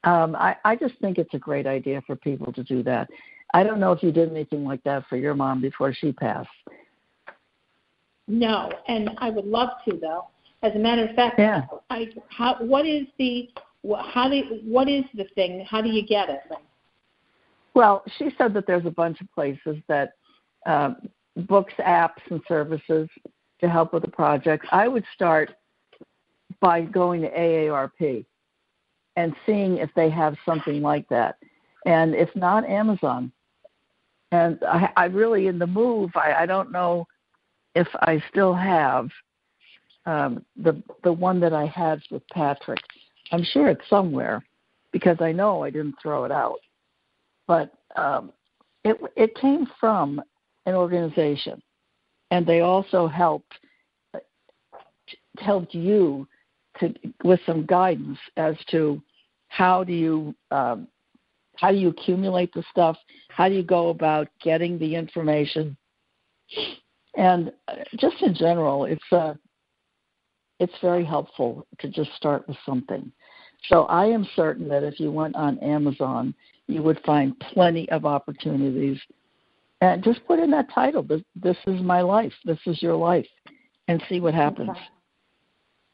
um, 0.04 0.36
I, 0.36 0.56
I 0.64 0.76
just 0.76 0.94
think 1.00 1.18
it's 1.18 1.34
a 1.34 1.38
great 1.38 1.66
idea 1.66 2.02
for 2.06 2.16
people 2.16 2.52
to 2.52 2.62
do 2.62 2.82
that. 2.82 3.08
I 3.54 3.62
don't 3.62 3.80
know 3.80 3.92
if 3.92 4.02
you 4.02 4.12
did 4.12 4.30
anything 4.30 4.64
like 4.64 4.82
that 4.84 5.04
for 5.08 5.16
your 5.16 5.34
mom 5.34 5.60
before 5.60 5.92
she 5.92 6.12
passed. 6.12 6.48
No, 8.28 8.70
and 8.86 9.10
I 9.18 9.30
would 9.30 9.46
love 9.46 9.70
to 9.88 9.96
though. 9.96 10.28
As 10.62 10.74
a 10.74 10.78
matter 10.78 11.06
of 11.08 11.16
fact, 11.16 11.38
yeah. 11.38 11.62
I 11.88 12.08
how 12.28 12.56
what 12.60 12.86
is 12.86 13.06
the 13.18 13.48
how 14.12 14.28
do 14.28 14.42
what 14.64 14.88
is 14.88 15.04
the 15.14 15.24
thing? 15.34 15.64
How 15.68 15.80
do 15.80 15.88
you 15.88 16.06
get 16.06 16.28
it? 16.28 16.40
Well, 17.74 18.02
she 18.18 18.30
said 18.36 18.52
that 18.54 18.66
there's 18.66 18.86
a 18.86 18.90
bunch 18.90 19.20
of 19.20 19.32
places 19.32 19.76
that 19.88 20.12
uh, 20.66 20.94
books, 21.36 21.72
apps, 21.78 22.20
and 22.30 22.40
services 22.48 23.08
to 23.60 23.68
help 23.68 23.92
with 23.92 24.02
the 24.02 24.10
project. 24.10 24.66
I 24.72 24.88
would 24.88 25.04
start 25.14 25.50
by 26.60 26.82
going 26.82 27.22
to 27.22 27.30
AARP 27.30 28.24
and 29.16 29.34
seeing 29.46 29.78
if 29.78 29.90
they 29.94 30.10
have 30.10 30.36
something 30.44 30.82
like 30.82 31.08
that. 31.08 31.36
And 31.86 32.14
if 32.14 32.34
not, 32.34 32.68
Amazon. 32.68 33.32
And 34.32 34.58
I, 34.64 34.90
I 34.96 35.04
really, 35.06 35.46
in 35.46 35.58
the 35.58 35.66
move, 35.66 36.10
I, 36.14 36.34
I 36.40 36.46
don't 36.46 36.70
know 36.70 37.06
if 37.74 37.88
I 38.02 38.22
still 38.30 38.54
have 38.54 39.08
um, 40.06 40.44
the 40.56 40.82
the 41.04 41.12
one 41.12 41.40
that 41.40 41.52
I 41.52 41.66
had 41.66 42.00
with 42.10 42.26
Patrick. 42.32 42.80
I'm 43.32 43.44
sure 43.44 43.68
it's 43.68 43.88
somewhere 43.88 44.42
because 44.92 45.18
I 45.20 45.32
know 45.32 45.62
I 45.62 45.70
didn't 45.70 45.96
throw 46.02 46.24
it 46.24 46.32
out. 46.32 46.58
But 47.46 47.72
um, 47.96 48.32
it 48.84 48.96
it 49.16 49.34
came 49.36 49.66
from 49.78 50.20
an 50.66 50.74
organization, 50.74 51.60
and 52.30 52.46
they 52.46 52.60
also 52.60 53.06
helped 53.06 53.52
helped 55.38 55.74
you 55.74 56.26
to 56.78 56.92
with 57.24 57.40
some 57.46 57.66
guidance 57.66 58.18
as 58.36 58.54
to 58.70 59.02
how 59.48 59.84
do 59.84 59.92
you 59.92 60.34
um, 60.50 60.86
how 61.56 61.70
do 61.70 61.76
you 61.76 61.88
accumulate 61.88 62.52
the 62.54 62.64
stuff, 62.70 62.96
how 63.28 63.48
do 63.48 63.54
you 63.54 63.62
go 63.62 63.88
about 63.88 64.28
getting 64.42 64.78
the 64.78 64.94
information, 64.94 65.76
and 67.16 67.52
uh, 67.68 67.74
just 67.96 68.22
in 68.22 68.34
general, 68.34 68.84
it's 68.84 69.12
uh, 69.12 69.34
it's 70.60 70.72
very 70.80 71.04
helpful 71.04 71.66
to 71.78 71.88
just 71.88 72.14
start 72.14 72.46
with 72.46 72.56
something. 72.64 73.10
So 73.68 73.84
I 73.84 74.06
am 74.06 74.26
certain 74.36 74.68
that 74.68 74.84
if 74.84 75.00
you 75.00 75.10
went 75.10 75.34
on 75.34 75.58
Amazon, 75.58 76.34
you 76.66 76.82
would 76.82 77.00
find 77.04 77.38
plenty 77.40 77.88
of 77.90 78.06
opportunities 78.06 78.98
and 79.80 80.04
just 80.04 80.24
put 80.26 80.38
in 80.38 80.50
that 80.50 80.70
title 80.72 81.02
this, 81.02 81.22
this 81.34 81.56
is 81.66 81.80
my 81.82 82.00
life 82.00 82.32
this 82.44 82.58
is 82.66 82.80
your 82.82 82.94
life 82.94 83.26
and 83.88 84.02
see 84.08 84.20
what 84.20 84.34
happens 84.34 84.70
okay. 84.70 84.80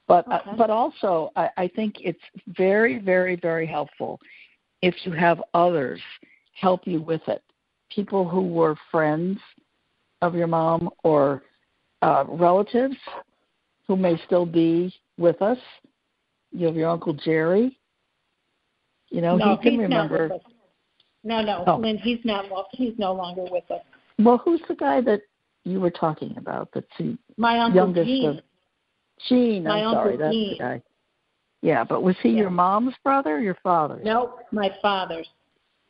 but 0.06 0.26
uh, 0.30 0.40
okay. 0.40 0.50
uh, 0.50 0.56
but 0.56 0.70
also 0.70 1.30
I, 1.36 1.50
I 1.56 1.68
think 1.68 1.96
it's 2.00 2.20
very 2.48 2.98
very 2.98 3.36
very 3.36 3.66
helpful 3.66 4.20
if 4.82 4.94
you 5.04 5.12
have 5.12 5.42
others 5.54 6.00
help 6.52 6.86
you 6.86 7.00
with 7.00 7.22
it 7.28 7.42
people 7.90 8.28
who 8.28 8.42
were 8.42 8.76
friends 8.90 9.38
of 10.22 10.34
your 10.34 10.46
mom 10.46 10.90
or 11.04 11.42
uh, 12.02 12.24
relatives 12.28 12.96
who 13.88 13.96
may 13.96 14.20
still 14.26 14.46
be 14.46 14.94
with 15.18 15.40
us 15.42 15.58
you 16.52 16.66
have 16.66 16.76
your 16.76 16.90
uncle 16.90 17.12
jerry 17.12 17.78
you 19.10 19.20
know 19.20 19.36
no, 19.36 19.56
he 19.56 19.70
can 19.70 19.78
remember 19.78 20.30
no, 21.26 21.42
no, 21.42 21.64
oh. 21.66 21.78
Lynn, 21.78 21.98
he's 21.98 22.20
not. 22.24 22.46
He's 22.70 22.94
no 22.98 23.12
longer 23.12 23.42
with 23.50 23.68
us. 23.68 23.80
Well, 24.16 24.38
who's 24.38 24.62
the 24.68 24.76
guy 24.76 25.00
that 25.00 25.22
you 25.64 25.80
were 25.80 25.90
talking 25.90 26.36
about? 26.38 26.68
That's 26.72 26.86
the 27.00 27.18
my 27.36 27.58
uncle 27.58 27.82
youngest 27.82 28.06
Gene. 28.06 28.28
Of, 28.28 28.38
Gene, 29.28 29.64
My 29.64 29.80
I'm 29.80 29.88
Uncle 29.88 30.02
sorry, 30.04 30.16
that's 30.18 30.32
Gene. 30.32 30.50
the 30.52 30.58
guy. 30.58 30.82
Yeah, 31.62 31.82
but 31.82 32.04
was 32.04 32.14
he 32.22 32.28
your 32.28 32.50
mom's 32.50 32.94
brother 33.02 33.36
or 33.36 33.40
your 33.40 33.56
father's? 33.60 34.04
Nope, 34.04 34.38
my 34.52 34.70
father's. 34.80 35.26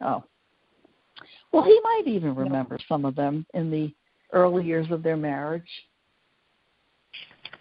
Oh. 0.01 0.24
Well, 1.53 1.64
he 1.64 1.78
might 1.84 2.05
even 2.07 2.34
remember 2.34 2.78
some 2.88 3.05
of 3.05 3.14
them 3.14 3.44
in 3.53 3.70
the 3.70 3.94
early 4.32 4.64
years 4.64 4.86
of 4.90 5.03
their 5.03 5.18
marriage. 5.18 5.68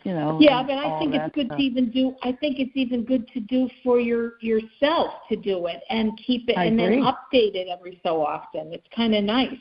You 0.06 0.14
know. 0.14 0.38
Yeah, 0.40 0.62
but 0.62 0.78
I 0.78 1.00
think 1.00 1.16
it's 1.16 1.34
good 1.34 1.48
stuff. 1.48 1.58
to 1.58 1.64
even 1.64 1.90
do. 1.90 2.16
I 2.22 2.32
think 2.32 2.60
it's 2.60 2.72
even 2.76 3.04
good 3.04 3.28
to 3.30 3.40
do 3.40 3.68
for 3.84 4.00
your 4.00 4.34
yourself 4.40 5.14
to 5.30 5.36
do 5.36 5.66
it 5.66 5.82
and 5.90 6.12
keep 6.26 6.48
it 6.48 6.58
I 6.58 6.66
and 6.66 6.80
agree. 6.80 6.98
then 6.98 7.06
update 7.06 7.56
it 7.56 7.68
every 7.68 8.00
so 8.04 8.24
often. 8.24 8.72
It's 8.72 8.86
kind 8.96 9.16
of 9.16 9.24
nice. 9.24 9.58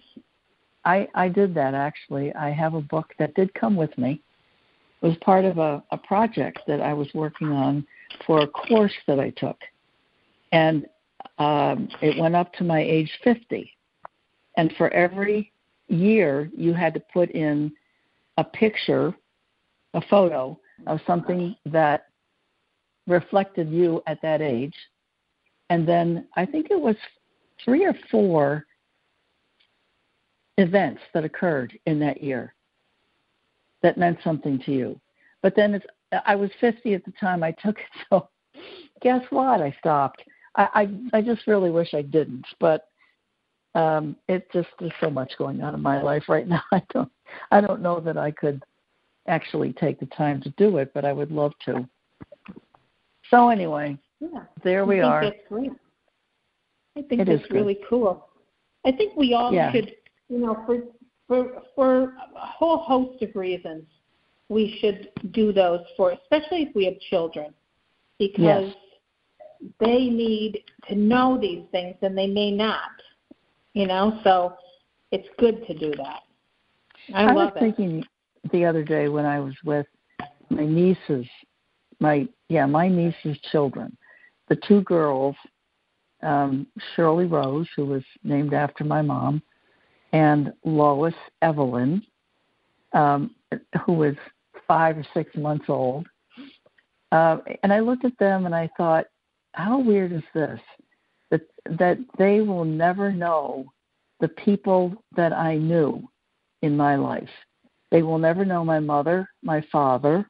I 0.84 1.08
I 1.14 1.28
did 1.28 1.54
that 1.54 1.72
actually. 1.72 2.34
I 2.34 2.50
have 2.50 2.74
a 2.74 2.82
book 2.82 3.14
that 3.18 3.34
did 3.34 3.54
come 3.54 3.74
with 3.74 3.96
me. 3.96 4.20
It 5.00 5.06
was 5.06 5.16
part 5.22 5.46
of 5.46 5.56
a, 5.56 5.82
a 5.90 5.96
project 5.96 6.60
that 6.66 6.82
I 6.82 6.92
was 6.92 7.08
working 7.14 7.48
on 7.48 7.86
for 8.26 8.40
a 8.40 8.46
course 8.46 8.94
that 9.06 9.18
I 9.18 9.30
took, 9.30 9.56
and 10.52 10.86
um, 11.38 11.88
it 12.02 12.20
went 12.20 12.34
up 12.34 12.52
to 12.54 12.64
my 12.64 12.80
age 12.80 13.10
50. 13.22 13.70
And 14.56 14.72
for 14.76 14.92
every 14.92 15.50
year, 15.88 16.50
you 16.56 16.72
had 16.74 16.94
to 16.94 17.00
put 17.12 17.30
in 17.30 17.72
a 18.36 18.44
picture, 18.44 19.14
a 19.94 20.00
photo 20.02 20.58
of 20.86 21.00
something 21.06 21.56
that 21.66 22.06
reflected 23.06 23.70
you 23.70 24.02
at 24.06 24.20
that 24.22 24.42
age. 24.42 24.74
And 25.70 25.88
then 25.88 26.26
I 26.36 26.44
think 26.44 26.68
it 26.70 26.80
was 26.80 26.96
three 27.64 27.84
or 27.84 27.94
four 28.10 28.66
events 30.58 31.00
that 31.14 31.24
occurred 31.24 31.78
in 31.86 31.98
that 32.00 32.22
year 32.22 32.54
that 33.82 33.98
meant 33.98 34.18
something 34.22 34.58
to 34.66 34.72
you. 34.72 35.00
But 35.42 35.54
then 35.56 35.74
it's, 35.74 35.86
I 36.26 36.36
was 36.36 36.50
50 36.60 36.94
at 36.94 37.04
the 37.04 37.12
time 37.20 37.42
I 37.42 37.52
took 37.52 37.78
it, 37.78 37.86
so 38.10 38.28
guess 39.00 39.22
what? 39.30 39.60
I 39.60 39.74
stopped. 39.78 40.22
I 40.56 40.88
I, 41.12 41.18
I 41.18 41.20
just 41.22 41.46
really 41.46 41.70
wish 41.70 41.94
I 41.94 42.02
didn't, 42.02 42.46
but 42.60 42.88
um, 43.74 44.16
it 44.28 44.46
just 44.52 44.68
there's 44.78 44.92
so 45.00 45.10
much 45.10 45.32
going 45.36 45.60
on 45.62 45.74
in 45.74 45.82
my 45.82 46.00
life 46.00 46.24
right 46.28 46.46
now. 46.48 46.62
I 46.72 46.82
don't 46.92 47.10
I 47.50 47.60
don't 47.60 47.82
know 47.82 48.00
that 48.00 48.16
I 48.16 48.30
could 48.30 48.64
actually 49.26 49.72
take 49.74 49.98
the 50.00 50.06
time 50.06 50.40
to 50.42 50.50
do 50.50 50.78
it, 50.78 50.92
but 50.94 51.04
I 51.04 51.12
would 51.12 51.30
love 51.30 51.52
to. 51.66 51.88
So 53.30 53.48
anyway, 53.48 53.98
Yeah. 54.20 54.44
there 54.62 54.84
we 54.84 55.00
I 55.00 55.02
think 55.02 55.12
are. 55.12 55.20
That's 55.24 55.48
great. 55.48 55.72
I 56.96 57.02
think 57.02 57.20
It 57.22 57.24
that's 57.26 57.42
good. 57.48 57.52
really 57.52 57.78
cool. 57.88 58.28
I 58.84 58.92
think 58.92 59.16
we 59.16 59.34
all 59.34 59.52
Yeah. 59.52 59.72
should, 59.72 59.96
you 60.28 60.38
know, 60.38 60.54
for 60.66 60.82
for 61.26 61.62
for 61.74 62.14
a 62.36 62.46
whole 62.46 62.76
host 62.76 63.22
of 63.22 63.34
reasons, 63.34 63.86
we 64.50 64.76
should 64.78 65.10
do 65.30 65.52
those 65.52 65.80
for, 65.96 66.10
especially 66.10 66.62
if 66.62 66.74
we 66.74 66.84
have 66.84 66.98
children, 67.00 67.54
because 68.18 68.66
Yes. 68.66 68.76
they 69.78 70.10
need 70.10 70.62
to 70.88 70.94
know 70.94 71.38
these 71.38 71.64
things 71.70 71.96
and 72.02 72.16
they 72.16 72.26
may 72.26 72.50
not, 72.50 72.90
you 73.72 73.86
know. 73.86 74.20
So 74.22 74.54
it's 75.12 75.28
good 75.38 75.66
to 75.66 75.74
do 75.74 75.94
that. 75.94 76.22
I, 77.14 77.26
was 77.26 77.34
love 77.36 77.56
it. 77.56 77.60
thinking 77.60 78.04
the 78.52 78.64
other 78.64 78.82
day 78.82 79.08
when 79.08 79.24
I 79.24 79.40
was 79.40 79.54
with 79.64 79.86
my 80.50 80.64
nieces, 80.64 81.26
my 82.00 82.28
yeah, 82.48 82.66
my 82.66 82.88
niece's 82.88 83.38
children, 83.50 83.96
the 84.48 84.56
two 84.56 84.82
girls, 84.82 85.36
um, 86.22 86.66
Shirley 86.94 87.26
Rose, 87.26 87.68
who 87.76 87.86
was 87.86 88.02
named 88.22 88.54
after 88.54 88.84
my 88.84 89.02
mom, 89.02 89.42
and 90.12 90.52
Lois 90.64 91.14
Evelyn, 91.42 92.02
um, 92.92 93.34
who 93.84 93.92
was 93.92 94.14
five 94.66 94.96
or 94.96 95.06
six 95.14 95.34
months 95.36 95.66
old. 95.68 96.06
Uh, 97.12 97.38
and 97.62 97.72
I 97.72 97.80
looked 97.80 98.04
at 98.04 98.18
them 98.18 98.46
and 98.46 98.54
I 98.54 98.68
thought, 98.76 99.06
how 99.52 99.78
weird 99.78 100.12
is 100.12 100.22
this? 100.34 100.60
That 101.30 101.42
that 101.78 101.98
they 102.18 102.40
will 102.40 102.64
never 102.64 103.12
know 103.12 103.66
the 104.20 104.28
people 104.28 104.94
that 105.16 105.32
I 105.32 105.56
knew 105.56 106.08
in 106.62 106.76
my 106.76 106.96
life. 106.96 107.28
They 107.94 108.02
will 108.02 108.18
never 108.18 108.44
know 108.44 108.64
my 108.64 108.80
mother, 108.80 109.30
my 109.40 109.64
father. 109.70 110.28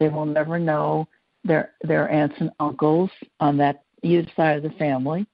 They 0.00 0.08
will 0.08 0.26
never 0.26 0.58
know 0.58 1.06
their 1.44 1.74
their 1.82 2.10
aunts 2.10 2.34
and 2.40 2.50
uncles 2.58 3.08
on 3.38 3.56
that 3.58 3.84
either 4.02 4.28
side 4.34 4.56
of 4.56 4.64
the 4.64 4.76
family. 4.76 5.28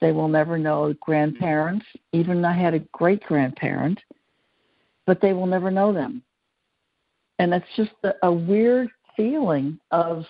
They 0.00 0.10
will 0.12 0.26
never 0.26 0.56
know 0.56 0.94
grandparents. 1.02 1.84
Even 2.14 2.42
I 2.46 2.54
had 2.54 2.72
a 2.72 2.78
great 2.78 3.22
grandparent, 3.24 4.00
but 5.04 5.20
they 5.20 5.34
will 5.34 5.44
never 5.46 5.70
know 5.70 5.92
them. 5.92 6.22
And 7.38 7.52
it's 7.52 7.76
just 7.76 7.92
a, 8.02 8.14
a 8.22 8.32
weird 8.32 8.88
feeling 9.18 9.78
of 9.90 10.24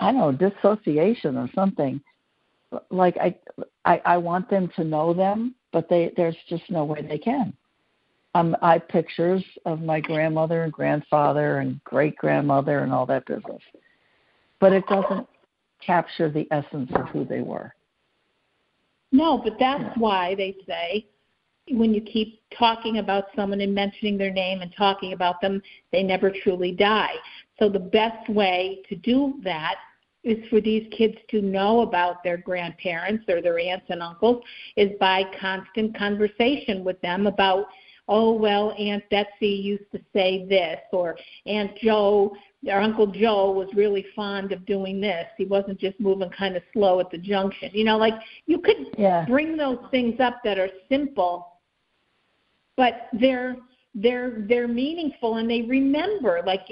I 0.00 0.10
don't 0.10 0.16
know 0.16 0.32
dissociation 0.32 1.36
or 1.36 1.50
something. 1.54 2.00
Like 2.90 3.18
I, 3.18 3.36
I 3.84 4.00
I 4.06 4.16
want 4.16 4.48
them 4.48 4.70
to 4.76 4.84
know 4.84 5.12
them, 5.12 5.54
but 5.70 5.90
they 5.90 6.14
there's 6.16 6.38
just 6.48 6.70
no 6.70 6.86
way 6.86 7.02
they 7.02 7.18
can 7.18 7.52
um, 8.38 8.56
I 8.62 8.74
have 8.74 8.88
pictures 8.88 9.44
of 9.64 9.80
my 9.80 10.00
grandmother 10.00 10.62
and 10.62 10.72
grandfather 10.72 11.58
and 11.58 11.82
great 11.84 12.16
grandmother 12.16 12.80
and 12.80 12.92
all 12.92 13.06
that 13.06 13.26
business, 13.26 13.62
but 14.60 14.72
it 14.72 14.84
doesn't 14.86 15.26
capture 15.84 16.30
the 16.30 16.46
essence 16.50 16.90
of 16.94 17.08
who 17.08 17.24
they 17.24 17.40
were. 17.40 17.74
No, 19.10 19.38
but 19.38 19.54
that's 19.58 19.96
why 19.96 20.34
they 20.34 20.56
say 20.66 21.06
when 21.70 21.92
you 21.92 22.00
keep 22.00 22.40
talking 22.56 22.98
about 22.98 23.24
someone 23.34 23.60
and 23.60 23.74
mentioning 23.74 24.16
their 24.16 24.32
name 24.32 24.62
and 24.62 24.72
talking 24.76 25.12
about 25.12 25.40
them, 25.40 25.60
they 25.92 26.02
never 26.02 26.32
truly 26.42 26.72
die. 26.72 27.14
So 27.58 27.68
the 27.68 27.78
best 27.78 28.28
way 28.30 28.82
to 28.88 28.96
do 28.96 29.34
that 29.44 29.76
is 30.24 30.38
for 30.48 30.60
these 30.60 30.86
kids 30.96 31.14
to 31.30 31.40
know 31.40 31.80
about 31.80 32.22
their 32.22 32.36
grandparents 32.36 33.24
or 33.28 33.40
their 33.40 33.58
aunts 33.58 33.86
and 33.88 34.02
uncles 34.02 34.42
is 34.76 34.90
by 35.00 35.24
constant 35.40 35.96
conversation 35.96 36.84
with 36.84 37.00
them 37.00 37.26
about 37.26 37.66
oh 38.08 38.32
well 38.32 38.72
aunt 38.78 39.04
betsy 39.10 39.48
used 39.48 39.90
to 39.92 40.00
say 40.12 40.46
this 40.48 40.80
or 40.92 41.16
aunt 41.46 41.76
joe 41.82 42.34
or 42.66 42.80
uncle 42.80 43.06
joe 43.06 43.50
was 43.52 43.68
really 43.74 44.04
fond 44.16 44.50
of 44.52 44.64
doing 44.66 45.00
this. 45.00 45.26
He 45.36 45.44
wasn't 45.44 45.78
just 45.78 45.98
moving 46.00 46.30
kind 46.30 46.56
of 46.56 46.62
slow 46.72 46.98
at 47.00 47.10
the 47.10 47.18
junction. 47.18 47.70
You 47.72 47.84
know 47.84 47.96
like 47.98 48.14
you 48.46 48.58
could 48.58 48.94
Yeah. 48.98 49.24
bring 49.26 49.56
those 49.56 49.78
things 49.90 50.18
up 50.20 50.40
that 50.44 50.58
are 50.58 50.70
simple 50.88 51.54
but 52.76 53.08
they're 53.12 53.56
they're 53.94 54.44
they're 54.48 54.68
meaningful 54.68 55.36
and 55.36 55.50
they 55.50 55.62
remember. 55.62 56.42
Like 56.46 56.62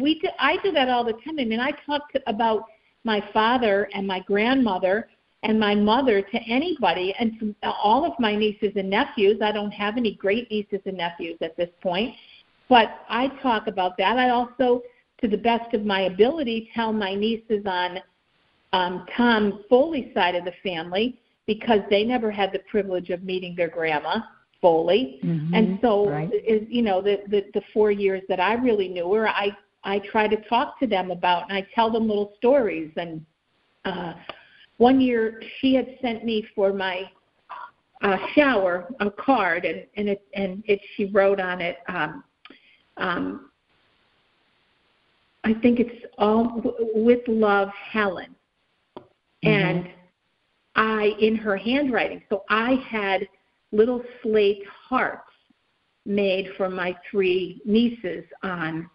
we 0.00 0.20
do, 0.20 0.28
I 0.38 0.56
do 0.62 0.70
that 0.72 0.88
all 0.88 1.04
the 1.04 1.12
time. 1.12 1.38
I 1.38 1.44
mean 1.44 1.60
I 1.60 1.72
talk 1.86 2.02
about 2.26 2.64
my 3.04 3.22
father 3.32 3.88
and 3.94 4.06
my 4.06 4.20
grandmother 4.20 5.08
and 5.42 5.58
my 5.58 5.74
mother 5.74 6.20
to 6.20 6.38
anybody 6.48 7.14
and 7.18 7.38
to 7.38 7.54
all 7.62 8.04
of 8.04 8.12
my 8.18 8.34
nieces 8.34 8.72
and 8.76 8.90
nephews 8.90 9.40
I 9.42 9.52
don't 9.52 9.70
have 9.70 9.96
any 9.96 10.14
great 10.14 10.50
nieces 10.50 10.80
and 10.84 10.96
nephews 10.96 11.38
at 11.40 11.56
this 11.56 11.70
point 11.82 12.14
but 12.68 13.00
I 13.08 13.28
talk 13.42 13.66
about 13.66 13.96
that 13.98 14.18
I 14.18 14.30
also 14.30 14.82
to 15.20 15.28
the 15.28 15.36
best 15.36 15.74
of 15.74 15.84
my 15.84 16.02
ability 16.02 16.70
tell 16.74 16.92
my 16.92 17.14
nieces 17.14 17.64
on 17.66 17.98
um, 18.72 19.06
Tom 19.16 19.64
Foley's 19.68 20.12
side 20.14 20.34
of 20.34 20.44
the 20.44 20.52
family 20.62 21.18
because 21.46 21.80
they 21.88 22.04
never 22.04 22.30
had 22.30 22.52
the 22.52 22.60
privilege 22.70 23.10
of 23.10 23.22
meeting 23.22 23.54
their 23.56 23.68
grandma 23.68 24.20
Foley, 24.60 25.20
Mhm, 25.22 25.54
and 25.54 25.78
so 25.80 26.10
right. 26.10 26.32
is 26.32 26.66
you 26.68 26.82
know 26.82 27.00
the, 27.00 27.22
the 27.28 27.44
the 27.54 27.62
four 27.72 27.92
years 27.92 28.22
that 28.28 28.40
I 28.40 28.54
really 28.54 28.88
knew 28.88 29.12
her, 29.14 29.28
I 29.28 29.56
I 29.84 30.00
try 30.00 30.26
to 30.26 30.36
talk 30.48 30.78
to 30.80 30.86
them 30.86 31.10
about 31.12 31.48
and 31.48 31.56
I 31.56 31.66
tell 31.74 31.90
them 31.90 32.08
little 32.08 32.32
stories. 32.36 32.90
And 32.96 33.24
uh, 33.84 34.14
one 34.78 35.00
year 35.00 35.42
she 35.58 35.74
had 35.74 35.86
sent 36.00 36.24
me 36.24 36.46
for 36.54 36.72
my 36.72 37.10
uh, 38.02 38.16
shower 38.34 38.88
a 39.00 39.10
card, 39.10 39.64
and 39.64 39.84
and 39.96 40.08
it 40.08 40.22
and 40.34 40.62
it 40.66 40.80
she 40.96 41.06
wrote 41.06 41.40
on 41.40 41.60
it. 41.60 41.78
Um, 41.88 42.24
um, 42.96 43.50
I 45.44 45.54
think 45.54 45.80
it's 45.80 46.04
all 46.18 46.60
with 46.94 47.20
love, 47.28 47.68
Helen. 47.90 48.34
And 49.44 49.88
I, 50.74 51.12
in 51.20 51.36
her 51.36 51.56
handwriting, 51.56 52.22
so 52.28 52.42
I 52.50 52.74
had 52.88 53.28
little 53.70 54.02
slate 54.22 54.62
hearts 54.66 55.30
made 56.04 56.48
for 56.56 56.68
my 56.68 56.96
three 57.10 57.60
nieces 57.64 58.24
on 58.42 58.90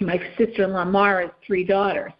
my 0.00 0.20
sister-in-law 0.38 0.84
Mara's 0.84 1.30
three 1.46 1.64
daughters, 1.64 2.12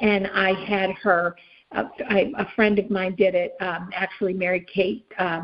and 0.00 0.26
I 0.28 0.52
had 0.64 0.90
her. 1.02 1.36
Uh, 1.74 1.84
a 2.10 2.46
friend 2.54 2.78
of 2.78 2.90
mine 2.90 3.14
did 3.16 3.34
it. 3.34 3.54
Um, 3.60 3.90
actually, 3.94 4.32
Mary 4.32 4.66
Kate 4.72 5.04
uh, 5.18 5.42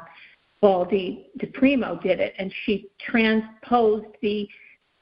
Baldi 0.60 1.26
DePrimo 1.38 2.02
did 2.02 2.20
it, 2.20 2.34
and 2.38 2.52
she 2.64 2.88
transposed 2.98 4.06
the 4.22 4.48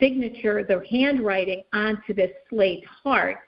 signature, 0.00 0.64
the 0.64 0.82
handwriting, 0.90 1.62
onto 1.72 2.12
this 2.12 2.32
slate 2.50 2.84
heart, 2.86 3.38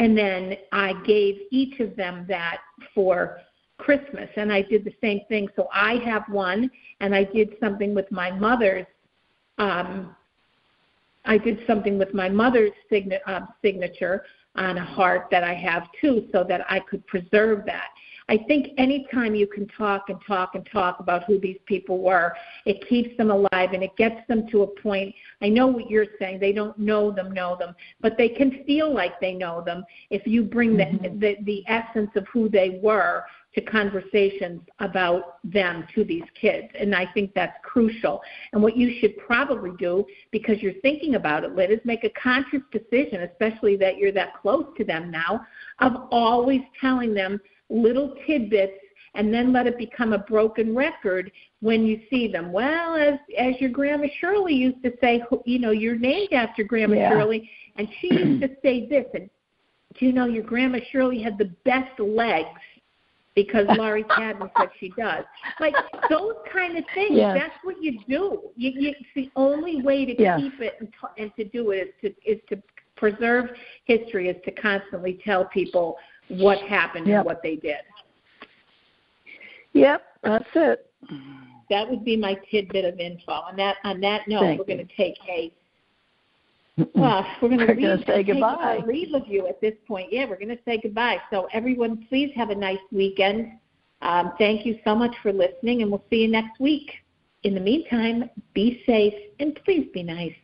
and 0.00 0.18
then 0.18 0.56
I 0.72 0.94
gave 1.06 1.42
each 1.52 1.78
of 1.78 1.94
them 1.94 2.26
that 2.28 2.58
for 2.94 3.38
Christmas, 3.78 4.28
and 4.36 4.52
I 4.52 4.62
did 4.62 4.84
the 4.84 4.94
same 5.00 5.20
thing. 5.28 5.48
So 5.54 5.68
I 5.72 5.94
have 6.04 6.24
one, 6.28 6.68
and 6.98 7.14
I 7.14 7.22
did 7.22 7.54
something 7.60 7.94
with 7.94 8.10
my 8.10 8.30
mother's 8.32 8.86
um, 9.58 10.14
I 11.24 11.36
did 11.36 11.60
something 11.66 11.98
with 11.98 12.14
my 12.14 12.28
mother's 12.28 12.72
signa- 12.90 13.20
uh, 13.26 13.40
signature 13.62 14.24
on 14.58 14.78
a 14.78 14.84
heart 14.84 15.28
that 15.30 15.44
I 15.44 15.54
have 15.54 15.84
too, 16.00 16.28
so 16.32 16.44
that 16.44 16.70
I 16.70 16.80
could 16.80 17.06
preserve 17.06 17.64
that. 17.66 17.88
I 18.30 18.36
think 18.36 18.68
anytime 18.76 19.34
you 19.34 19.46
can 19.46 19.66
talk 19.68 20.10
and 20.10 20.18
talk 20.26 20.54
and 20.54 20.68
talk 20.70 21.00
about 21.00 21.24
who 21.24 21.40
these 21.40 21.56
people 21.64 22.02
were, 22.02 22.34
it 22.66 22.86
keeps 22.86 23.16
them 23.16 23.30
alive 23.30 23.72
and 23.72 23.82
it 23.82 23.96
gets 23.96 24.26
them 24.28 24.46
to 24.50 24.62
a 24.62 24.66
point. 24.66 25.14
I 25.40 25.48
know 25.48 25.66
what 25.66 25.88
you're 25.88 26.06
saying. 26.18 26.40
They 26.40 26.52
don't 26.52 26.78
know 26.78 27.10
them, 27.10 27.32
know 27.32 27.56
them, 27.58 27.74
but 28.02 28.18
they 28.18 28.28
can 28.28 28.64
feel 28.66 28.92
like 28.92 29.18
they 29.20 29.32
know 29.32 29.62
them 29.62 29.82
if 30.10 30.26
you 30.26 30.44
bring 30.44 30.76
mm-hmm. 30.76 31.18
the, 31.18 31.36
the, 31.36 31.44
the 31.44 31.64
essence 31.68 32.10
of 32.16 32.26
who 32.30 32.50
they 32.50 32.80
were 32.82 33.24
to 33.54 33.60
conversations 33.62 34.60
about 34.80 35.38
them 35.42 35.86
to 35.94 36.04
these 36.04 36.24
kids. 36.38 36.68
And 36.78 36.94
I 36.94 37.06
think 37.12 37.32
that's 37.34 37.56
crucial. 37.62 38.20
And 38.52 38.62
what 38.62 38.76
you 38.76 38.98
should 39.00 39.16
probably 39.18 39.72
do, 39.78 40.04
because 40.30 40.60
you're 40.60 40.80
thinking 40.82 41.14
about 41.14 41.44
it, 41.44 41.54
Lit, 41.54 41.70
is 41.70 41.80
make 41.84 42.04
a 42.04 42.10
conscious 42.10 42.60
decision, 42.70 43.22
especially 43.22 43.76
that 43.76 43.96
you're 43.96 44.12
that 44.12 44.40
close 44.40 44.66
to 44.76 44.84
them 44.84 45.10
now, 45.10 45.40
of 45.80 45.92
always 46.10 46.60
telling 46.80 47.14
them 47.14 47.40
little 47.70 48.14
tidbits 48.26 48.78
and 49.14 49.32
then 49.32 49.52
let 49.52 49.66
it 49.66 49.78
become 49.78 50.12
a 50.12 50.18
broken 50.18 50.74
record 50.74 51.32
when 51.60 51.84
you 51.84 52.00
see 52.10 52.28
them. 52.28 52.52
Well, 52.52 52.94
as 52.94 53.14
as 53.38 53.54
your 53.60 53.70
grandma 53.70 54.06
Shirley 54.20 54.54
used 54.54 54.82
to 54.84 54.92
say, 55.00 55.22
you 55.44 55.58
know, 55.58 55.70
you're 55.70 55.98
named 55.98 56.32
after 56.32 56.62
Grandma 56.62 56.96
yeah. 56.96 57.10
Shirley, 57.10 57.50
and 57.76 57.88
she 58.00 58.12
used 58.12 58.42
to 58.42 58.50
say 58.62 58.86
this, 58.86 59.06
and 59.14 59.28
do 59.98 60.06
you 60.06 60.12
know 60.12 60.26
your 60.26 60.44
grandma 60.44 60.78
Shirley 60.92 61.22
had 61.22 61.38
the 61.38 61.52
best 61.64 61.98
legs 61.98 62.60
because 63.42 63.66
Laurie 63.76 64.02
Cadden 64.04 64.50
said 64.58 64.68
she 64.80 64.92
does. 64.96 65.24
Like 65.60 65.74
those 66.10 66.34
kind 66.52 66.76
of 66.76 66.84
things. 66.92 67.12
Yes. 67.12 67.38
That's 67.40 67.54
what 67.62 67.80
you 67.80 68.00
do. 68.08 68.50
You, 68.56 68.72
you, 68.74 68.94
it's 68.98 69.08
the 69.14 69.30
only 69.36 69.80
way 69.80 70.04
to 70.04 70.20
yes. 70.20 70.40
keep 70.40 70.60
it 70.60 70.74
and, 70.80 70.88
t- 70.88 71.22
and 71.22 71.30
to 71.36 71.44
do 71.44 71.70
it 71.70 71.94
is 72.02 72.14
to 72.24 72.30
is 72.30 72.40
to 72.48 72.60
preserve 72.96 73.50
history 73.84 74.28
is 74.28 74.36
to 74.44 74.50
constantly 74.50 75.20
tell 75.24 75.44
people 75.44 75.96
what 76.28 76.58
happened 76.62 77.06
yep. 77.06 77.18
and 77.18 77.26
what 77.26 77.40
they 77.44 77.54
did. 77.54 77.76
Yep, 79.72 80.02
that's 80.24 80.44
it. 80.56 80.90
That 81.70 81.88
would 81.88 82.04
be 82.04 82.16
my 82.16 82.36
tidbit 82.50 82.84
of 82.84 82.98
info. 82.98 83.32
On 83.32 83.56
that 83.56 83.76
on 83.84 84.00
that 84.00 84.26
note, 84.26 84.40
Thank 84.40 84.58
we're 84.58 84.64
going 84.64 84.86
to 84.86 84.96
take 84.96 85.16
a 85.28 85.52
uh, 86.78 87.24
we're 87.42 87.48
going 87.48 87.66
to 87.66 88.04
say 88.06 88.22
goodbye. 88.22 88.82
Leave 88.86 89.14
of 89.14 89.26
you 89.26 89.46
at 89.46 89.60
this 89.60 89.74
point. 89.86 90.12
Yeah, 90.12 90.26
we're 90.26 90.38
going 90.38 90.48
to 90.48 90.58
say 90.64 90.78
goodbye. 90.82 91.20
So 91.30 91.48
everyone, 91.52 92.06
please 92.08 92.32
have 92.36 92.50
a 92.50 92.54
nice 92.54 92.78
weekend. 92.92 93.52
Um, 94.02 94.32
thank 94.38 94.64
you 94.64 94.78
so 94.84 94.94
much 94.94 95.16
for 95.22 95.32
listening, 95.32 95.82
and 95.82 95.90
we'll 95.90 96.04
see 96.08 96.22
you 96.22 96.28
next 96.28 96.60
week. 96.60 96.92
In 97.42 97.54
the 97.54 97.60
meantime, 97.60 98.30
be 98.52 98.82
safe 98.84 99.14
and 99.38 99.58
please 99.64 99.88
be 99.92 100.02
nice. 100.02 100.34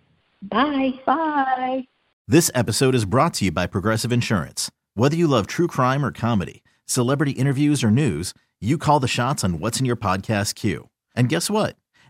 Bye. 0.42 0.92
Bye. 1.06 1.86
This 2.26 2.50
episode 2.54 2.94
is 2.94 3.04
brought 3.04 3.34
to 3.34 3.46
you 3.46 3.52
by 3.52 3.66
Progressive 3.66 4.12
Insurance. 4.12 4.70
Whether 4.94 5.16
you 5.16 5.26
love 5.26 5.46
true 5.46 5.66
crime 5.66 6.04
or 6.04 6.12
comedy, 6.12 6.62
celebrity 6.86 7.32
interviews 7.32 7.82
or 7.82 7.90
news, 7.90 8.32
you 8.60 8.78
call 8.78 9.00
the 9.00 9.08
shots 9.08 9.44
on 9.44 9.58
what's 9.58 9.80
in 9.80 9.86
your 9.86 9.96
podcast 9.96 10.54
queue. 10.54 10.88
And 11.14 11.28
guess 11.28 11.50
what? 11.50 11.76